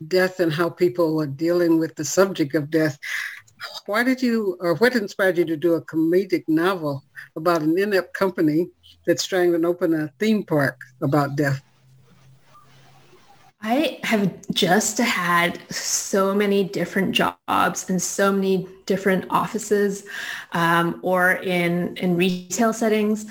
death 0.08 0.40
and 0.40 0.50
how 0.50 0.70
people 0.70 1.20
are 1.20 1.26
dealing 1.26 1.78
with 1.78 1.94
the 1.94 2.06
subject 2.06 2.54
of 2.54 2.70
death. 2.70 2.98
Why 3.84 4.02
did 4.02 4.22
you, 4.22 4.56
or 4.60 4.76
what 4.76 4.96
inspired 4.96 5.36
you 5.36 5.44
to 5.44 5.58
do 5.58 5.74
a 5.74 5.84
comedic 5.84 6.44
novel 6.48 7.04
about 7.36 7.60
an 7.60 7.78
inept 7.78 8.14
company 8.14 8.70
that's 9.06 9.26
trying 9.26 9.52
to 9.52 9.66
open 9.66 9.94
a 9.94 10.08
theme 10.18 10.42
park 10.42 10.80
about 11.02 11.36
death? 11.36 11.62
I 13.62 14.00
have 14.04 14.32
just 14.52 14.96
had 14.98 15.60
so 15.70 16.34
many 16.34 16.64
different 16.64 17.12
jobs 17.12 17.90
and 17.90 18.00
so 18.00 18.32
many 18.32 18.66
different 18.86 19.26
offices 19.28 20.06
um, 20.52 20.98
or 21.02 21.32
in, 21.32 21.94
in 21.98 22.16
retail 22.16 22.72
settings. 22.72 23.26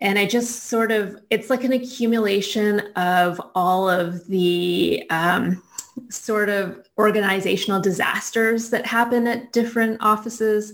And 0.00 0.18
I 0.18 0.26
just 0.26 0.64
sort 0.64 0.90
of, 0.90 1.20
it's 1.30 1.50
like 1.50 1.62
an 1.62 1.72
accumulation 1.72 2.80
of 2.96 3.40
all 3.54 3.88
of 3.88 4.26
the 4.26 5.04
um, 5.10 5.62
sort 6.08 6.48
of 6.48 6.84
organizational 6.98 7.80
disasters 7.80 8.70
that 8.70 8.86
happen 8.86 9.28
at 9.28 9.52
different 9.52 9.98
offices. 10.00 10.72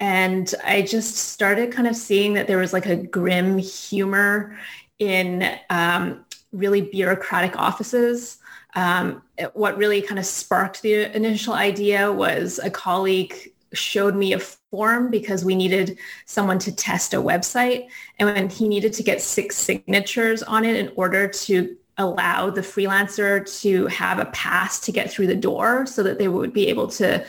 And 0.00 0.54
I 0.64 0.82
just 0.82 1.16
started 1.16 1.72
kind 1.72 1.88
of 1.88 1.96
seeing 1.96 2.34
that 2.34 2.46
there 2.46 2.58
was 2.58 2.72
like 2.72 2.86
a 2.86 2.96
grim 2.96 3.58
humor 3.58 4.56
in 4.98 5.58
um, 5.70 6.24
really 6.52 6.82
bureaucratic 6.82 7.58
offices. 7.58 8.38
Um, 8.74 9.22
what 9.54 9.76
really 9.76 10.02
kind 10.02 10.18
of 10.18 10.26
sparked 10.26 10.82
the 10.82 11.14
initial 11.16 11.54
idea 11.54 12.12
was 12.12 12.60
a 12.62 12.70
colleague 12.70 13.52
showed 13.72 14.14
me 14.14 14.32
a 14.32 14.38
form 14.38 15.10
because 15.10 15.44
we 15.44 15.54
needed 15.54 15.98
someone 16.26 16.58
to 16.58 16.74
test 16.74 17.12
a 17.12 17.18
website 17.18 17.88
and 18.18 18.28
when 18.28 18.48
he 18.48 18.68
needed 18.68 18.92
to 18.94 19.02
get 19.02 19.20
six 19.20 19.56
signatures 19.56 20.42
on 20.42 20.64
it 20.64 20.76
in 20.76 20.90
order 20.96 21.28
to 21.28 21.76
allow 21.98 22.48
the 22.48 22.60
freelancer 22.60 23.44
to 23.60 23.86
have 23.88 24.18
a 24.18 24.26
pass 24.26 24.78
to 24.80 24.92
get 24.92 25.10
through 25.10 25.26
the 25.26 25.34
door 25.34 25.84
so 25.84 26.02
that 26.02 26.18
they 26.18 26.28
would 26.28 26.52
be 26.52 26.68
able 26.68 26.86
to 26.86 27.24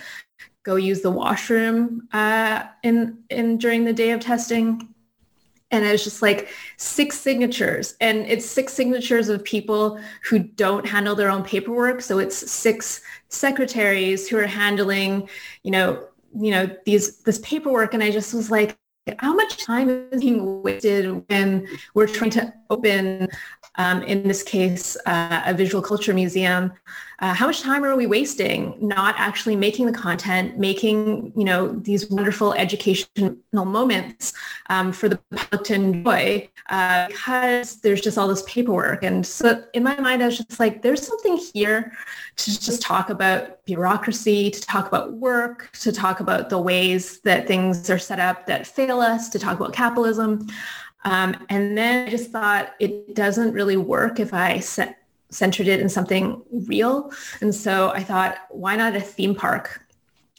go 0.63 0.76
use 0.76 1.02
the 1.02 1.12
washroom 1.12 2.08
uh, 2.13 2.63
in 2.84 3.17
in 3.30 3.58
during 3.58 3.86
the 3.86 3.93
day 3.93 4.12
of 4.12 4.19
testing. 4.19 4.93
And 5.72 5.86
it 5.86 5.91
was 5.91 6.04
just 6.04 6.24
like 6.24 6.50
six 6.78 7.19
signatures. 7.19 7.95
And 8.02 8.26
it's 8.26 8.45
six 8.45 8.74
signatures 8.74 9.30
of 9.30 9.43
people 9.43 10.00
who 10.24 10.39
don't 10.39 10.86
handle 10.86 11.15
their 11.15 11.30
own 11.30 11.43
paperwork. 11.43 12.02
So 12.02 12.17
it's 12.17 12.52
six 12.52 13.02
secretaries 13.28 14.28
who 14.28 14.38
are 14.38 14.48
handling, 14.48 15.30
you 15.62 15.69
know, 15.69 16.08
you 16.34 16.50
know, 16.52 16.76
these 16.86 17.19
this 17.19 17.39
paperwork. 17.39 17.93
And 17.93 18.02
I 18.02 18.10
just 18.10 18.34
was 18.34 18.50
like, 18.50 18.78
how 19.19 19.34
much 19.34 19.58
time 19.65 19.89
is 20.12 20.22
being 20.22 20.62
wasted 20.62 21.24
when 21.30 21.67
we're 21.93 22.08
trying 22.08 22.32
to 22.32 22.54
open 22.69 23.28
um, 23.76 24.04
in 24.04 24.28
this 24.28 24.43
case, 24.43 24.98
uh, 25.06 25.41
a 25.45 25.54
visual 25.54 25.82
culture 25.82 26.13
museum, 26.13 26.72
uh, 27.19 27.34
how 27.34 27.48
much 27.48 27.62
time 27.62 27.84
are 27.84 27.95
we 27.95 28.08
wasting 28.08 28.76
not 28.80 29.15
actually 29.17 29.56
making 29.56 29.86
the 29.86 29.91
content, 29.93 30.58
making, 30.58 31.32
you 31.36 31.43
know, 31.43 31.69
these 31.69 32.10
wonderful 32.10 32.54
educational 32.54 33.38
moments 33.54 34.34
um, 34.69 34.91
for 34.91 35.10
the 35.10 35.17
public 35.36 35.63
to 35.63 35.74
enjoy 35.74 36.50
uh, 36.69 37.08
because 37.08 37.82
there's 37.82 38.02
just 38.02 38.17
all 38.17 38.28
this 38.28 38.43
paperwork. 38.48 39.04
And 39.04 39.26
so 39.26 39.63
in 39.74 39.84
my 39.84 40.00
mind, 40.00 40.24
I 40.24 40.28
was 40.28 40.38
just 40.38 40.60
like, 40.60 40.82
there's 40.82 41.06
something 41.06 41.38
here 41.54 41.93
to 42.39 42.60
just 42.60 42.82
talk 42.82 43.10
about 43.10 43.63
bureaucracy, 43.65 44.49
to 44.49 44.62
talk 44.62 44.88
about 44.88 45.13
work, 45.13 45.69
to 45.82 45.91
talk 45.91 46.21
about 46.21 46.49
the 46.49 46.58
ways 46.58 47.19
that 47.21 47.47
things 47.47 47.89
are 47.89 47.99
set 47.99 48.19
up 48.19 48.45
that 48.45 48.65
fail 48.65 49.02
us, 49.02 49.30
to 49.30 49.39
talk 49.39 49.60
about 49.60 49.73
capitalism. 49.73 50.47
Um, 51.04 51.36
and 51.49 51.78
then 51.78 52.08
I 52.08 52.12
just 52.12 52.32
thought 52.32 52.75
it 52.80 53.13
doesn't 53.13 53.54
really 53.54 53.78
work 53.78 54.19
if 54.19 54.34
I 54.34 54.60
set, 54.60 54.99
centered 55.30 55.67
it 55.67 55.82
in 55.82 55.89
something 55.89 56.41
real. 56.52 57.12
And 57.41 57.54
so 57.54 57.89
I 57.89 58.04
thought, 58.04 58.38
why 58.49 58.75
not 58.75 58.95
a 58.95 59.02
theme 59.02 59.36
park 59.36 59.82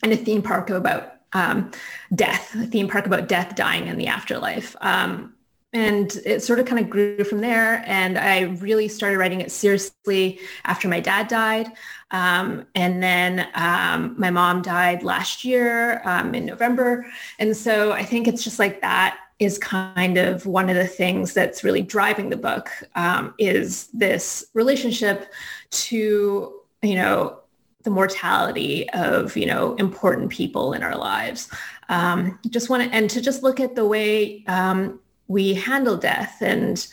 and 0.03 0.13
a 0.13 0.17
theme 0.17 0.43
park 0.43 0.71
about 0.71 1.15
um, 1.35 1.71
death, 2.15 2.55
a 2.55 2.67
theme 2.67 2.89
park 2.89 3.07
about 3.07 3.29
death, 3.29 3.55
dying, 3.55 3.89
and 3.89 4.01
the 4.01 4.07
afterlife. 4.07 4.75
Um, 4.81 5.35
and 5.73 6.21
it 6.25 6.43
sort 6.43 6.59
of 6.59 6.67
kind 6.67 6.83
of 6.83 6.91
grew 6.91 7.23
from 7.25 7.41
there. 7.41 7.85
And 7.87 8.19
I 8.19 8.41
really 8.41 8.89
started 8.89 9.19
writing 9.19 9.41
it 9.41 9.53
seriously 9.53 10.41
after 10.65 10.89
my 10.89 11.01
dad 11.01 11.29
died. 11.29 11.69
Um, 12.11 12.67
and 12.75 13.03
then 13.03 13.49
um, 13.55 14.15
my 14.19 14.31
mom 14.31 14.63
died 14.63 15.05
last 15.05 15.45
year 15.45 16.03
um, 16.05 16.35
in 16.35 16.45
November. 16.45 17.07
And 17.39 17.57
so 17.57 17.93
I 17.93 18.03
think 18.03 18.27
it's 18.27 18.43
just 18.43 18.59
like 18.59 18.81
that 18.81 19.19
is 19.39 19.59
kind 19.59 20.19
of 20.19 20.45
one 20.45 20.69
of 20.69 20.77
the 20.77 20.87
things 20.87 21.33
that's 21.33 21.65
really 21.65 21.83
driving 21.83 22.31
the 22.31 22.37
book 22.37 22.69
um, 22.97 23.33
is 23.39 23.87
this 23.95 24.45
relationship 24.55 25.33
to, 25.71 26.53
you 26.83 26.95
know, 26.95 27.39
the 27.83 27.91
mortality 27.91 28.91
of, 28.91 29.37
you 29.37 29.47
know, 29.47 29.75
important 29.77 30.31
people 30.31 30.75
in 30.75 30.83
our 30.83 30.97
lives. 30.97 31.49
Um, 31.89 32.39
just 32.51 32.69
want 32.69 32.83
to, 32.83 32.95
and 32.95 33.09
to 33.09 33.23
just 33.23 33.43
look 33.43 33.61
at 33.61 33.75
the 33.75 33.87
way 33.87 34.45
um, 34.47 35.01
we 35.31 35.55
handle 35.55 35.97
death 35.97 36.43
and 36.43 36.89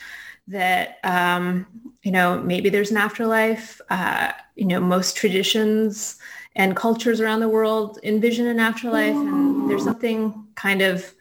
that, 0.47 0.99
um, 1.03 1.65
you 2.03 2.11
know, 2.11 2.39
maybe 2.39 2.69
there's 2.69 2.91
an 2.91 2.97
afterlife. 2.97 3.81
Uh, 3.89 4.31
you 4.55 4.65
know, 4.65 4.79
most 4.79 5.17
traditions 5.17 6.17
and 6.55 6.75
cultures 6.75 7.19
around 7.19 7.39
the 7.39 7.49
world 7.49 7.99
envision 8.03 8.45
an 8.45 8.59
afterlife 8.59 9.15
and 9.15 9.69
there's 9.69 9.83
something 9.83 10.45
kind 10.55 10.81
of 10.81 11.13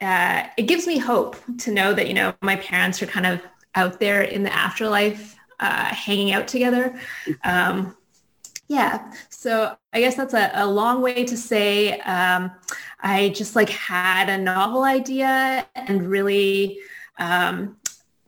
uh, 0.00 0.46
it 0.58 0.64
gives 0.64 0.86
me 0.86 0.98
hope 0.98 1.36
to 1.56 1.72
know 1.72 1.94
that, 1.94 2.06
you 2.06 2.12
know, 2.12 2.34
my 2.42 2.56
parents 2.56 3.02
are 3.02 3.06
kind 3.06 3.24
of 3.24 3.40
out 3.74 3.98
there 3.98 4.20
in 4.20 4.42
the 4.42 4.52
afterlife, 4.54 5.36
uh, 5.58 5.86
hanging 5.86 6.32
out 6.32 6.46
together. 6.46 7.00
Um, 7.44 7.96
yeah. 8.68 9.10
So 9.46 9.76
I 9.92 10.00
guess 10.00 10.16
that's 10.16 10.34
a, 10.34 10.50
a 10.54 10.66
long 10.66 11.00
way 11.00 11.22
to 11.22 11.36
say 11.36 12.00
um, 12.00 12.50
I 12.98 13.28
just 13.28 13.54
like 13.54 13.68
had 13.68 14.28
a 14.28 14.36
novel 14.36 14.82
idea 14.82 15.64
and 15.76 16.10
really 16.10 16.80
um, 17.20 17.76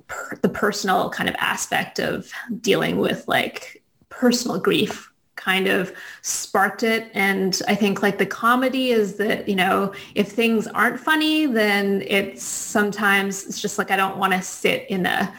per- 0.07 0.39
the 0.43 0.49
personal 0.49 1.11
kind 1.11 1.29
of 1.29 1.35
aspect 1.41 1.99
of 1.99 2.31
dealing 2.61 2.99
with 2.99 3.27
like 3.27 3.83
personal 4.11 4.61
grief 4.61 5.13
kind 5.35 5.67
of 5.67 5.93
sparked 6.23 6.85
it. 6.85 7.11
And 7.15 7.61
I 7.67 7.75
think 7.75 8.01
like 8.01 8.19
the 8.19 8.25
comedy 8.25 8.93
is 8.93 9.17
that, 9.17 9.49
you 9.49 9.57
know, 9.57 9.93
if 10.15 10.31
things 10.31 10.69
aren't 10.69 11.01
funny, 11.01 11.47
then 11.47 12.05
it's 12.07 12.45
sometimes 12.45 13.45
it's 13.45 13.61
just 13.61 13.77
like 13.77 13.91
I 13.91 13.97
don't 13.97 14.19
want 14.19 14.35
to 14.35 14.43
sit 14.43 14.89
in 14.89 15.05
a 15.05 15.35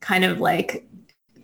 kind 0.00 0.26
of 0.26 0.38
like 0.38 0.86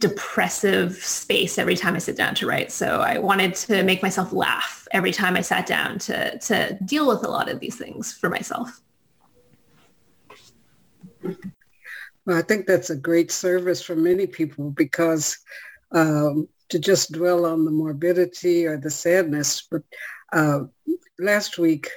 depressive 0.01 0.97
space 0.97 1.59
every 1.59 1.77
time 1.77 1.95
I 1.95 1.99
sit 1.99 2.17
down 2.17 2.35
to 2.37 2.47
write. 2.47 2.73
So 2.73 3.01
I 3.01 3.19
wanted 3.19 3.55
to 3.57 3.83
make 3.85 4.03
myself 4.03 4.33
laugh 4.33 4.89
every 4.93 5.13
time 5.13 5.37
I 5.37 5.43
sat 5.43 5.67
down 5.67 5.99
to 6.01 6.39
to 6.39 6.79
deal 6.85 7.07
with 7.07 7.25
a 7.25 7.31
lot 7.31 7.49
of 7.49 7.61
these 7.61 7.77
things 7.77 8.13
for 8.13 8.29
myself. 8.29 8.81
Well, 12.27 12.39
I 12.39 12.43
think 12.43 12.67
that's 12.67 12.91
a 12.91 12.97
great 12.97 13.31
service 13.31 13.83
for 13.83 13.95
many 13.95 14.27
people 14.27 14.71
because 14.71 15.39
um, 15.93 16.49
to 16.71 16.79
just 16.79 17.13
dwell 17.13 17.45
on 17.45 17.65
the 17.65 17.71
morbidity 17.71 18.67
or 18.67 18.77
the 18.77 18.91
sadness. 18.91 19.63
But 19.71 19.83
uh, 20.33 20.61
last 21.19 21.59
week, 21.59 21.91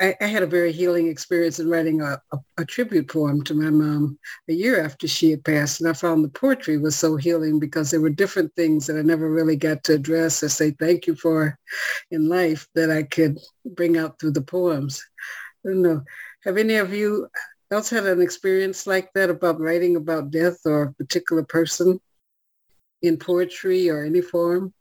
I, 0.00 0.14
I, 0.20 0.26
had 0.26 0.42
a 0.42 0.46
very 0.46 0.72
healing 0.72 1.08
experience 1.08 1.58
in 1.58 1.68
writing 1.68 2.00
a, 2.00 2.20
a, 2.32 2.38
a, 2.58 2.64
tribute 2.64 3.08
poem 3.08 3.42
to 3.44 3.54
my 3.54 3.70
mom 3.70 4.18
a 4.48 4.52
year 4.52 4.84
after 4.84 5.06
she 5.06 5.30
had 5.30 5.44
passed. 5.44 5.80
And 5.80 5.88
I 5.88 5.92
found 5.92 6.24
the 6.24 6.28
poetry 6.28 6.78
was 6.78 6.96
so 6.96 7.16
healing 7.16 7.58
because 7.58 7.90
there 7.90 8.00
were 8.00 8.10
different 8.10 8.54
things 8.54 8.86
that 8.86 8.96
I 8.96 9.02
never 9.02 9.30
really 9.30 9.56
got 9.56 9.84
to 9.84 9.94
address 9.94 10.42
or 10.42 10.48
say 10.48 10.72
thank 10.72 11.06
you 11.06 11.14
for 11.14 11.58
in 12.10 12.28
life 12.28 12.66
that 12.74 12.90
I 12.90 13.02
could 13.02 13.38
bring 13.64 13.96
out 13.96 14.18
through 14.18 14.32
the 14.32 14.42
poems. 14.42 15.02
I 15.64 15.70
don't 15.70 15.82
know. 15.82 16.02
Have 16.44 16.56
any 16.56 16.76
of 16.76 16.92
you 16.92 17.28
else 17.70 17.88
had 17.90 18.06
an 18.06 18.20
experience 18.20 18.86
like 18.86 19.12
that 19.14 19.30
about 19.30 19.60
writing 19.60 19.96
about 19.96 20.30
death 20.30 20.58
or 20.66 20.82
a 20.82 20.92
particular 20.94 21.42
person? 21.42 22.00
in 23.02 23.16
poetry 23.18 23.90
or 23.90 24.04
any 24.04 24.20
form? 24.20 24.72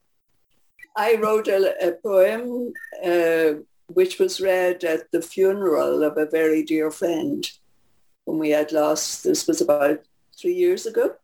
I 0.95 1.15
wrote 1.15 1.47
a, 1.47 1.87
a 1.87 1.91
poem 1.93 2.73
uh, 3.03 3.61
which 3.93 4.19
was 4.19 4.41
read 4.41 4.83
at 4.83 5.11
the 5.11 5.21
funeral 5.21 6.03
of 6.03 6.17
a 6.17 6.25
very 6.25 6.63
dear 6.63 6.91
friend 6.91 7.51
whom 8.25 8.39
we 8.39 8.49
had 8.49 8.71
lost. 8.71 9.23
This 9.23 9.47
was 9.47 9.61
about 9.61 10.01
three 10.39 10.53
years 10.53 10.85
ago. 10.85 11.15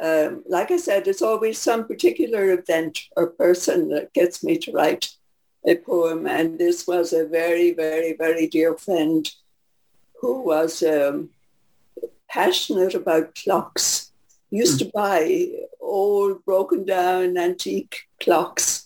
Um, 0.00 0.44
like 0.48 0.70
I 0.70 0.76
said, 0.76 1.06
it's 1.06 1.22
always 1.22 1.58
some 1.58 1.86
particular 1.86 2.52
event 2.52 3.00
or 3.16 3.26
person 3.26 3.88
that 3.90 4.12
gets 4.12 4.42
me 4.42 4.56
to 4.58 4.72
write 4.72 5.14
a 5.66 5.76
poem. 5.76 6.26
And 6.26 6.58
this 6.58 6.86
was 6.86 7.12
a 7.12 7.26
very, 7.26 7.72
very, 7.72 8.14
very 8.14 8.46
dear 8.46 8.76
friend 8.76 9.30
who 10.20 10.42
was 10.42 10.82
um, 10.82 11.30
passionate 12.28 12.94
about 12.94 13.34
clocks. 13.34 14.12
Used 14.50 14.80
mm. 14.80 14.86
to 14.86 14.92
buy 14.92 15.48
old 15.80 16.44
broken 16.44 16.84
down 16.84 17.36
antique 17.36 18.08
clocks 18.20 18.79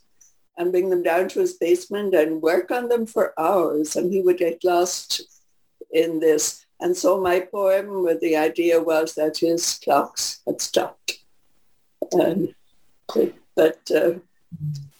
and 0.57 0.71
bring 0.71 0.91
them 0.91 1.03
down 1.03 1.29
to 1.29 1.41
his 1.41 1.55
basement 1.55 2.15
and 2.15 2.43
work 2.43 2.71
on 2.71 2.89
them 2.89 3.07
for 3.07 3.39
hours 3.39 3.97
and 3.97 4.13
he 4.13 4.23
would 4.23 4.39
get 4.39 4.65
lost 4.65 5.23
in 5.93 6.21
this. 6.21 6.65
And 6.81 6.97
so 6.97 7.21
my 7.21 7.41
poem 7.41 8.03
with 8.03 8.21
the 8.21 8.37
idea 8.37 8.83
was 8.83 9.15
that 9.15 9.39
his 9.39 9.81
clocks 9.83 10.41
had 10.47 10.61
stopped. 10.61 11.19
And, 12.13 12.55
but 13.57 13.91
uh, 13.91 14.15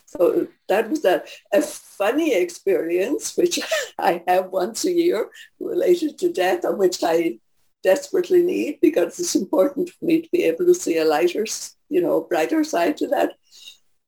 so 0.07 0.47
that 0.69 0.91
was 0.91 1.03
that. 1.03 1.29
a 1.53 1.61
funny 1.61 2.35
experience, 2.35 3.37
which 3.37 3.61
I 3.99 4.23
have 4.27 4.51
once 4.51 4.85
a 4.85 4.93
year 4.93 5.29
related 5.61 6.19
to 6.19 6.33
death, 6.33 6.65
of 6.65 6.79
which 6.79 7.03
I 7.03 7.39
desperately 7.83 8.43
need 8.43 8.79
because 8.81 9.19
it's 9.21 9.37
important 9.37 9.91
for 9.91 10.05
me 10.07 10.23
to 10.23 10.29
be 10.31 10.45
able 10.45 10.65
to 10.65 10.75
see 10.75 10.99
a 10.99 11.05
lighter 11.05 11.45
you 11.91 12.01
know, 12.01 12.23
brighter 12.23 12.65
side 12.65 12.97
to 12.97 13.07
that. 13.09 13.33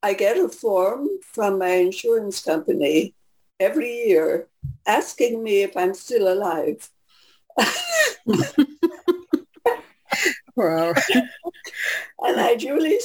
I 0.02 0.14
get 0.14 0.36
a 0.36 0.48
form 0.48 1.08
from 1.22 1.58
my 1.58 1.70
insurance 1.70 2.42
company 2.42 3.14
every 3.58 3.90
year 4.06 4.48
asking 4.86 5.42
me 5.42 5.62
if 5.62 5.76
I'm 5.76 5.94
still 5.94 6.32
alive. 6.32 6.88
wow. 10.56 10.94
and 12.22 12.40
I 12.40 12.54
duly 12.56 12.98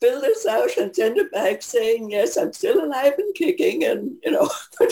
fill 0.00 0.20
this 0.20 0.46
out 0.46 0.76
and 0.76 0.94
send 0.94 1.16
it 1.18 1.30
back 1.32 1.62
saying, 1.62 2.10
yes, 2.10 2.36
I'm 2.36 2.52
still 2.52 2.84
alive 2.84 3.14
and 3.18 3.34
kicking. 3.34 3.84
And, 3.84 4.16
you 4.24 4.32
know, 4.32 4.50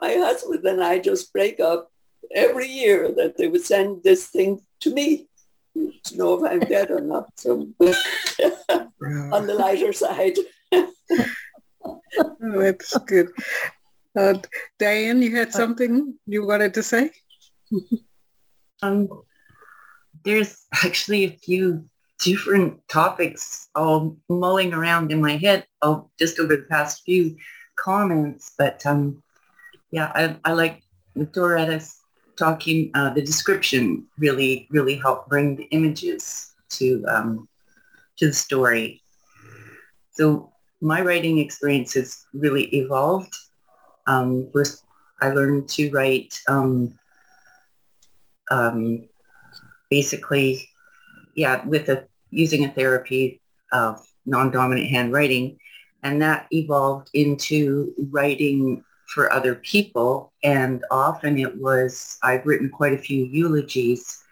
my 0.00 0.14
husband 0.14 0.64
and 0.64 0.84
I 0.84 0.98
just 0.98 1.32
break 1.32 1.58
up 1.58 1.90
every 2.34 2.68
year 2.68 3.10
that 3.16 3.36
they 3.36 3.48
would 3.48 3.64
send 3.64 4.02
this 4.02 4.26
thing 4.26 4.60
to 4.80 4.92
me 4.92 5.28
to 5.74 6.16
know 6.16 6.44
if 6.44 6.50
I'm 6.50 6.60
dead 6.60 6.90
or 6.90 7.00
not. 7.00 7.28
So 7.36 7.68
on 7.80 9.46
the 9.46 9.54
lighter 9.54 9.92
side. 9.92 10.36
oh, 10.72 12.00
that's 12.40 12.96
good. 12.98 13.28
Uh, 14.16 14.34
Diane, 14.78 15.22
you 15.22 15.34
had 15.34 15.52
something 15.52 16.14
you 16.26 16.46
wanted 16.46 16.74
to 16.74 16.82
say? 16.82 17.10
um, 18.82 19.08
there's 20.24 20.66
actually 20.84 21.24
a 21.24 21.30
few 21.30 21.84
different 22.20 22.80
topics 22.88 23.68
all 23.74 24.16
mulling 24.28 24.72
around 24.72 25.10
in 25.10 25.20
my 25.20 25.36
head 25.36 25.66
oh, 25.82 26.08
just 26.18 26.38
over 26.38 26.56
the 26.56 26.66
past 26.70 27.02
few 27.04 27.36
comments. 27.76 28.52
But 28.56 28.84
um, 28.86 29.22
yeah, 29.90 30.12
I, 30.14 30.36
I 30.44 30.52
like 30.52 30.82
the 31.14 31.26
Doretta's 31.26 32.01
talking, 32.36 32.90
uh, 32.94 33.10
the 33.10 33.22
description 33.22 34.06
really, 34.18 34.66
really 34.70 34.96
helped 34.96 35.28
bring 35.28 35.56
the 35.56 35.64
images 35.64 36.54
to, 36.70 37.04
um, 37.08 37.48
to 38.16 38.26
the 38.26 38.32
story. 38.32 39.02
So 40.12 40.52
my 40.80 41.00
writing 41.00 41.38
experience 41.38 41.94
has 41.94 42.26
really 42.32 42.64
evolved. 42.74 43.34
Um, 44.06 44.48
first, 44.52 44.84
I 45.20 45.30
learned 45.30 45.68
to 45.70 45.90
write 45.90 46.38
um, 46.48 46.98
um, 48.50 49.08
basically, 49.90 50.68
yeah, 51.34 51.64
with 51.64 51.88
a 51.88 52.06
using 52.30 52.64
a 52.64 52.72
therapy 52.72 53.40
of 53.72 54.04
non-dominant 54.26 54.88
handwriting, 54.88 55.58
and 56.02 56.20
that 56.22 56.46
evolved 56.50 57.10
into 57.14 57.94
writing 58.10 58.82
for 59.14 59.32
other 59.32 59.54
people. 59.56 60.32
And 60.42 60.84
often 60.90 61.38
it 61.38 61.60
was 61.60 62.18
I've 62.22 62.46
written 62.46 62.70
quite 62.70 62.92
a 62.92 62.98
few 62.98 63.24
eulogies 63.24 64.22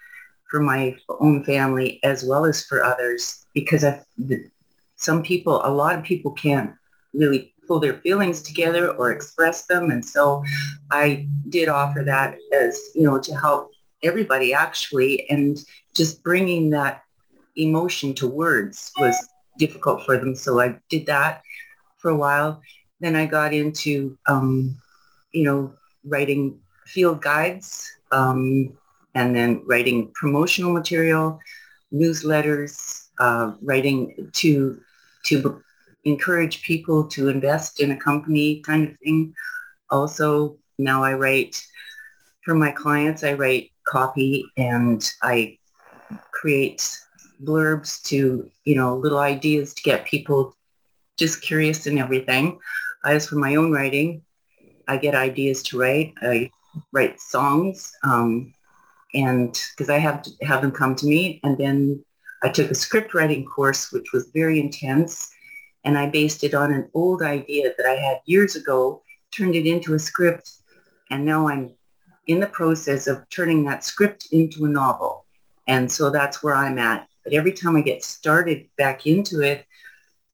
for 0.50 0.60
my 0.60 0.96
own 1.08 1.44
family 1.44 2.00
as 2.02 2.24
well 2.24 2.44
as 2.44 2.64
for 2.64 2.82
others 2.82 3.46
because 3.54 3.84
I, 3.84 4.02
some 4.96 5.22
people, 5.22 5.60
a 5.64 5.70
lot 5.70 5.96
of 5.96 6.04
people 6.04 6.32
can't 6.32 6.72
really 7.14 7.54
pull 7.66 7.78
their 7.78 7.98
feelings 7.98 8.42
together 8.42 8.90
or 8.90 9.12
express 9.12 9.66
them. 9.66 9.90
And 9.90 10.04
so 10.04 10.42
I 10.90 11.28
did 11.48 11.68
offer 11.68 12.02
that 12.04 12.36
as, 12.52 12.80
you 12.94 13.04
know, 13.04 13.18
to 13.20 13.34
help 13.34 13.70
everybody 14.02 14.52
actually. 14.52 15.28
And 15.30 15.58
just 15.94 16.22
bringing 16.22 16.70
that 16.70 17.02
emotion 17.56 18.14
to 18.14 18.26
words 18.26 18.90
was 18.98 19.16
difficult 19.58 20.04
for 20.04 20.16
them. 20.18 20.34
So 20.34 20.60
I 20.60 20.78
did 20.88 21.06
that 21.06 21.42
for 21.98 22.10
a 22.10 22.16
while. 22.16 22.60
Then 23.00 23.16
I 23.16 23.26
got 23.26 23.52
into, 23.52 24.18
um, 24.26 24.76
you 25.32 25.44
know, 25.44 25.72
writing 26.04 26.58
field 26.86 27.22
guides 27.22 27.90
um, 28.12 28.72
and 29.14 29.34
then 29.34 29.62
writing 29.66 30.10
promotional 30.14 30.72
material, 30.72 31.38
newsletters, 31.92 33.08
uh, 33.18 33.52
writing 33.62 34.30
to 34.32 34.80
to 35.24 35.62
encourage 36.04 36.62
people 36.62 37.04
to 37.04 37.28
invest 37.28 37.80
in 37.80 37.90
a 37.90 37.96
company 37.96 38.60
kind 38.60 38.88
of 38.88 38.98
thing. 38.98 39.34
Also, 39.90 40.56
now 40.78 41.02
I 41.02 41.14
write 41.14 41.62
for 42.44 42.54
my 42.54 42.70
clients, 42.70 43.22
I 43.22 43.34
write 43.34 43.70
copy 43.86 44.44
and 44.56 45.06
I 45.22 45.58
create 46.32 46.98
blurbs 47.44 48.02
to, 48.04 48.50
you 48.64 48.74
know, 48.76 48.96
little 48.96 49.18
ideas 49.18 49.74
to 49.74 49.82
get 49.82 50.06
people 50.06 50.56
just 51.18 51.42
curious 51.42 51.86
and 51.86 51.98
everything. 51.98 52.58
As 53.04 53.26
for 53.28 53.36
my 53.36 53.56
own 53.56 53.72
writing, 53.72 54.22
I 54.88 54.96
get 54.96 55.14
ideas 55.14 55.62
to 55.64 55.78
write. 55.78 56.14
I 56.22 56.50
write 56.92 57.20
songs 57.20 57.92
um, 58.02 58.52
and 59.14 59.58
because 59.76 59.90
I 59.90 59.98
have 59.98 60.22
to 60.22 60.30
have 60.42 60.62
them 60.62 60.72
come 60.72 60.94
to 60.96 61.06
me. 61.06 61.40
And 61.42 61.56
then 61.58 62.04
I 62.42 62.48
took 62.48 62.70
a 62.70 62.74
script 62.74 63.14
writing 63.14 63.44
course, 63.44 63.92
which 63.92 64.12
was 64.12 64.30
very 64.34 64.60
intense 64.60 65.32
and 65.84 65.96
I 65.96 66.08
based 66.10 66.44
it 66.44 66.54
on 66.54 66.72
an 66.72 66.90
old 66.94 67.22
idea 67.22 67.72
that 67.76 67.86
I 67.86 67.94
had 67.94 68.20
years 68.26 68.56
ago, 68.56 69.02
turned 69.30 69.54
it 69.54 69.66
into 69.66 69.94
a 69.94 69.98
script, 69.98 70.50
and 71.10 71.24
now 71.24 71.48
I'm 71.48 71.70
in 72.26 72.40
the 72.40 72.46
process 72.46 73.06
of 73.06 73.28
turning 73.30 73.64
that 73.64 73.84
script 73.84 74.28
into 74.32 74.64
a 74.64 74.68
novel. 74.68 75.24
And 75.66 75.90
so 75.90 76.10
that's 76.10 76.42
where 76.42 76.54
I'm 76.54 76.78
at. 76.78 77.08
But 77.24 77.32
every 77.32 77.52
time 77.52 77.76
I 77.76 77.80
get 77.80 78.04
started 78.04 78.68
back 78.76 79.06
into 79.06 79.40
it, 79.40 79.66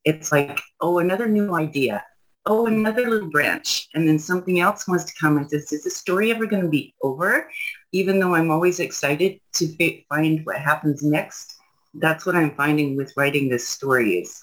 it's 0.05 0.33
like, 0.33 0.61
oh, 0.81 0.99
another 0.99 1.29
new 1.29 1.55
idea. 1.55 2.05
Oh, 2.49 2.67
another 2.67 3.11
little 3.11 3.29
branch. 3.29 3.89
And 3.95 4.09
then 4.09 4.21
something 4.21 4.61
else 4.61 4.87
wants 4.87 5.05
to 5.05 5.15
come 5.21 5.37
and 5.37 5.51
says, 5.51 5.73
is 5.73 5.83
the 5.83 5.91
story 5.91 6.31
ever 6.31 6.47
going 6.47 6.63
to 6.63 6.69
be 6.69 6.95
over? 7.03 7.51
Even 7.91 8.21
though 8.21 8.37
I'm 8.37 8.53
always 8.53 8.79
excited 8.79 9.41
to 9.55 10.03
find 10.09 10.47
what 10.47 10.57
happens 10.57 11.03
next, 11.03 11.57
that's 11.95 12.25
what 12.25 12.37
I'm 12.37 12.55
finding 12.55 12.97
with 12.97 13.13
writing 13.17 13.49
this 13.49 13.67
story 13.67 14.19
is 14.19 14.43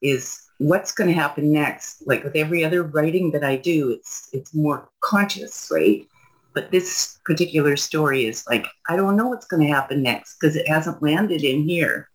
is 0.00 0.42
what's 0.58 0.92
going 0.92 1.08
to 1.08 1.14
happen 1.14 1.52
next. 1.52 2.06
Like 2.06 2.22
with 2.22 2.36
every 2.36 2.64
other 2.64 2.82
writing 2.82 3.30
that 3.32 3.44
I 3.44 3.56
do, 3.56 3.90
it's 3.90 4.28
it's 4.32 4.54
more 4.54 4.90
conscious, 5.00 5.68
right? 5.72 6.06
But 6.54 6.70
this 6.70 7.18
particular 7.24 7.76
story 7.76 8.26
is 8.26 8.44
like, 8.48 8.66
I 8.88 8.96
don't 8.96 9.16
know 9.16 9.28
what's 9.28 9.46
going 9.46 9.66
to 9.66 9.72
happen 9.72 10.02
next 10.02 10.36
because 10.38 10.56
it 10.56 10.68
hasn't 10.68 11.02
landed 11.02 11.42
in 11.42 11.62
here. 11.62 12.08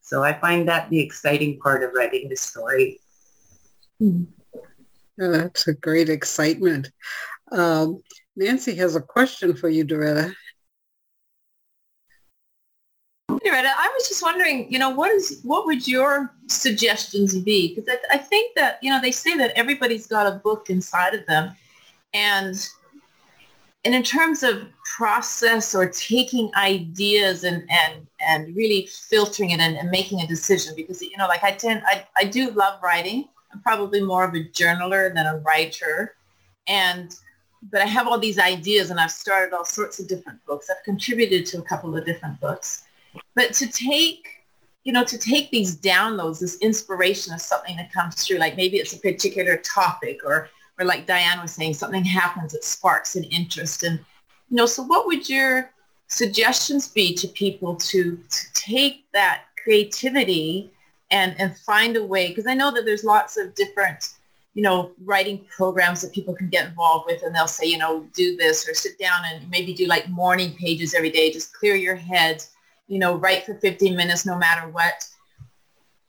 So 0.00 0.24
I 0.24 0.32
find 0.32 0.66
that 0.68 0.90
the 0.90 1.00
exciting 1.00 1.58
part 1.60 1.84
of 1.84 1.92
writing 1.94 2.28
this 2.28 2.40
story. 2.40 2.98
Hmm. 3.98 4.24
That's 5.20 5.68
a 5.68 5.74
great 5.74 6.08
excitement. 6.08 6.90
Um, 7.52 8.00
Nancy 8.36 8.74
has 8.76 8.96
a 8.96 9.02
question 9.02 9.54
for 9.54 9.68
you, 9.68 9.84
Doretta. 9.84 10.34
Loretta, 13.28 13.70
I 13.76 13.90
was 13.94 14.08
just 14.08 14.22
wondering, 14.22 14.70
you 14.72 14.78
know, 14.78 14.90
what 14.90 15.10
is 15.10 15.40
what 15.42 15.66
would 15.66 15.86
your 15.86 16.34
suggestions 16.46 17.38
be? 17.38 17.74
Because 17.74 17.88
I, 17.88 18.16
I, 18.16 18.18
think 18.18 18.54
that 18.56 18.78
you 18.82 18.90
know 18.90 19.00
they 19.00 19.12
say 19.12 19.36
that 19.36 19.52
everybody's 19.56 20.06
got 20.06 20.26
a 20.26 20.38
book 20.38 20.70
inside 20.70 21.14
of 21.14 21.26
them, 21.26 21.54
and 22.14 22.68
and 23.84 23.94
in 23.94 24.02
terms 24.02 24.42
of 24.42 24.62
process 24.96 25.74
or 25.74 25.88
taking 25.88 26.50
ideas 26.56 27.44
and 27.44 27.62
and 27.70 28.06
and 28.20 28.56
really 28.56 28.86
filtering 28.86 29.50
it 29.50 29.60
and, 29.60 29.76
and 29.76 29.90
making 29.90 30.20
a 30.20 30.26
decision, 30.26 30.74
because 30.74 31.02
you 31.02 31.16
know, 31.16 31.28
like 31.28 31.44
I 31.44 31.52
tend, 31.52 31.82
I 31.86 32.06
I 32.16 32.24
do 32.24 32.50
love 32.50 32.80
writing. 32.82 33.28
I'm 33.52 33.60
probably 33.60 34.00
more 34.00 34.24
of 34.24 34.34
a 34.34 34.44
journaler 34.44 35.12
than 35.12 35.26
a 35.26 35.38
writer, 35.38 36.14
and 36.66 37.14
but 37.70 37.82
I 37.82 37.86
have 37.86 38.08
all 38.08 38.18
these 38.18 38.38
ideas 38.38 38.90
and 38.90 38.98
I've 38.98 39.10
started 39.10 39.54
all 39.54 39.64
sorts 39.64 40.00
of 40.00 40.08
different 40.08 40.44
books. 40.46 40.70
I've 40.70 40.82
contributed 40.84 41.46
to 41.46 41.58
a 41.58 41.62
couple 41.62 41.96
of 41.96 42.06
different 42.06 42.40
books. 42.40 42.84
But 43.34 43.52
to 43.54 43.66
take, 43.70 44.46
you 44.84 44.92
know, 44.92 45.04
to 45.04 45.18
take 45.18 45.50
these 45.50 45.76
downloads, 45.76 46.40
this 46.40 46.56
inspiration 46.60 47.34
of 47.34 47.40
something 47.40 47.76
that 47.76 47.92
comes 47.92 48.24
through, 48.24 48.38
like 48.38 48.56
maybe 48.56 48.78
it's 48.78 48.94
a 48.94 48.98
particular 48.98 49.58
topic 49.58 50.20
or, 50.24 50.48
or 50.78 50.86
like 50.86 51.06
Diane 51.06 51.40
was 51.42 51.52
saying, 51.52 51.74
something 51.74 52.04
happens 52.04 52.52
that 52.52 52.64
sparks 52.64 53.16
an 53.16 53.24
interest. 53.24 53.82
And, 53.82 53.98
you 54.48 54.56
know, 54.56 54.66
so 54.66 54.82
what 54.82 55.06
would 55.06 55.28
your 55.28 55.70
suggestions 56.06 56.88
be 56.88 57.14
to 57.14 57.28
people 57.28 57.76
to, 57.76 58.16
to 58.16 58.52
take 58.54 59.04
that 59.12 59.44
creativity 59.62 60.70
and, 61.10 61.34
and 61.38 61.56
find 61.58 61.96
a 61.96 62.04
way? 62.04 62.28
Because 62.28 62.46
I 62.46 62.54
know 62.54 62.70
that 62.72 62.84
there's 62.84 63.04
lots 63.04 63.36
of 63.36 63.54
different 63.54 64.10
you 64.54 64.64
know, 64.64 64.90
writing 65.04 65.46
programs 65.56 66.02
that 66.02 66.12
people 66.12 66.34
can 66.34 66.48
get 66.48 66.66
involved 66.66 67.06
with 67.06 67.22
and 67.22 67.32
they'll 67.32 67.46
say, 67.46 67.66
you 67.66 67.78
know, 67.78 68.04
do 68.12 68.36
this 68.36 68.68
or 68.68 68.74
sit 68.74 68.98
down 68.98 69.20
and 69.32 69.48
maybe 69.48 69.72
do 69.72 69.86
like 69.86 70.08
morning 70.08 70.56
pages 70.56 70.92
every 70.92 71.08
day, 71.08 71.30
just 71.30 71.54
clear 71.54 71.76
your 71.76 71.94
head 71.94 72.42
you 72.90 72.98
know, 72.98 73.14
write 73.14 73.46
for 73.46 73.54
15 73.54 73.96
minutes 73.96 74.26
no 74.26 74.36
matter 74.36 74.68
what. 74.68 75.06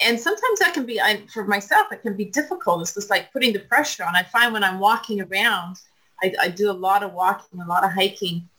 And 0.04 0.20
sometimes 0.20 0.60
that 0.60 0.74
can 0.74 0.84
be, 0.84 1.00
I, 1.00 1.22
for 1.32 1.46
myself, 1.46 1.92
it 1.92 2.02
can 2.02 2.18
be 2.18 2.26
difficult. 2.26 2.82
It's 2.82 2.96
just 2.96 3.12
like 3.12 3.32
putting 3.32 3.54
the 3.54 3.60
pressure 3.60 4.04
on. 4.04 4.16
I 4.16 4.24
find 4.24 4.52
when 4.52 4.64
I'm 4.64 4.80
walking 4.80 5.22
around, 5.22 5.78
I, 6.24 6.34
I 6.42 6.48
do 6.50 6.72
a 6.72 6.74
lot 6.74 7.04
of 7.04 7.14
walking, 7.14 7.62
a 7.62 7.68
lot 7.68 7.84
of 7.84 7.92
hiking. 7.92 8.50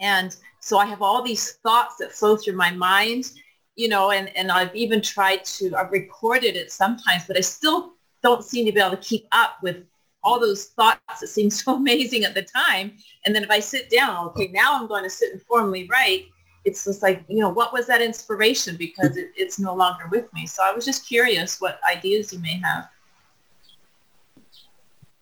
And 0.00 0.34
so 0.60 0.78
I 0.78 0.86
have 0.86 1.02
all 1.02 1.22
these 1.22 1.54
thoughts 1.54 1.96
that 1.96 2.12
flow 2.12 2.36
through 2.36 2.54
my 2.54 2.70
mind, 2.70 3.32
you 3.76 3.88
know, 3.88 4.10
and, 4.10 4.34
and 4.36 4.50
I've 4.50 4.74
even 4.74 5.00
tried 5.00 5.44
to, 5.44 5.74
I've 5.76 5.92
recorded 5.92 6.56
it 6.56 6.72
sometimes, 6.72 7.24
but 7.26 7.36
I 7.36 7.40
still 7.40 7.92
don't 8.22 8.44
seem 8.44 8.66
to 8.66 8.72
be 8.72 8.80
able 8.80 8.96
to 8.96 9.02
keep 9.02 9.26
up 9.32 9.58
with 9.62 9.84
all 10.24 10.40
those 10.40 10.66
thoughts 10.66 11.20
that 11.20 11.28
seem 11.28 11.50
so 11.62 11.76
amazing 11.76 12.24
at 12.24 12.34
the 12.34 12.42
time. 12.42 12.92
And 13.24 13.34
then 13.34 13.44
if 13.44 13.50
I 13.50 13.60
sit 13.60 13.90
down, 13.90 14.26
okay, 14.28 14.48
now 14.48 14.78
I'm 14.78 14.88
going 14.88 15.04
to 15.04 15.10
sit 15.10 15.32
and 15.32 15.42
formally 15.42 15.86
write 15.90 16.26
it's 16.66 16.84
just 16.84 17.00
like, 17.00 17.24
you 17.28 17.38
know, 17.38 17.48
what 17.48 17.72
was 17.72 17.86
that 17.86 18.02
inspiration? 18.02 18.76
Because 18.76 19.16
it, 19.16 19.30
it's 19.36 19.58
no 19.58 19.74
longer 19.74 20.08
with 20.10 20.30
me. 20.34 20.46
So 20.46 20.62
I 20.64 20.72
was 20.72 20.84
just 20.84 21.06
curious 21.06 21.60
what 21.60 21.78
ideas 21.90 22.32
you 22.32 22.40
may 22.40 22.58
have. 22.58 22.88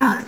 Uh, 0.05 0.23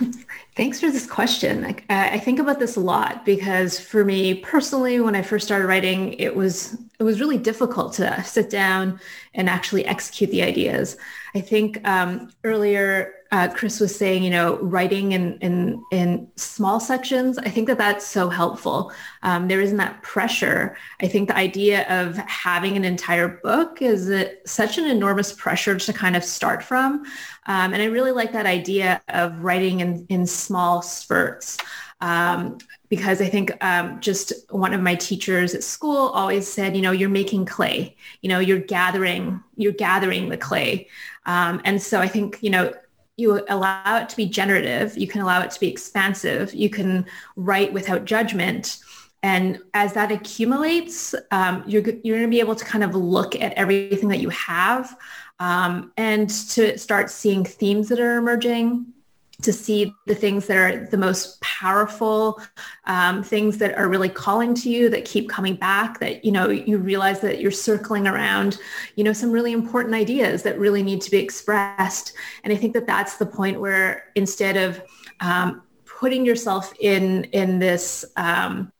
thanks 0.55 0.79
for 0.79 0.89
this 0.89 1.05
question. 1.05 1.63
I, 1.63 1.75
I, 2.13 2.17
think 2.17 2.39
about 2.39 2.57
this 2.57 2.77
a 2.77 2.79
lot 2.79 3.23
because 3.23 3.79
for 3.79 4.03
me 4.03 4.33
personally, 4.33 4.99
when 4.99 5.15
I 5.15 5.21
first 5.21 5.45
started 5.45 5.67
writing, 5.67 6.13
it 6.13 6.35
was 6.35 6.75
it 6.97 7.03
was 7.03 7.19
really 7.19 7.37
difficult 7.37 7.93
to 7.93 8.23
sit 8.23 8.49
down 8.49 8.99
and 9.35 9.47
actually 9.47 9.85
execute 9.85 10.31
the 10.31 10.41
ideas. 10.41 10.97
I 11.35 11.41
think 11.41 11.87
um, 11.87 12.31
earlier 12.43 13.13
uh, 13.31 13.49
Chris 13.49 13.79
was 13.79 13.95
saying, 13.95 14.23
you 14.23 14.29
know, 14.29 14.57
writing 14.57 15.11
in, 15.11 15.37
in, 15.39 15.83
in 15.91 16.27
small 16.35 16.79
sections, 16.79 17.37
I 17.37 17.49
think 17.49 17.67
that 17.67 17.77
that's 17.77 18.05
so 18.05 18.29
helpful. 18.29 18.91
Um, 19.23 19.47
there 19.47 19.61
isn't 19.61 19.77
that 19.77 20.01
pressure. 20.01 20.77
I 21.01 21.07
think 21.07 21.27
the 21.27 21.35
idea 21.35 21.85
of 21.89 22.15
having 22.17 22.77
an 22.77 22.85
entire 22.85 23.27
book 23.43 23.81
is 23.81 24.11
such 24.45 24.77
an 24.77 24.85
enormous 24.85 25.33
pressure 25.33 25.77
to 25.77 25.93
kind 25.93 26.15
of 26.15 26.23
start 26.23 26.63
from. 26.63 27.05
Um, 27.47 27.73
and 27.73 27.81
I 27.81 27.85
really 27.85 28.11
like 28.11 28.31
that 28.33 28.45
idea 28.45 29.01
of 29.09 29.43
writing 29.43 29.81
in, 29.81 30.05
in 30.09 30.25
small 30.25 30.81
spurts. 30.81 31.57
Um, 31.99 32.59
because 32.89 33.21
I 33.21 33.27
think 33.27 33.51
um, 33.63 33.99
just 33.99 34.31
one 34.51 34.73
of 34.73 34.81
my 34.81 34.95
teachers 34.95 35.55
at 35.55 35.63
school 35.63 36.09
always 36.09 36.47
said, 36.47 36.75
you 36.75 36.81
know, 36.81 36.91
you're 36.91 37.09
making 37.09 37.45
clay, 37.45 37.95
you 38.21 38.29
know, 38.29 38.39
you're 38.39 38.59
gathering, 38.59 39.43
you're 39.55 39.73
gathering 39.73 40.29
the 40.29 40.37
clay. 40.37 40.87
Um, 41.25 41.59
and 41.65 41.81
so 41.81 41.99
I 41.99 42.07
think, 42.07 42.37
you 42.41 42.49
know, 42.49 42.71
you 43.17 43.43
allow 43.49 43.97
it 43.97 44.09
to 44.09 44.15
be 44.15 44.27
generative, 44.27 44.97
you 44.97 45.07
can 45.07 45.21
allow 45.21 45.41
it 45.41 45.51
to 45.51 45.59
be 45.59 45.67
expansive, 45.67 46.53
you 46.53 46.69
can 46.69 47.05
write 47.35 47.73
without 47.73 48.05
judgment. 48.05 48.77
And 49.23 49.59
as 49.73 49.93
that 49.93 50.11
accumulates, 50.11 51.15
um, 51.31 51.63
you're, 51.65 51.81
you're 52.03 52.17
going 52.17 52.29
to 52.29 52.35
be 52.35 52.39
able 52.39 52.55
to 52.55 52.63
kind 52.63 52.83
of 52.83 52.93
look 52.93 53.35
at 53.35 53.53
everything 53.53 54.09
that 54.09 54.19
you 54.19 54.29
have 54.29 54.95
um, 55.39 55.91
and 55.97 56.29
to 56.29 56.77
start 56.77 57.09
seeing 57.09 57.43
themes 57.43 57.89
that 57.89 57.99
are 57.99 58.17
emerging 58.17 58.93
to 59.41 59.53
see 59.53 59.93
the 60.07 60.15
things 60.15 60.47
that 60.47 60.57
are 60.57 60.87
the 60.87 60.97
most 60.97 61.39
powerful, 61.41 62.41
um, 62.85 63.21
things 63.21 63.59
that 63.59 63.77
are 63.77 63.87
really 63.87 64.09
calling 64.09 64.55
to 64.55 64.69
you 64.69 64.89
that 64.89 65.05
keep 65.05 65.29
coming 65.29 65.55
back, 65.55 65.99
that, 65.99 66.25
you 66.25 66.31
know, 66.31 66.49
you 66.49 66.79
realize 66.79 67.19
that 67.21 67.39
you're 67.39 67.51
circling 67.51 68.07
around, 68.07 68.57
you 68.95 69.03
know, 69.03 69.13
some 69.13 69.31
really 69.31 69.51
important 69.51 69.93
ideas 69.93 70.41
that 70.41 70.57
really 70.57 70.81
need 70.81 71.01
to 71.01 71.11
be 71.11 71.17
expressed. 71.17 72.13
And 72.43 72.51
I 72.51 72.55
think 72.55 72.73
that 72.73 72.87
that's 72.87 73.17
the 73.17 73.27
point 73.27 73.61
where 73.61 74.05
instead 74.15 74.57
of 74.57 74.81
um, 75.19 75.61
putting 75.85 76.25
yourself 76.25 76.73
in, 76.79 77.25
in 77.25 77.59
this 77.59 78.05
um, 78.15 78.71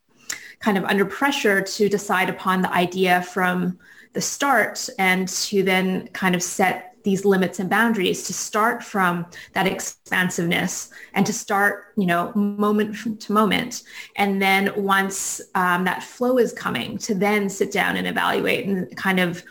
kind 0.60 0.78
of 0.78 0.86
under 0.86 1.06
pressure 1.06 1.62
to 1.62 1.88
decide 1.88 2.30
upon 2.30 2.64
the 2.64 2.74
idea 2.74 3.22
from 3.22 3.78
the 4.14 4.22
start 4.22 4.90
and 4.98 5.28
to 5.28 5.62
then 5.62 6.08
kind 6.08 6.34
of 6.34 6.42
set 6.42 6.87
these 7.08 7.24
limits 7.24 7.58
and 7.60 7.70
boundaries 7.70 8.24
to 8.24 8.34
start 8.34 8.84
from 8.84 9.26
that 9.54 9.66
expansiveness 9.66 10.90
and 11.14 11.26
to 11.26 11.32
start 11.32 11.94
you 11.96 12.06
know 12.06 12.34
moment 12.36 13.22
to 13.22 13.32
moment. 13.32 13.84
And 14.18 14.42
then 14.42 14.74
once 14.76 15.40
um, 15.56 15.86
that 15.86 16.04
flow 16.04 16.38
is 16.38 16.52
coming 16.52 16.98
to 16.98 17.16
then 17.16 17.48
sit 17.48 17.72
down 17.72 17.96
and 17.96 18.06
evaluate 18.08 18.68
and 18.68 18.94
kind 18.98 19.22
of 19.22 19.42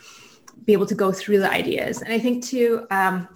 be 0.67 0.75
able 0.75 0.85
to 0.85 0.95
go 0.95 1.11
through 1.13 1.39
the 1.39 1.51
ideas. 1.51 2.03
And 2.03 2.13
i 2.13 2.19
think 2.19 2.45
too 2.45 2.87
um, 2.91 3.27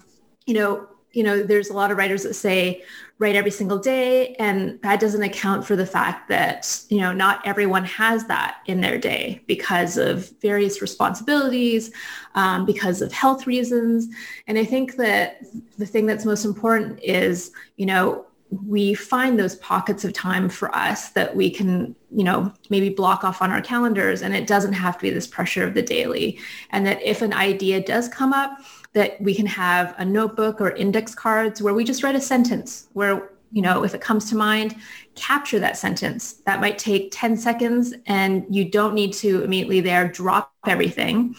you 0.45 0.53
know 0.53 0.87
you 1.13 1.23
know 1.23 1.41
there's 1.41 1.71
a 1.71 1.73
lot 1.73 1.89
of 1.89 1.97
writers 1.97 2.21
that 2.21 2.35
say 2.35 2.83
write 3.21 3.35
every 3.35 3.51
single 3.51 3.77
day. 3.77 4.33
And 4.39 4.81
that 4.81 4.99
doesn't 4.99 5.21
account 5.21 5.63
for 5.63 5.75
the 5.75 5.85
fact 5.85 6.27
that 6.29 6.81
you 6.89 6.99
know 6.99 7.13
not 7.13 7.39
everyone 7.45 7.85
has 7.85 8.25
that 8.25 8.57
in 8.65 8.81
their 8.81 8.97
day 8.97 9.41
because 9.45 9.95
of 9.95 10.31
various 10.41 10.81
responsibilities 10.81 11.91
um, 12.33 12.65
because 12.65 12.99
of 13.01 13.13
health 13.13 13.45
reasons. 13.45 14.07
And 14.47 14.57
i 14.57 14.65
think 14.65 14.95
that 14.95 15.41
the 15.77 15.85
thing 15.85 16.07
that's 16.07 16.25
most 16.25 16.45
important 16.45 16.99
is 17.01 17.51
you 17.77 17.85
know 17.85 18.25
we 18.67 18.93
find 18.93 19.39
those 19.39 19.55
pockets 19.57 20.03
of 20.03 20.11
time 20.11 20.49
for 20.49 20.75
us 20.75 21.09
that 21.09 21.35
we 21.35 21.49
can 21.49 21.95
you 22.11 22.23
know 22.23 22.51
maybe 22.69 22.89
block 22.89 23.23
off 23.23 23.41
on 23.41 23.51
our 23.51 23.61
calendars. 23.61 24.23
And 24.23 24.35
it 24.35 24.47
doesn't 24.47 24.73
have 24.73 24.97
to 24.97 25.03
be 25.03 25.11
this 25.11 25.27
pressure 25.27 25.65
of 25.67 25.75
the 25.75 25.83
daily. 25.83 26.39
And 26.71 26.87
that 26.87 26.99
if 27.03 27.21
an 27.21 27.33
idea 27.33 27.83
does 27.83 28.07
come 28.09 28.33
up 28.33 28.57
that 28.93 29.21
we 29.21 29.33
can 29.33 29.45
have 29.45 29.95
a 29.97 30.05
notebook 30.05 30.59
or 30.59 30.71
index 30.71 31.15
cards 31.15 31.61
where 31.61 31.73
we 31.73 31.83
just 31.83 32.03
write 32.03 32.15
a 32.15 32.21
sentence 32.21 32.87
where, 32.93 33.29
you 33.51 33.61
know, 33.61 33.83
if 33.83 33.93
it 33.93 34.01
comes 34.01 34.29
to 34.29 34.35
mind, 34.35 34.75
capture 35.15 35.59
that 35.59 35.77
sentence. 35.77 36.33
That 36.45 36.59
might 36.59 36.77
take 36.77 37.09
10 37.11 37.37
seconds 37.37 37.93
and 38.07 38.45
you 38.49 38.69
don't 38.69 38.93
need 38.93 39.13
to 39.13 39.43
immediately 39.43 39.81
there 39.81 40.07
drop 40.07 40.53
everything. 40.67 41.35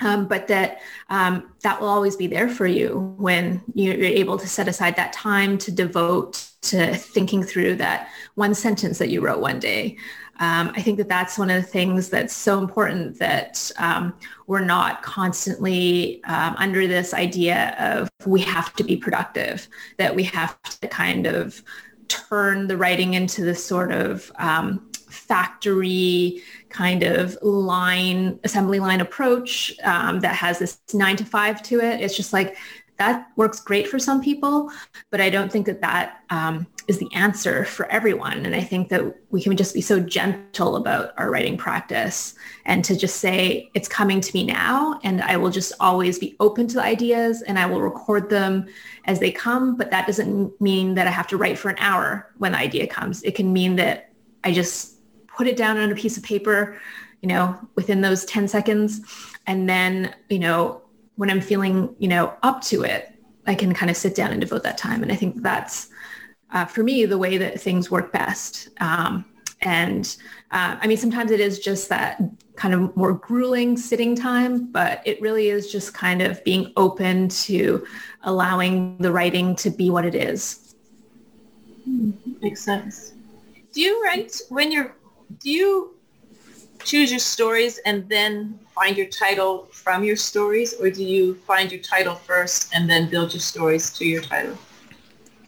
Um, 0.00 0.28
but 0.28 0.46
that 0.46 0.78
um, 1.10 1.50
that 1.64 1.80
will 1.80 1.88
always 1.88 2.14
be 2.14 2.28
there 2.28 2.48
for 2.48 2.68
you 2.68 3.16
when 3.18 3.60
you're 3.74 3.96
able 3.96 4.38
to 4.38 4.46
set 4.46 4.68
aside 4.68 4.94
that 4.94 5.12
time 5.12 5.58
to 5.58 5.72
devote 5.72 6.48
to 6.62 6.94
thinking 6.94 7.42
through 7.42 7.74
that 7.76 8.08
one 8.36 8.54
sentence 8.54 8.98
that 8.98 9.08
you 9.08 9.20
wrote 9.20 9.40
one 9.40 9.58
day 9.58 9.96
um, 10.40 10.72
I 10.76 10.82
think 10.82 10.98
that 10.98 11.08
that's 11.08 11.38
one 11.38 11.50
of 11.50 11.60
the 11.60 11.68
things 11.68 12.08
that's 12.08 12.34
so 12.34 12.58
important 12.58 13.18
that 13.18 13.70
um, 13.78 14.14
we're 14.46 14.64
not 14.64 15.02
constantly 15.02 16.22
um, 16.24 16.54
under 16.58 16.86
this 16.86 17.12
idea 17.12 17.74
of 17.78 18.08
we 18.26 18.40
have 18.42 18.74
to 18.76 18.84
be 18.84 18.96
productive, 18.96 19.66
that 19.96 20.14
we 20.14 20.22
have 20.24 20.60
to 20.62 20.88
kind 20.88 21.26
of 21.26 21.62
turn 22.06 22.68
the 22.68 22.76
writing 22.76 23.14
into 23.14 23.44
this 23.44 23.64
sort 23.64 23.90
of 23.92 24.30
um, 24.36 24.88
factory 25.08 26.42
kind 26.68 27.02
of 27.02 27.36
line, 27.42 28.38
assembly 28.44 28.78
line 28.78 29.00
approach 29.00 29.74
um, 29.82 30.20
that 30.20 30.34
has 30.34 30.58
this 30.58 30.78
nine 30.94 31.16
to 31.16 31.24
five 31.24 31.62
to 31.62 31.80
it. 31.80 32.00
It's 32.00 32.16
just 32.16 32.32
like 32.32 32.56
that 32.98 33.28
works 33.36 33.60
great 33.60 33.88
for 33.88 33.98
some 33.98 34.20
people, 34.20 34.70
but 35.10 35.20
I 35.20 35.30
don't 35.30 35.50
think 35.50 35.66
that 35.66 35.80
that 35.80 36.24
um, 36.30 36.66
is 36.88 36.98
the 36.98 37.08
answer 37.14 37.64
for 37.64 37.86
everyone. 37.92 38.44
And 38.44 38.56
I 38.56 38.60
think 38.60 38.88
that 38.88 39.14
we 39.30 39.40
can 39.40 39.56
just 39.56 39.72
be 39.72 39.80
so 39.80 40.00
gentle 40.00 40.74
about 40.74 41.12
our 41.16 41.30
writing 41.30 41.56
practice 41.56 42.34
and 42.64 42.84
to 42.84 42.96
just 42.96 43.16
say, 43.16 43.70
it's 43.74 43.88
coming 43.88 44.20
to 44.20 44.34
me 44.34 44.44
now. 44.44 44.98
And 45.04 45.22
I 45.22 45.36
will 45.36 45.50
just 45.50 45.72
always 45.78 46.18
be 46.18 46.34
open 46.40 46.66
to 46.68 46.74
the 46.74 46.82
ideas 46.82 47.42
and 47.42 47.58
I 47.58 47.66
will 47.66 47.80
record 47.80 48.30
them 48.30 48.66
as 49.04 49.20
they 49.20 49.30
come. 49.30 49.76
But 49.76 49.92
that 49.92 50.06
doesn't 50.06 50.60
mean 50.60 50.94
that 50.94 51.06
I 51.06 51.10
have 51.10 51.28
to 51.28 51.36
write 51.36 51.58
for 51.58 51.68
an 51.68 51.78
hour 51.78 52.32
when 52.38 52.52
the 52.52 52.58
idea 52.58 52.86
comes. 52.88 53.22
It 53.22 53.36
can 53.36 53.52
mean 53.52 53.76
that 53.76 54.10
I 54.42 54.52
just 54.52 54.96
put 55.28 55.46
it 55.46 55.56
down 55.56 55.76
on 55.76 55.92
a 55.92 55.94
piece 55.94 56.16
of 56.16 56.24
paper, 56.24 56.80
you 57.22 57.28
know, 57.28 57.56
within 57.76 58.00
those 58.00 58.24
10 58.24 58.48
seconds. 58.48 59.02
And 59.46 59.68
then, 59.68 60.14
you 60.28 60.40
know, 60.40 60.82
when 61.18 61.30
I'm 61.30 61.40
feeling, 61.40 61.94
you 61.98 62.06
know, 62.06 62.32
up 62.44 62.62
to 62.70 62.84
it, 62.84 63.12
I 63.44 63.56
can 63.56 63.74
kind 63.74 63.90
of 63.90 63.96
sit 63.96 64.14
down 64.14 64.30
and 64.30 64.40
devote 64.40 64.62
that 64.62 64.78
time. 64.78 65.02
And 65.02 65.10
I 65.10 65.16
think 65.16 65.42
that's, 65.42 65.88
uh, 66.52 66.64
for 66.64 66.84
me, 66.84 67.06
the 67.06 67.18
way 67.18 67.36
that 67.38 67.60
things 67.60 67.90
work 67.90 68.12
best. 68.12 68.68
Um, 68.80 69.24
and 69.62 70.16
uh, 70.52 70.76
I 70.80 70.86
mean, 70.86 70.96
sometimes 70.96 71.32
it 71.32 71.40
is 71.40 71.58
just 71.58 71.88
that 71.88 72.22
kind 72.54 72.72
of 72.72 72.96
more 72.96 73.14
grueling 73.14 73.76
sitting 73.76 74.14
time, 74.14 74.70
but 74.70 75.02
it 75.04 75.20
really 75.20 75.48
is 75.48 75.72
just 75.72 75.92
kind 75.92 76.22
of 76.22 76.42
being 76.44 76.72
open 76.76 77.28
to 77.30 77.84
allowing 78.22 78.96
the 78.98 79.10
writing 79.10 79.56
to 79.56 79.70
be 79.70 79.90
what 79.90 80.04
it 80.04 80.14
is. 80.14 80.76
Makes 82.40 82.62
sense. 82.62 83.14
Do 83.72 83.80
you 83.80 84.04
write 84.04 84.40
when 84.50 84.70
you're, 84.70 84.94
do 85.42 85.50
you 85.50 85.96
choose 86.84 87.10
your 87.10 87.18
stories 87.18 87.78
and 87.78 88.08
then 88.08 88.60
find 88.78 88.96
your 88.96 89.06
title 89.06 89.66
from 89.72 90.04
your 90.04 90.14
stories 90.14 90.74
or 90.80 90.88
do 90.88 91.02
you 91.02 91.34
find 91.34 91.72
your 91.72 91.80
title 91.80 92.14
first 92.14 92.72
and 92.72 92.88
then 92.88 93.10
build 93.10 93.34
your 93.34 93.40
stories 93.40 93.90
to 93.90 94.04
your 94.04 94.22
title? 94.22 94.56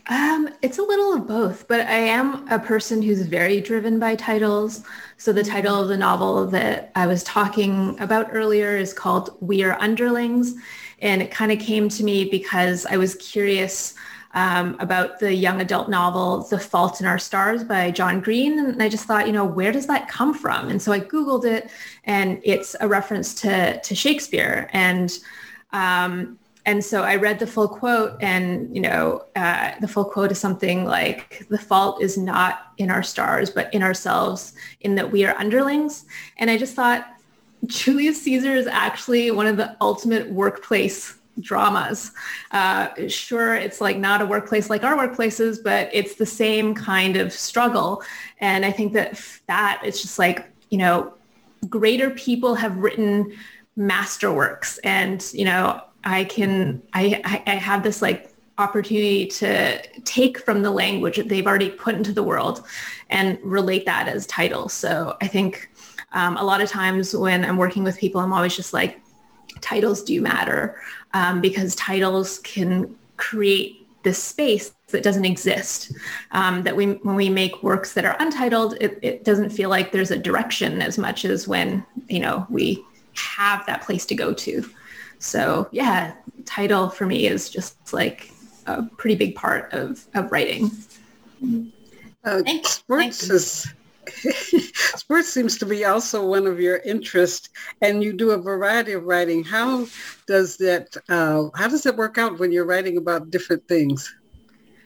Um, 0.08 0.48
it's 0.62 0.78
a 0.78 0.82
little 0.82 1.12
of 1.12 1.28
both, 1.28 1.68
but 1.68 1.82
I 1.82 2.00
am 2.18 2.48
a 2.48 2.58
person 2.58 3.00
who's 3.00 3.22
very 3.22 3.60
driven 3.60 4.00
by 4.00 4.16
titles. 4.16 4.82
So 5.16 5.32
the 5.32 5.44
title 5.44 5.80
of 5.80 5.86
the 5.86 5.96
novel 5.96 6.46
that 6.48 6.90
I 6.96 7.06
was 7.06 7.22
talking 7.22 7.96
about 8.00 8.26
earlier 8.32 8.76
is 8.76 8.92
called 8.92 9.36
We 9.40 9.62
Are 9.62 9.80
Underlings. 9.80 10.54
And 11.00 11.22
it 11.22 11.30
kind 11.30 11.52
of 11.52 11.60
came 11.60 11.88
to 11.90 12.02
me 12.02 12.24
because 12.24 12.84
I 12.86 12.96
was 12.96 13.14
curious 13.14 13.94
um, 14.32 14.76
about 14.78 15.18
the 15.18 15.34
young 15.34 15.60
adult 15.60 15.88
novel, 15.88 16.42
The 16.42 16.58
Fault 16.58 17.00
in 17.00 17.06
Our 17.06 17.18
Stars 17.18 17.64
by 17.64 17.90
John 17.90 18.20
Green. 18.20 18.58
And 18.58 18.82
I 18.82 18.88
just 18.88 19.04
thought, 19.04 19.26
you 19.26 19.32
know, 19.32 19.44
where 19.44 19.72
does 19.72 19.86
that 19.88 20.08
come 20.08 20.34
from? 20.34 20.68
And 20.68 20.80
so 20.80 20.92
I 20.92 21.00
Googled 21.00 21.44
it 21.44 21.70
and 22.04 22.40
it's 22.44 22.76
a 22.80 22.86
reference 22.86 23.34
to, 23.42 23.80
to 23.80 23.94
Shakespeare. 23.94 24.70
And, 24.72 25.12
um, 25.72 26.38
and 26.66 26.84
so 26.84 27.02
I 27.02 27.16
read 27.16 27.38
the 27.38 27.46
full 27.46 27.66
quote 27.68 28.16
and, 28.20 28.74
you 28.74 28.82
know, 28.82 29.24
uh, 29.34 29.72
the 29.80 29.88
full 29.88 30.04
quote 30.04 30.30
is 30.30 30.38
something 30.38 30.84
like, 30.84 31.46
the 31.48 31.58
fault 31.58 32.00
is 32.00 32.16
not 32.16 32.72
in 32.78 32.90
our 32.90 33.02
stars, 33.02 33.50
but 33.50 33.72
in 33.74 33.82
ourselves 33.82 34.52
in 34.82 34.94
that 34.94 35.10
we 35.10 35.24
are 35.24 35.34
underlings. 35.38 36.04
And 36.36 36.50
I 36.50 36.56
just 36.56 36.74
thought, 36.74 37.06
Julius 37.66 38.22
Caesar 38.22 38.54
is 38.54 38.66
actually 38.66 39.30
one 39.30 39.46
of 39.46 39.56
the 39.56 39.76
ultimate 39.80 40.30
workplace 40.30 41.19
dramas. 41.38 42.10
Uh, 42.50 42.88
sure, 43.08 43.54
it's 43.54 43.80
like 43.80 43.96
not 43.96 44.20
a 44.20 44.26
workplace 44.26 44.68
like 44.68 44.84
our 44.84 44.96
workplaces, 44.96 45.62
but 45.62 45.88
it's 45.92 46.14
the 46.16 46.26
same 46.26 46.74
kind 46.74 47.16
of 47.16 47.32
struggle. 47.32 48.02
And 48.40 48.64
I 48.64 48.72
think 48.72 48.92
that 48.94 49.20
that 49.46 49.80
it's 49.84 50.02
just 50.02 50.18
like, 50.18 50.50
you 50.70 50.78
know, 50.78 51.14
greater 51.68 52.10
people 52.10 52.54
have 52.54 52.76
written 52.76 53.32
masterworks 53.78 54.78
and, 54.84 55.30
you 55.32 55.44
know, 55.44 55.82
I 56.04 56.24
can, 56.24 56.82
I, 56.94 57.42
I 57.46 57.54
have 57.54 57.82
this 57.82 58.00
like 58.02 58.34
opportunity 58.58 59.26
to 59.26 59.80
take 60.02 60.38
from 60.38 60.62
the 60.62 60.70
language 60.70 61.16
that 61.16 61.28
they've 61.28 61.46
already 61.46 61.70
put 61.70 61.94
into 61.94 62.12
the 62.12 62.22
world 62.22 62.66
and 63.08 63.38
relate 63.42 63.86
that 63.86 64.08
as 64.08 64.26
title. 64.26 64.68
So 64.68 65.16
I 65.20 65.26
think 65.26 65.70
um, 66.12 66.36
a 66.36 66.44
lot 66.44 66.60
of 66.60 66.68
times 66.68 67.14
when 67.14 67.44
I'm 67.44 67.56
working 67.56 67.84
with 67.84 67.98
people, 67.98 68.20
I'm 68.20 68.32
always 68.32 68.56
just 68.56 68.72
like, 68.72 69.00
titles 69.60 70.02
do 70.02 70.20
matter 70.22 70.80
um, 71.12 71.40
because 71.40 71.74
titles 71.76 72.38
can 72.40 72.94
create 73.16 73.76
this 74.02 74.22
space 74.22 74.72
that 74.88 75.02
doesn't 75.02 75.24
exist. 75.24 75.92
Um, 76.32 76.62
that 76.62 76.74
we, 76.74 76.92
when 76.94 77.16
we 77.16 77.28
make 77.28 77.62
works 77.62 77.92
that 77.94 78.04
are 78.04 78.16
untitled, 78.18 78.76
it, 78.80 78.98
it 79.02 79.24
doesn't 79.24 79.50
feel 79.50 79.68
like 79.68 79.92
there's 79.92 80.10
a 80.10 80.18
direction 80.18 80.82
as 80.82 80.98
much 80.98 81.24
as 81.24 81.46
when, 81.46 81.84
you 82.08 82.20
know, 82.20 82.46
we 82.48 82.84
have 83.14 83.64
that 83.66 83.82
place 83.82 84.06
to 84.06 84.14
go 84.14 84.32
to. 84.32 84.68
So 85.18 85.68
yeah, 85.70 86.14
title 86.46 86.88
for 86.88 87.06
me 87.06 87.26
is 87.26 87.50
just 87.50 87.92
like 87.92 88.30
a 88.66 88.82
pretty 88.82 89.16
big 89.16 89.34
part 89.34 89.72
of, 89.72 90.06
of 90.14 90.32
writing. 90.32 90.70
Uh, 92.24 92.42
sports 92.64 93.28
is 93.28 93.72
sports 94.96 95.32
seems 95.32 95.58
to 95.58 95.66
be 95.66 95.84
also 95.84 96.26
one 96.26 96.46
of 96.46 96.60
your 96.60 96.78
interests 96.78 97.50
and 97.82 98.02
you 98.02 98.12
do 98.12 98.30
a 98.30 98.38
variety 98.38 98.92
of 98.92 99.04
writing. 99.04 99.44
How 99.44 99.86
does 100.26 100.56
that 100.58 100.96
uh, 101.08 101.48
how 101.54 101.68
does 101.68 101.86
it 101.86 101.96
work 101.96 102.18
out 102.18 102.38
when 102.38 102.52
you're 102.52 102.66
writing 102.66 102.96
about 102.96 103.30
different 103.30 103.66
things? 103.68 104.14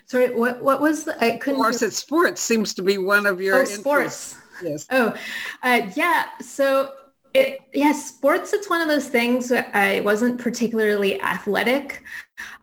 Sorry 0.07 0.35
what 0.35 0.63
what 0.63 0.81
was 0.81 1.05
the, 1.05 1.23
i 1.25 1.39
couldn't 1.39 1.59
of 1.59 1.65
course 1.65 1.81
it's 1.81 1.97
sports 1.97 2.41
seems 2.41 2.75
to 2.75 2.83
be 2.83 2.99
one 2.99 3.25
of 3.25 3.41
your 3.41 3.57
oh, 3.57 3.61
interests. 3.61 3.81
sports. 3.81 4.37
Yes. 4.63 4.87
Oh 4.91 5.15
uh, 5.63 5.91
yeah 5.97 6.27
so 6.41 6.93
it, 7.35 7.59
yeah, 7.73 7.93
sports, 7.93 8.53
it's 8.53 8.71
one 8.71 8.81
of 8.81 8.87
those 8.87 9.09
things 9.09 9.51
I 9.51 10.01
wasn't 10.01 10.41
particularly 10.41 11.21
athletic 11.21 12.05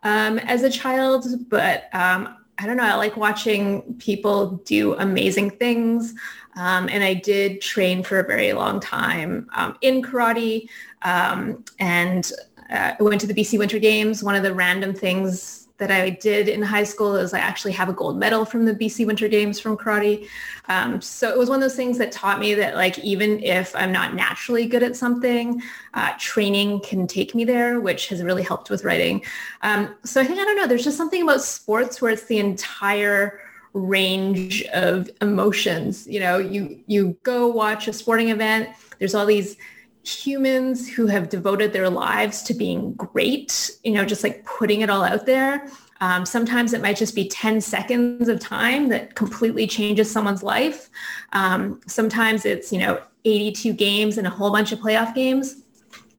um, 0.03 0.39
as 0.39 0.63
a 0.63 0.69
child, 0.69 1.27
but 1.49 1.93
um, 1.93 2.37
I 2.61 2.67
don't 2.67 2.77
know, 2.77 2.83
I 2.83 2.95
like 2.95 3.17
watching 3.17 3.95
people 3.95 4.61
do 4.65 4.93
amazing 4.95 5.49
things. 5.51 6.13
Um, 6.55 6.89
and 6.89 7.03
I 7.03 7.15
did 7.15 7.61
train 7.61 8.03
for 8.03 8.19
a 8.19 8.23
very 8.23 8.53
long 8.53 8.79
time 8.79 9.49
um, 9.55 9.77
in 9.81 10.01
karate. 10.03 10.69
Um, 11.01 11.63
and 11.79 12.31
uh, 12.69 12.93
I 12.99 13.03
went 13.03 13.19
to 13.21 13.27
the 13.27 13.33
BC 13.33 13.57
Winter 13.57 13.79
Games. 13.79 14.23
One 14.23 14.35
of 14.35 14.43
the 14.43 14.53
random 14.53 14.93
things 14.93 15.60
that 15.81 15.89
I 15.89 16.11
did 16.11 16.47
in 16.47 16.61
high 16.61 16.83
school 16.83 17.15
is 17.15 17.33
I 17.33 17.39
actually 17.39 17.71
have 17.71 17.89
a 17.89 17.93
gold 17.93 18.19
medal 18.19 18.45
from 18.45 18.65
the 18.65 18.75
BC 18.75 19.07
Winter 19.07 19.27
Games 19.27 19.59
from 19.59 19.75
karate. 19.75 20.27
Um, 20.67 21.01
so 21.01 21.27
it 21.27 21.39
was 21.39 21.49
one 21.49 21.55
of 21.55 21.61
those 21.61 21.75
things 21.75 21.97
that 21.97 22.11
taught 22.11 22.39
me 22.39 22.53
that 22.53 22.75
like 22.75 22.99
even 22.99 23.43
if 23.43 23.75
I'm 23.75 23.91
not 23.91 24.13
naturally 24.13 24.67
good 24.67 24.83
at 24.83 24.95
something, 24.95 25.59
uh, 25.95 26.13
training 26.19 26.81
can 26.81 27.07
take 27.07 27.33
me 27.33 27.45
there, 27.45 27.81
which 27.81 28.09
has 28.09 28.21
really 28.21 28.43
helped 28.43 28.69
with 28.69 28.83
writing. 28.83 29.23
Um, 29.63 29.95
so 30.03 30.21
I 30.21 30.23
think 30.23 30.39
I 30.39 30.43
don't 30.43 30.55
know. 30.55 30.67
There's 30.67 30.83
just 30.83 30.97
something 30.97 31.23
about 31.23 31.41
sports 31.41 31.99
where 31.99 32.11
it's 32.11 32.25
the 32.25 32.37
entire 32.37 33.39
range 33.73 34.63
of 34.73 35.09
emotions. 35.19 36.05
You 36.05 36.19
know, 36.19 36.37
you 36.37 36.79
you 36.85 37.17
go 37.23 37.47
watch 37.47 37.87
a 37.87 37.93
sporting 37.93 38.29
event. 38.29 38.69
There's 38.99 39.15
all 39.15 39.25
these 39.25 39.57
humans 40.03 40.89
who 40.89 41.07
have 41.07 41.29
devoted 41.29 41.73
their 41.73 41.89
lives 41.89 42.41
to 42.43 42.53
being 42.53 42.93
great, 42.93 43.71
you 43.83 43.91
know, 43.91 44.05
just 44.05 44.23
like 44.23 44.43
putting 44.45 44.81
it 44.81 44.89
all 44.89 45.03
out 45.03 45.25
there. 45.25 45.67
Um, 46.01 46.25
sometimes 46.25 46.73
it 46.73 46.81
might 46.81 46.97
just 46.97 47.13
be 47.13 47.29
10 47.29 47.61
seconds 47.61 48.27
of 48.27 48.39
time 48.39 48.89
that 48.89 49.13
completely 49.15 49.67
changes 49.67 50.09
someone's 50.09 50.41
life. 50.41 50.89
Um, 51.33 51.79
sometimes 51.85 52.45
it's, 52.45 52.71
you 52.73 52.79
know, 52.79 52.99
82 53.23 53.73
games 53.73 54.17
and 54.17 54.25
a 54.25 54.29
whole 54.31 54.51
bunch 54.51 54.71
of 54.71 54.79
playoff 54.79 55.13
games. 55.13 55.61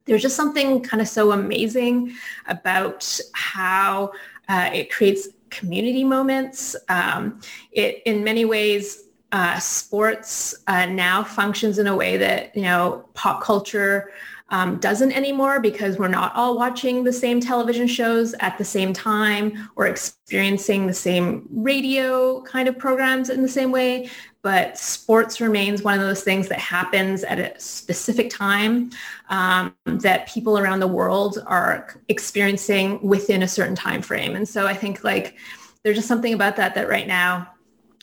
There's 0.05 0.23
just 0.23 0.37
something 0.37 0.83
kind 0.83 1.01
of 1.01 1.09
so 1.09 1.33
amazing 1.33 2.15
about 2.47 3.19
how 3.35 4.13
uh, 4.49 4.71
it 4.73 4.93
creates 4.93 5.29
community 5.51 6.05
moments. 6.05 6.77
Um, 6.89 7.41
it, 7.73 8.03
in 8.07 8.23
many 8.23 8.45
ways, 8.45 9.05
uh, 9.33 9.59
sports 9.59 10.55
uh, 10.67 10.87
now 10.87 11.25
functions 11.25 11.79
in 11.79 11.87
a 11.87 11.97
way 11.97 12.17
that 12.19 12.55
you 12.55 12.63
know 12.63 13.09
pop 13.15 13.43
culture 13.43 14.13
um, 14.53 14.77
doesn't 14.77 15.13
anymore 15.13 15.61
because 15.61 15.99
we're 15.99 16.09
not 16.09 16.35
all 16.37 16.59
watching 16.59 17.05
the 17.05 17.13
same 17.13 17.41
television 17.41 17.87
shows 17.87 18.35
at 18.41 18.59
the 18.59 18.65
same 18.65 18.93
time 18.93 19.71
or 19.77 19.87
experiencing 19.87 20.87
the 20.87 20.93
same 20.93 21.49
radio 21.51 22.43
kind 22.43 22.69
of 22.69 22.79
programs 22.79 23.31
in 23.31 23.41
the 23.41 23.49
same 23.49 23.73
way. 23.73 24.11
But 24.43 24.77
sports 24.77 25.41
remains 25.41 25.83
one 25.83 25.95
of 25.95 26.01
those 26.01 26.23
things 26.23 26.49
that 26.49 26.59
happens 26.59 27.25
at 27.25 27.39
a 27.39 27.59
specific 27.59 28.29
time 28.29 28.91
um, 29.31 29.75
that 29.87 30.29
people 30.29 30.59
around 30.59 30.81
the 30.81 30.87
world 30.87 31.43
are 31.47 31.99
experiencing 32.09 33.01
within 33.03 33.43
a 33.43 33.49
certain 33.49 33.77
time 33.77 34.03
frame. 34.03 34.37
And 34.37 34.47
so 34.47 34.67
I 34.67 34.75
think 34.75 35.03
like 35.03 35.39
there's 35.83 35.97
just 35.97 36.09
something 36.09 36.35
about 36.35 36.57
that 36.57 36.75
that 36.75 36.91
right 36.91 37.07
now 37.07 37.49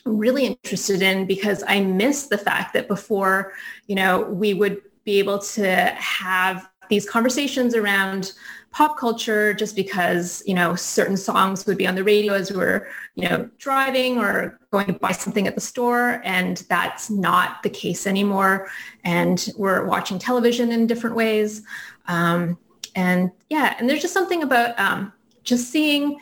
really 0.04 0.46
interested 0.46 1.02
in 1.02 1.26
because 1.26 1.62
I 1.66 1.80
miss 1.80 2.26
the 2.26 2.38
fact 2.38 2.74
that 2.74 2.88
before, 2.88 3.52
you 3.86 3.94
know, 3.94 4.22
we 4.22 4.54
would 4.54 4.82
be 5.04 5.18
able 5.18 5.38
to 5.38 5.74
have 5.96 6.68
these 6.88 7.08
conversations 7.08 7.74
around 7.74 8.32
pop 8.72 8.96
culture 8.96 9.52
just 9.52 9.74
because, 9.74 10.42
you 10.46 10.54
know, 10.54 10.74
certain 10.74 11.16
songs 11.16 11.66
would 11.66 11.76
be 11.76 11.86
on 11.86 11.94
the 11.94 12.04
radio 12.04 12.34
as 12.34 12.52
we're, 12.52 12.86
you 13.16 13.28
know, 13.28 13.48
driving 13.58 14.18
or 14.18 14.58
going 14.70 14.86
to 14.86 14.92
buy 14.92 15.12
something 15.12 15.46
at 15.46 15.54
the 15.54 15.60
store. 15.60 16.20
And 16.24 16.58
that's 16.68 17.10
not 17.10 17.62
the 17.62 17.70
case 17.70 18.06
anymore. 18.06 18.68
And 19.04 19.48
we're 19.56 19.84
watching 19.86 20.18
television 20.18 20.70
in 20.70 20.86
different 20.86 21.16
ways. 21.16 21.62
Um, 22.06 22.58
and 22.94 23.32
yeah, 23.48 23.74
and 23.78 23.88
there's 23.88 24.02
just 24.02 24.14
something 24.14 24.42
about 24.42 24.78
um, 24.78 25.12
just 25.42 25.70
seeing 25.70 26.18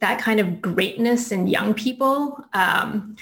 that 0.00 0.20
kind 0.20 0.40
of 0.40 0.60
greatness 0.60 1.32
in 1.32 1.46
young 1.46 1.74
people. 1.74 2.44
Um, 2.52 3.16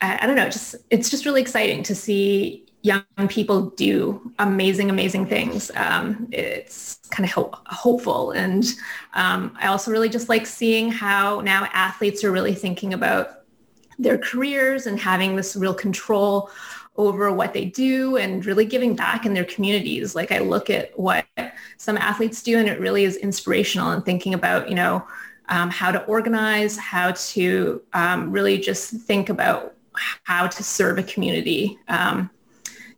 I, 0.00 0.18
I, 0.22 0.26
don't 0.26 0.36
know, 0.36 0.48
just 0.48 0.76
it's 0.90 1.10
just 1.10 1.24
really 1.24 1.40
exciting 1.40 1.82
to 1.84 1.94
see 1.94 2.66
young 2.82 3.02
people 3.28 3.70
do 3.70 4.32
amazing, 4.38 4.90
amazing 4.90 5.26
things. 5.26 5.70
Um, 5.74 6.28
it's 6.30 6.96
kind 7.10 7.24
of 7.28 7.32
ho- 7.32 7.60
hopeful. 7.66 8.30
And 8.30 8.64
um, 9.14 9.56
I 9.60 9.66
also 9.66 9.90
really 9.90 10.08
just 10.08 10.28
like 10.28 10.46
seeing 10.46 10.90
how 10.90 11.40
now 11.40 11.68
athletes 11.72 12.22
are 12.22 12.30
really 12.30 12.54
thinking 12.54 12.94
about 12.94 13.42
their 13.98 14.18
careers 14.18 14.86
and 14.86 14.98
having 14.98 15.34
this 15.34 15.56
real 15.56 15.74
control 15.74 16.50
over 16.96 17.32
what 17.32 17.52
they 17.52 17.64
do 17.64 18.16
and 18.16 18.44
really 18.44 18.64
giving 18.64 18.94
back 18.94 19.26
in 19.26 19.34
their 19.34 19.44
communities. 19.44 20.14
Like 20.14 20.32
I 20.32 20.38
look 20.38 20.70
at 20.70 20.96
what 20.98 21.26
some 21.76 21.96
athletes 21.96 22.42
do 22.42 22.58
and 22.58 22.68
it 22.68 22.80
really 22.80 23.04
is 23.04 23.16
inspirational 23.16 23.90
and 23.90 24.04
thinking 24.04 24.34
about, 24.34 24.68
you 24.68 24.74
know, 24.74 25.06
um, 25.48 25.70
how 25.70 25.90
to 25.90 26.02
organize, 26.04 26.76
how 26.76 27.12
to 27.12 27.82
um, 27.92 28.30
really 28.30 28.58
just 28.58 28.90
think 28.90 29.28
about 29.28 29.74
how 30.24 30.46
to 30.46 30.62
serve 30.62 30.98
a 30.98 31.02
community. 31.02 31.78
Um, 31.88 32.30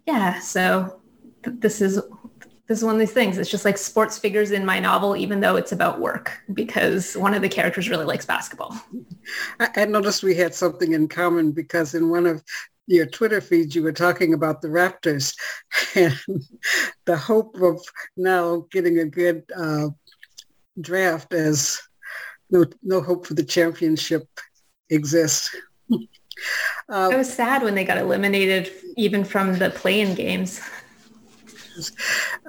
yeah, 0.07 0.39
so 0.41 1.01
this 1.45 1.81
is 1.81 2.01
this 2.71 2.79
is 2.79 2.85
one 2.85 2.95
of 2.95 3.01
these 3.01 3.13
things. 3.13 3.37
It's 3.37 3.51
just 3.51 3.65
like 3.65 3.77
sports 3.77 4.17
figures 4.17 4.53
in 4.53 4.65
my 4.65 4.79
novel, 4.79 5.17
even 5.17 5.41
though 5.41 5.57
it's 5.57 5.73
about 5.73 5.99
work, 5.99 6.39
because 6.55 7.17
one 7.17 7.35
of 7.35 7.43
the 7.43 7.49
characters 7.49 7.89
really 7.89 8.05
likes 8.05 8.25
basketball. 8.25 8.81
I, 9.59 9.87
noticed 9.87 10.23
we 10.23 10.37
had 10.37 10.55
something 10.55 10.93
in 10.93 11.09
common 11.09 11.51
because 11.51 11.95
in 11.95 12.11
one 12.11 12.27
of 12.27 12.45
your 12.87 13.07
Twitter 13.07 13.41
feeds, 13.41 13.75
you 13.75 13.83
were 13.83 13.91
talking 13.91 14.35
about 14.35 14.63
the 14.63 14.69
Raptors 14.69 15.35
and 15.97 16.17
the 17.07 17.17
hope 17.17 17.61
of 17.61 17.83
now 18.17 18.65
getting 18.71 19.01
a 19.01 19.05
good 19.05 19.43
uh, 19.57 19.89
draft 20.81 21.35
as 21.35 21.83
no 22.51 22.65
no 22.83 23.01
hope 23.01 23.27
for 23.27 23.35
the 23.35 23.45
championship 23.45 24.29
exists. 24.91 25.55
uh, 25.93 25.99
I 26.89 27.17
was 27.17 27.33
sad 27.33 27.63
when 27.63 27.75
they 27.75 27.85
got 27.85 27.99
eliminated 27.99 28.73
even 28.97 29.25
from 29.25 29.59
the 29.59 29.71
play-in 29.71 30.15
games. 30.15 30.61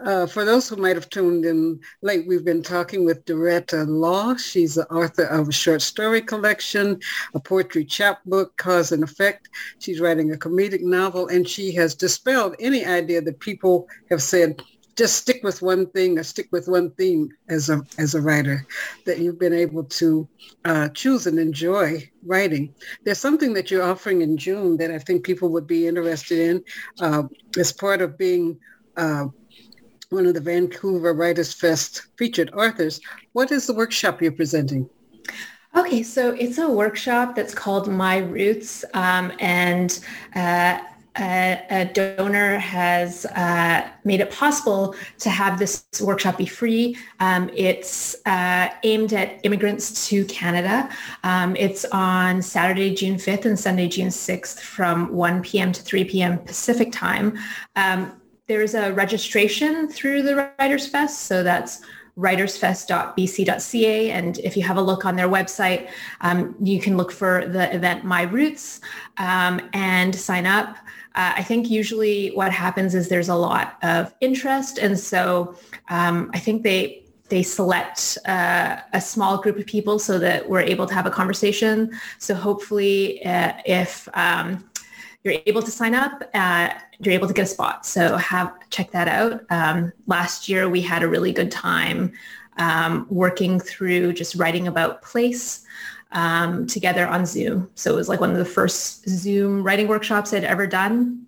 Uh, 0.03 0.25
for 0.25 0.43
those 0.43 0.67
who 0.67 0.75
might 0.75 0.95
have 0.95 1.09
tuned 1.09 1.45
in 1.45 1.79
late, 2.01 2.27
we've 2.27 2.43
been 2.43 2.63
talking 2.63 3.05
with 3.05 3.23
Doretta 3.25 3.85
Lau. 3.87 4.35
She's 4.35 4.75
the 4.75 4.87
author 4.91 5.25
of 5.25 5.47
a 5.47 5.51
short 5.51 5.81
story 5.81 6.21
collection, 6.21 6.99
a 7.33 7.39
poetry 7.39 7.85
chapbook, 7.85 8.57
Cause 8.57 8.91
and 8.91 9.03
Effect. 9.03 9.47
She's 9.79 10.01
writing 10.01 10.33
a 10.33 10.37
comedic 10.37 10.81
novel, 10.81 11.27
and 11.27 11.47
she 11.47 11.71
has 11.75 11.95
dispelled 11.95 12.55
any 12.59 12.85
idea 12.85 13.21
that 13.21 13.39
people 13.39 13.87
have 14.09 14.21
said 14.21 14.61
just 14.95 15.15
stick 15.15 15.41
with 15.43 15.61
one 15.61 15.87
thing 15.87 16.19
or 16.19 16.23
stick 16.23 16.47
with 16.51 16.67
one 16.67 16.91
theme 16.91 17.29
as 17.49 17.69
a 17.69 17.81
as 17.97 18.15
a 18.15 18.21
writer 18.21 18.65
that 19.05 19.19
you've 19.19 19.39
been 19.39 19.53
able 19.53 19.83
to 19.83 20.27
uh, 20.65 20.89
choose 20.89 21.27
and 21.27 21.39
enjoy 21.39 22.09
writing. 22.25 22.73
There's 23.03 23.17
something 23.17 23.53
that 23.53 23.71
you're 23.71 23.83
offering 23.83 24.21
in 24.21 24.37
June 24.37 24.77
that 24.77 24.91
I 24.91 24.99
think 24.99 25.23
people 25.23 25.49
would 25.49 25.67
be 25.67 25.87
interested 25.87 26.39
in 26.39 26.63
uh, 26.99 27.23
as 27.57 27.71
part 27.71 28.01
of 28.01 28.17
being 28.17 28.59
uh, 28.97 29.27
one 30.09 30.25
of 30.25 30.33
the 30.33 30.41
Vancouver 30.41 31.13
Writers 31.13 31.53
Fest 31.53 32.07
featured 32.17 32.53
authors. 32.53 32.99
What 33.31 33.51
is 33.51 33.67
the 33.67 33.73
workshop 33.73 34.21
you're 34.21 34.31
presenting? 34.33 34.89
Okay, 35.73 36.03
so 36.03 36.33
it's 36.33 36.57
a 36.57 36.69
workshop 36.69 37.33
that's 37.33 37.55
called 37.55 37.87
My 37.87 38.17
Roots, 38.17 38.83
um, 38.93 39.31
and 39.39 39.97
uh, 40.35 40.79
a, 41.17 41.65
a 41.69 41.85
donor 41.85 42.57
has 42.57 43.25
uh, 43.25 43.89
made 44.03 44.21
it 44.21 44.31
possible 44.31 44.95
to 45.19 45.29
have 45.29 45.59
this 45.59 45.85
workshop 46.01 46.37
be 46.37 46.45
free. 46.45 46.97
Um, 47.19 47.49
it's 47.53 48.15
uh, 48.25 48.69
aimed 48.83 49.13
at 49.13 49.39
immigrants 49.43 50.07
to 50.09 50.23
Canada. 50.25 50.89
Um, 51.23 51.55
it's 51.55 51.85
on 51.85 52.41
Saturday, 52.41 52.93
June 52.93 53.15
5th 53.15 53.45
and 53.45 53.59
Sunday, 53.59 53.87
June 53.87 54.07
6th 54.07 54.59
from 54.59 55.11
1 55.13 55.41
p.m. 55.41 55.71
to 55.71 55.81
3 55.81 56.05
p.m. 56.05 56.39
Pacific 56.39 56.91
time. 56.91 57.37
Um, 57.75 58.21
there's 58.47 58.73
a 58.73 58.91
registration 58.93 59.89
through 59.89 60.23
the 60.23 60.53
Writers 60.59 60.87
Fest, 60.87 61.23
so 61.23 61.43
that's 61.43 61.81
writersfest.bc.ca. 62.17 64.11
And 64.11 64.37
if 64.39 64.57
you 64.57 64.63
have 64.63 64.77
a 64.77 64.81
look 64.81 65.05
on 65.05 65.15
their 65.15 65.29
website, 65.29 65.89
um, 66.21 66.55
you 66.61 66.79
can 66.79 66.97
look 66.97 67.11
for 67.11 67.47
the 67.47 67.73
event 67.73 68.03
My 68.03 68.23
Roots 68.23 68.81
um, 69.17 69.61
and 69.73 70.13
sign 70.13 70.45
up. 70.45 70.75
Uh, 71.15 71.33
I 71.35 71.43
think 71.43 71.69
usually 71.69 72.29
what 72.29 72.51
happens 72.51 72.95
is 72.95 73.09
there's 73.09 73.29
a 73.29 73.35
lot 73.35 73.77
of 73.83 74.13
interest. 74.21 74.77
And 74.77 74.97
so 74.99 75.55
um, 75.89 76.31
I 76.33 76.39
think 76.39 76.63
they 76.63 77.03
they 77.29 77.43
select 77.43 78.17
uh, 78.25 78.75
a 78.91 78.99
small 78.99 79.37
group 79.37 79.57
of 79.57 79.65
people 79.65 79.99
so 79.99 80.19
that 80.19 80.49
we're 80.49 80.59
able 80.59 80.85
to 80.85 80.93
have 80.93 81.05
a 81.05 81.09
conversation. 81.09 81.97
So 82.19 82.35
hopefully 82.35 83.25
uh, 83.25 83.53
if 83.65 84.09
um, 84.13 84.69
you're 85.23 85.35
able 85.45 85.61
to 85.61 85.71
sign 85.71 85.95
up, 85.95 86.23
uh, 86.33 86.71
you're 86.99 87.13
able 87.13 87.29
to 87.29 87.33
get 87.33 87.43
a 87.43 87.47
spot. 87.47 87.85
So 87.85 88.17
have 88.17 88.53
check 88.69 88.91
that 88.91 89.07
out. 89.07 89.45
Um, 89.49 89.93
last 90.07 90.49
year 90.49 90.69
we 90.69 90.81
had 90.81 91.03
a 91.03 91.07
really 91.07 91.31
good 91.31 91.51
time 91.51 92.11
um, 92.57 93.07
working 93.09 93.61
through 93.61 94.11
just 94.11 94.35
writing 94.35 94.67
about 94.67 95.01
place 95.01 95.65
um, 96.11 96.67
together 96.67 97.07
on 97.07 97.25
Zoom. 97.25 97.69
So 97.75 97.93
it 97.93 97.95
was 97.95 98.09
like 98.09 98.19
one 98.19 98.31
of 98.31 98.37
the 98.37 98.45
first 98.45 99.07
Zoom 99.07 99.63
writing 99.63 99.87
workshops 99.87 100.33
I'd 100.33 100.43
ever 100.43 100.67
done. 100.67 101.25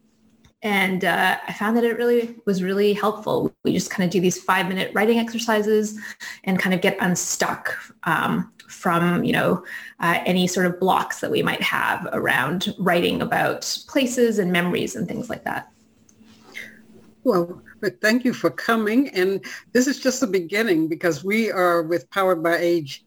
And 0.61 1.03
uh, 1.03 1.37
I 1.45 1.53
found 1.53 1.75
that 1.75 1.83
it 1.83 1.97
really 1.97 2.35
was 2.45 2.63
really 2.63 2.93
helpful. 2.93 3.53
We 3.65 3.73
just 3.73 3.89
kind 3.89 4.05
of 4.05 4.11
do 4.11 4.21
these 4.21 4.41
five 4.41 4.69
minute 4.69 4.91
writing 4.93 5.19
exercises 5.19 5.99
and 6.45 6.57
kind 6.57 6.73
of 6.73 6.79
get 6.79 6.97
unstuck 7.01 7.77
um, 8.03 8.49
from, 8.69 9.25
you 9.25 9.33
know, 9.33 9.63
uh, 9.99 10.21
any 10.25 10.47
sort 10.47 10.65
of 10.65 10.79
blocks 10.79 11.19
that 11.19 11.31
we 11.31 11.43
might 11.43 11.61
have 11.61 12.07
around 12.13 12.73
writing 12.79 13.21
about 13.21 13.77
places 13.87 14.39
and 14.39 14.53
memories 14.53 14.95
and 14.95 15.05
things 15.05 15.29
like 15.29 15.43
that. 15.43 15.69
Well, 17.25 17.61
thank 18.01 18.25
you 18.25 18.33
for 18.33 18.49
coming. 18.49 19.09
And 19.09 19.43
this 19.71 19.87
is 19.87 19.99
just 19.99 20.21
the 20.21 20.27
beginning 20.27 20.87
because 20.87 21.23
we 21.23 21.51
are 21.51 21.83
with 21.83 22.09
Powered 22.09 22.43
by 22.43 22.57
Age 22.57 23.03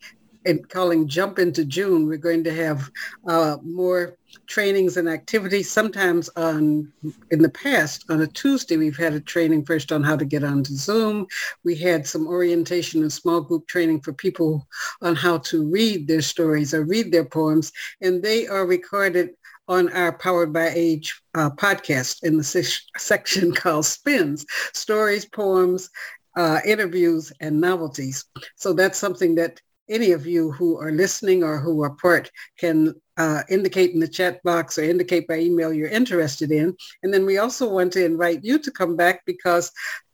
and 0.46 0.68
calling 0.68 1.08
Jump 1.08 1.38
into 1.38 1.64
June. 1.64 2.06
We're 2.06 2.16
going 2.16 2.44
to 2.44 2.54
have 2.54 2.90
uh, 3.28 3.56
more 3.62 4.16
trainings 4.46 4.96
and 4.96 5.08
activities. 5.08 5.70
Sometimes 5.70 6.28
on 6.36 6.92
in 7.30 7.42
the 7.42 7.48
past, 7.48 8.04
on 8.10 8.22
a 8.22 8.26
Tuesday, 8.26 8.76
we've 8.76 8.96
had 8.96 9.14
a 9.14 9.20
training 9.20 9.64
first 9.64 9.92
on 9.92 10.02
how 10.02 10.16
to 10.16 10.24
get 10.24 10.44
onto 10.44 10.74
Zoom. 10.74 11.26
We 11.64 11.74
had 11.74 12.06
some 12.06 12.26
orientation 12.26 13.02
and 13.02 13.12
small 13.12 13.40
group 13.40 13.66
training 13.66 14.00
for 14.00 14.12
people 14.12 14.66
on 15.02 15.16
how 15.16 15.38
to 15.38 15.68
read 15.68 16.06
their 16.06 16.22
stories 16.22 16.74
or 16.74 16.84
read 16.84 17.12
their 17.12 17.24
poems. 17.24 17.72
And 18.00 18.22
they 18.22 18.46
are 18.46 18.66
recorded 18.66 19.30
on 19.68 19.92
our 19.92 20.12
Powered 20.12 20.52
by 20.52 20.70
Age 20.74 21.20
uh, 21.34 21.50
podcast 21.50 22.22
in 22.22 22.36
the 22.36 22.44
se- 22.44 22.84
section 22.96 23.52
called 23.54 23.84
Spins, 23.84 24.46
Stories, 24.72 25.24
Poems, 25.24 25.90
uh, 26.36 26.60
Interviews, 26.64 27.32
and 27.40 27.60
Novelties. 27.60 28.24
So 28.56 28.72
that's 28.72 28.98
something 28.98 29.34
that 29.36 29.60
any 29.88 30.12
of 30.12 30.26
you 30.26 30.52
who 30.52 30.78
are 30.78 30.92
listening 30.92 31.42
or 31.42 31.58
who 31.58 31.82
are 31.82 31.90
part 31.90 32.30
can 32.58 32.94
uh, 33.16 33.42
indicate 33.48 33.92
in 33.92 34.00
the 34.00 34.08
chat 34.08 34.42
box 34.42 34.78
or 34.78 34.82
indicate 34.82 35.26
by 35.26 35.38
email 35.38 35.72
you're 35.72 35.88
interested 35.88 36.50
in. 36.50 36.76
And 37.02 37.12
then 37.12 37.24
we 37.24 37.38
also 37.38 37.68
want 37.68 37.92
to 37.94 38.04
invite 38.04 38.44
you 38.44 38.58
to 38.58 38.70
come 38.70 38.96
back 38.96 39.24
because 39.26 39.72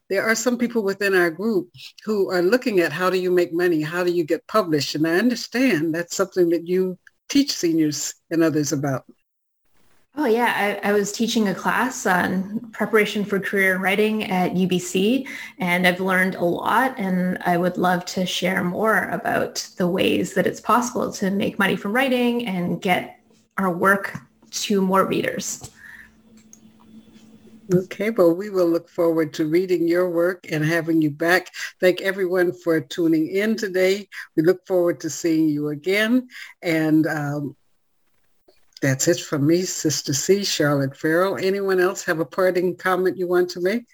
there 0.08 0.22
are 0.22 0.34
some 0.34 0.58
people 0.58 0.82
within 0.82 1.14
our 1.14 1.30
group 1.30 1.70
who 2.04 2.30
are 2.30 2.42
looking 2.42 2.80
at 2.80 2.92
how 2.92 3.08
do 3.08 3.18
you 3.18 3.30
make 3.30 3.52
money? 3.52 3.80
How 3.80 4.04
do 4.04 4.12
you 4.12 4.24
get 4.24 4.46
published? 4.46 4.94
And 4.94 5.06
I 5.06 5.16
understand 5.16 5.94
that's 5.94 6.14
something 6.14 6.50
that 6.50 6.68
you 6.68 6.98
teach 7.28 7.52
seniors 7.52 8.14
and 8.30 8.42
others 8.42 8.72
about. 8.72 9.04
Oh 10.14 10.26
yeah, 10.26 10.78
I, 10.84 10.90
I, 10.90 10.92
was 10.92 11.10
teaching 11.10 11.48
a 11.48 11.54
class 11.54 12.04
on 12.04 12.60
preparation 12.72 13.24
for 13.24 13.40
career 13.40 13.78
writing 13.78 14.24
at 14.24 14.52
UBC, 14.52 15.26
and 15.58 15.86
I've 15.86 16.00
learned 16.00 16.34
a 16.34 16.44
lot. 16.44 16.94
And 16.98 17.38
I 17.46 17.56
would 17.56 17.78
love 17.78 18.04
to 18.06 18.26
share 18.26 18.62
more 18.62 19.08
about 19.08 19.66
the 19.78 19.88
ways 19.88 20.34
that 20.34 20.46
it's 20.46 20.60
possible 20.60 21.10
to 21.12 21.30
make 21.30 21.58
money 21.58 21.76
from 21.76 21.94
writing 21.94 22.46
and 22.46 22.80
get 22.82 23.20
our 23.56 23.70
work 23.74 24.18
to 24.50 24.82
more 24.82 25.06
readers. 25.06 25.70
Okay, 27.72 28.10
well, 28.10 28.34
we 28.34 28.50
will 28.50 28.68
look 28.68 28.90
forward 28.90 29.32
to 29.34 29.46
reading 29.46 29.88
your 29.88 30.10
work 30.10 30.46
and 30.50 30.62
having 30.62 31.00
you 31.00 31.10
back. 31.10 31.48
Thank 31.80 32.02
everyone 32.02 32.52
for 32.52 32.82
tuning 32.82 33.28
in 33.28 33.56
today. 33.56 34.08
We 34.36 34.42
look 34.42 34.66
forward 34.66 35.00
to 35.00 35.10
seeing 35.10 35.48
you 35.48 35.68
again. 35.68 36.28
And 36.60 37.06
um, 37.06 37.56
that's 38.82 39.06
it 39.06 39.20
for 39.20 39.38
me, 39.38 39.62
Sister 39.62 40.12
C, 40.12 40.44
Charlotte 40.44 40.96
Farrell. 40.96 41.38
Anyone 41.40 41.78
else 41.78 42.02
have 42.04 42.18
a 42.18 42.24
parting 42.24 42.76
comment 42.76 43.16
you 43.16 43.28
want 43.28 43.48
to 43.50 43.60
make? 43.60 43.86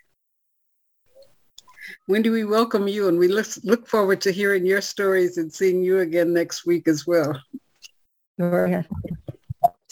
Wendy, 2.08 2.30
we 2.30 2.44
welcome 2.44 2.88
you 2.88 3.08
and 3.08 3.18
we 3.18 3.28
look, 3.28 3.46
look 3.64 3.86
forward 3.86 4.22
to 4.22 4.32
hearing 4.32 4.64
your 4.64 4.80
stories 4.80 5.36
and 5.36 5.52
seeing 5.52 5.82
you 5.82 6.00
again 6.00 6.32
next 6.32 6.64
week 6.64 6.88
as 6.88 7.06
well. 7.06 7.38
Sorry, 8.40 8.84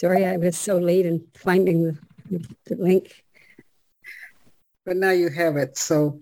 sorry 0.01 0.25
I 0.25 0.37
was 0.37 0.57
so 0.57 0.77
late 0.79 1.05
in 1.05 1.23
finding 1.35 1.83
the, 2.31 2.47
the 2.65 2.75
link. 2.75 3.23
But 4.83 4.97
now 4.97 5.11
you 5.11 5.29
have 5.29 5.57
it. 5.57 5.77
So 5.77 6.19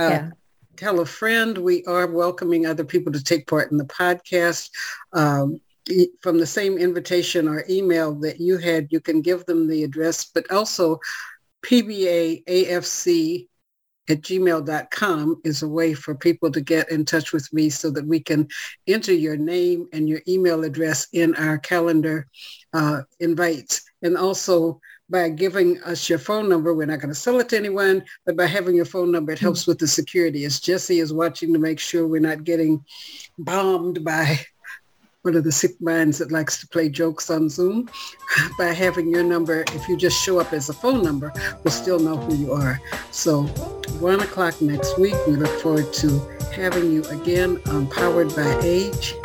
uh, 0.00 0.08
yeah. 0.10 0.30
tell 0.76 0.98
a 0.98 1.06
friend. 1.06 1.56
We 1.58 1.84
are 1.84 2.08
welcoming 2.08 2.66
other 2.66 2.84
people 2.84 3.12
to 3.12 3.22
take 3.22 3.46
part 3.46 3.70
in 3.70 3.78
the 3.78 3.84
podcast. 3.84 4.70
Um, 5.12 5.60
from 6.20 6.38
the 6.38 6.46
same 6.46 6.78
invitation 6.78 7.48
or 7.48 7.64
email 7.68 8.14
that 8.20 8.40
you 8.40 8.58
had, 8.58 8.88
you 8.90 9.00
can 9.00 9.22
give 9.22 9.46
them 9.46 9.68
the 9.68 9.84
address, 9.84 10.24
but 10.24 10.50
also 10.50 10.98
pbaafc 11.64 13.46
at 14.08 14.22
gmail.com 14.22 15.40
is 15.44 15.62
a 15.62 15.68
way 15.68 15.92
for 15.92 16.14
people 16.14 16.50
to 16.52 16.60
get 16.60 16.90
in 16.90 17.04
touch 17.04 17.32
with 17.32 17.52
me 17.52 17.68
so 17.68 17.90
that 17.90 18.06
we 18.06 18.20
can 18.20 18.46
enter 18.86 19.12
your 19.12 19.36
name 19.36 19.88
and 19.92 20.08
your 20.08 20.20
email 20.28 20.64
address 20.64 21.08
in 21.12 21.34
our 21.34 21.58
calendar 21.58 22.28
uh, 22.72 23.02
invites. 23.18 23.82
And 24.02 24.16
also 24.16 24.80
by 25.08 25.28
giving 25.28 25.82
us 25.82 26.08
your 26.08 26.18
phone 26.18 26.48
number, 26.48 26.74
we're 26.74 26.86
not 26.86 27.00
going 27.00 27.14
to 27.14 27.18
sell 27.18 27.40
it 27.40 27.48
to 27.50 27.56
anyone, 27.56 28.04
but 28.24 28.36
by 28.36 28.46
having 28.46 28.74
your 28.74 28.84
phone 28.84 29.10
number, 29.10 29.32
it 29.32 29.38
helps 29.38 29.66
with 29.66 29.78
the 29.78 29.86
security. 29.86 30.44
As 30.44 30.60
Jesse 30.60 31.00
is 31.00 31.12
watching 31.12 31.52
to 31.52 31.58
make 31.58 31.78
sure 31.78 32.06
we're 32.06 32.20
not 32.20 32.44
getting 32.44 32.84
bombed 33.38 34.04
by 34.04 34.40
one 35.26 35.34
of 35.34 35.42
the 35.42 35.50
sick 35.50 35.72
minds 35.80 36.18
that 36.18 36.30
likes 36.30 36.60
to 36.60 36.68
play 36.68 36.88
jokes 36.88 37.30
on 37.30 37.48
Zoom. 37.48 37.90
By 38.58 38.66
having 38.66 39.08
your 39.08 39.24
number, 39.24 39.64
if 39.74 39.88
you 39.88 39.96
just 39.96 40.22
show 40.22 40.38
up 40.38 40.52
as 40.52 40.68
a 40.68 40.72
phone 40.72 41.02
number, 41.02 41.32
we'll 41.64 41.72
still 41.72 41.98
know 41.98 42.16
who 42.16 42.36
you 42.36 42.52
are. 42.52 42.80
So 43.10 43.42
one 43.98 44.20
o'clock 44.20 44.62
next 44.62 44.96
week, 44.98 45.16
we 45.26 45.34
look 45.34 45.60
forward 45.60 45.92
to 45.94 46.20
having 46.54 46.92
you 46.92 47.02
again 47.06 47.60
on 47.66 47.88
Powered 47.88 48.34
by 48.36 48.60
Age. 48.62 49.16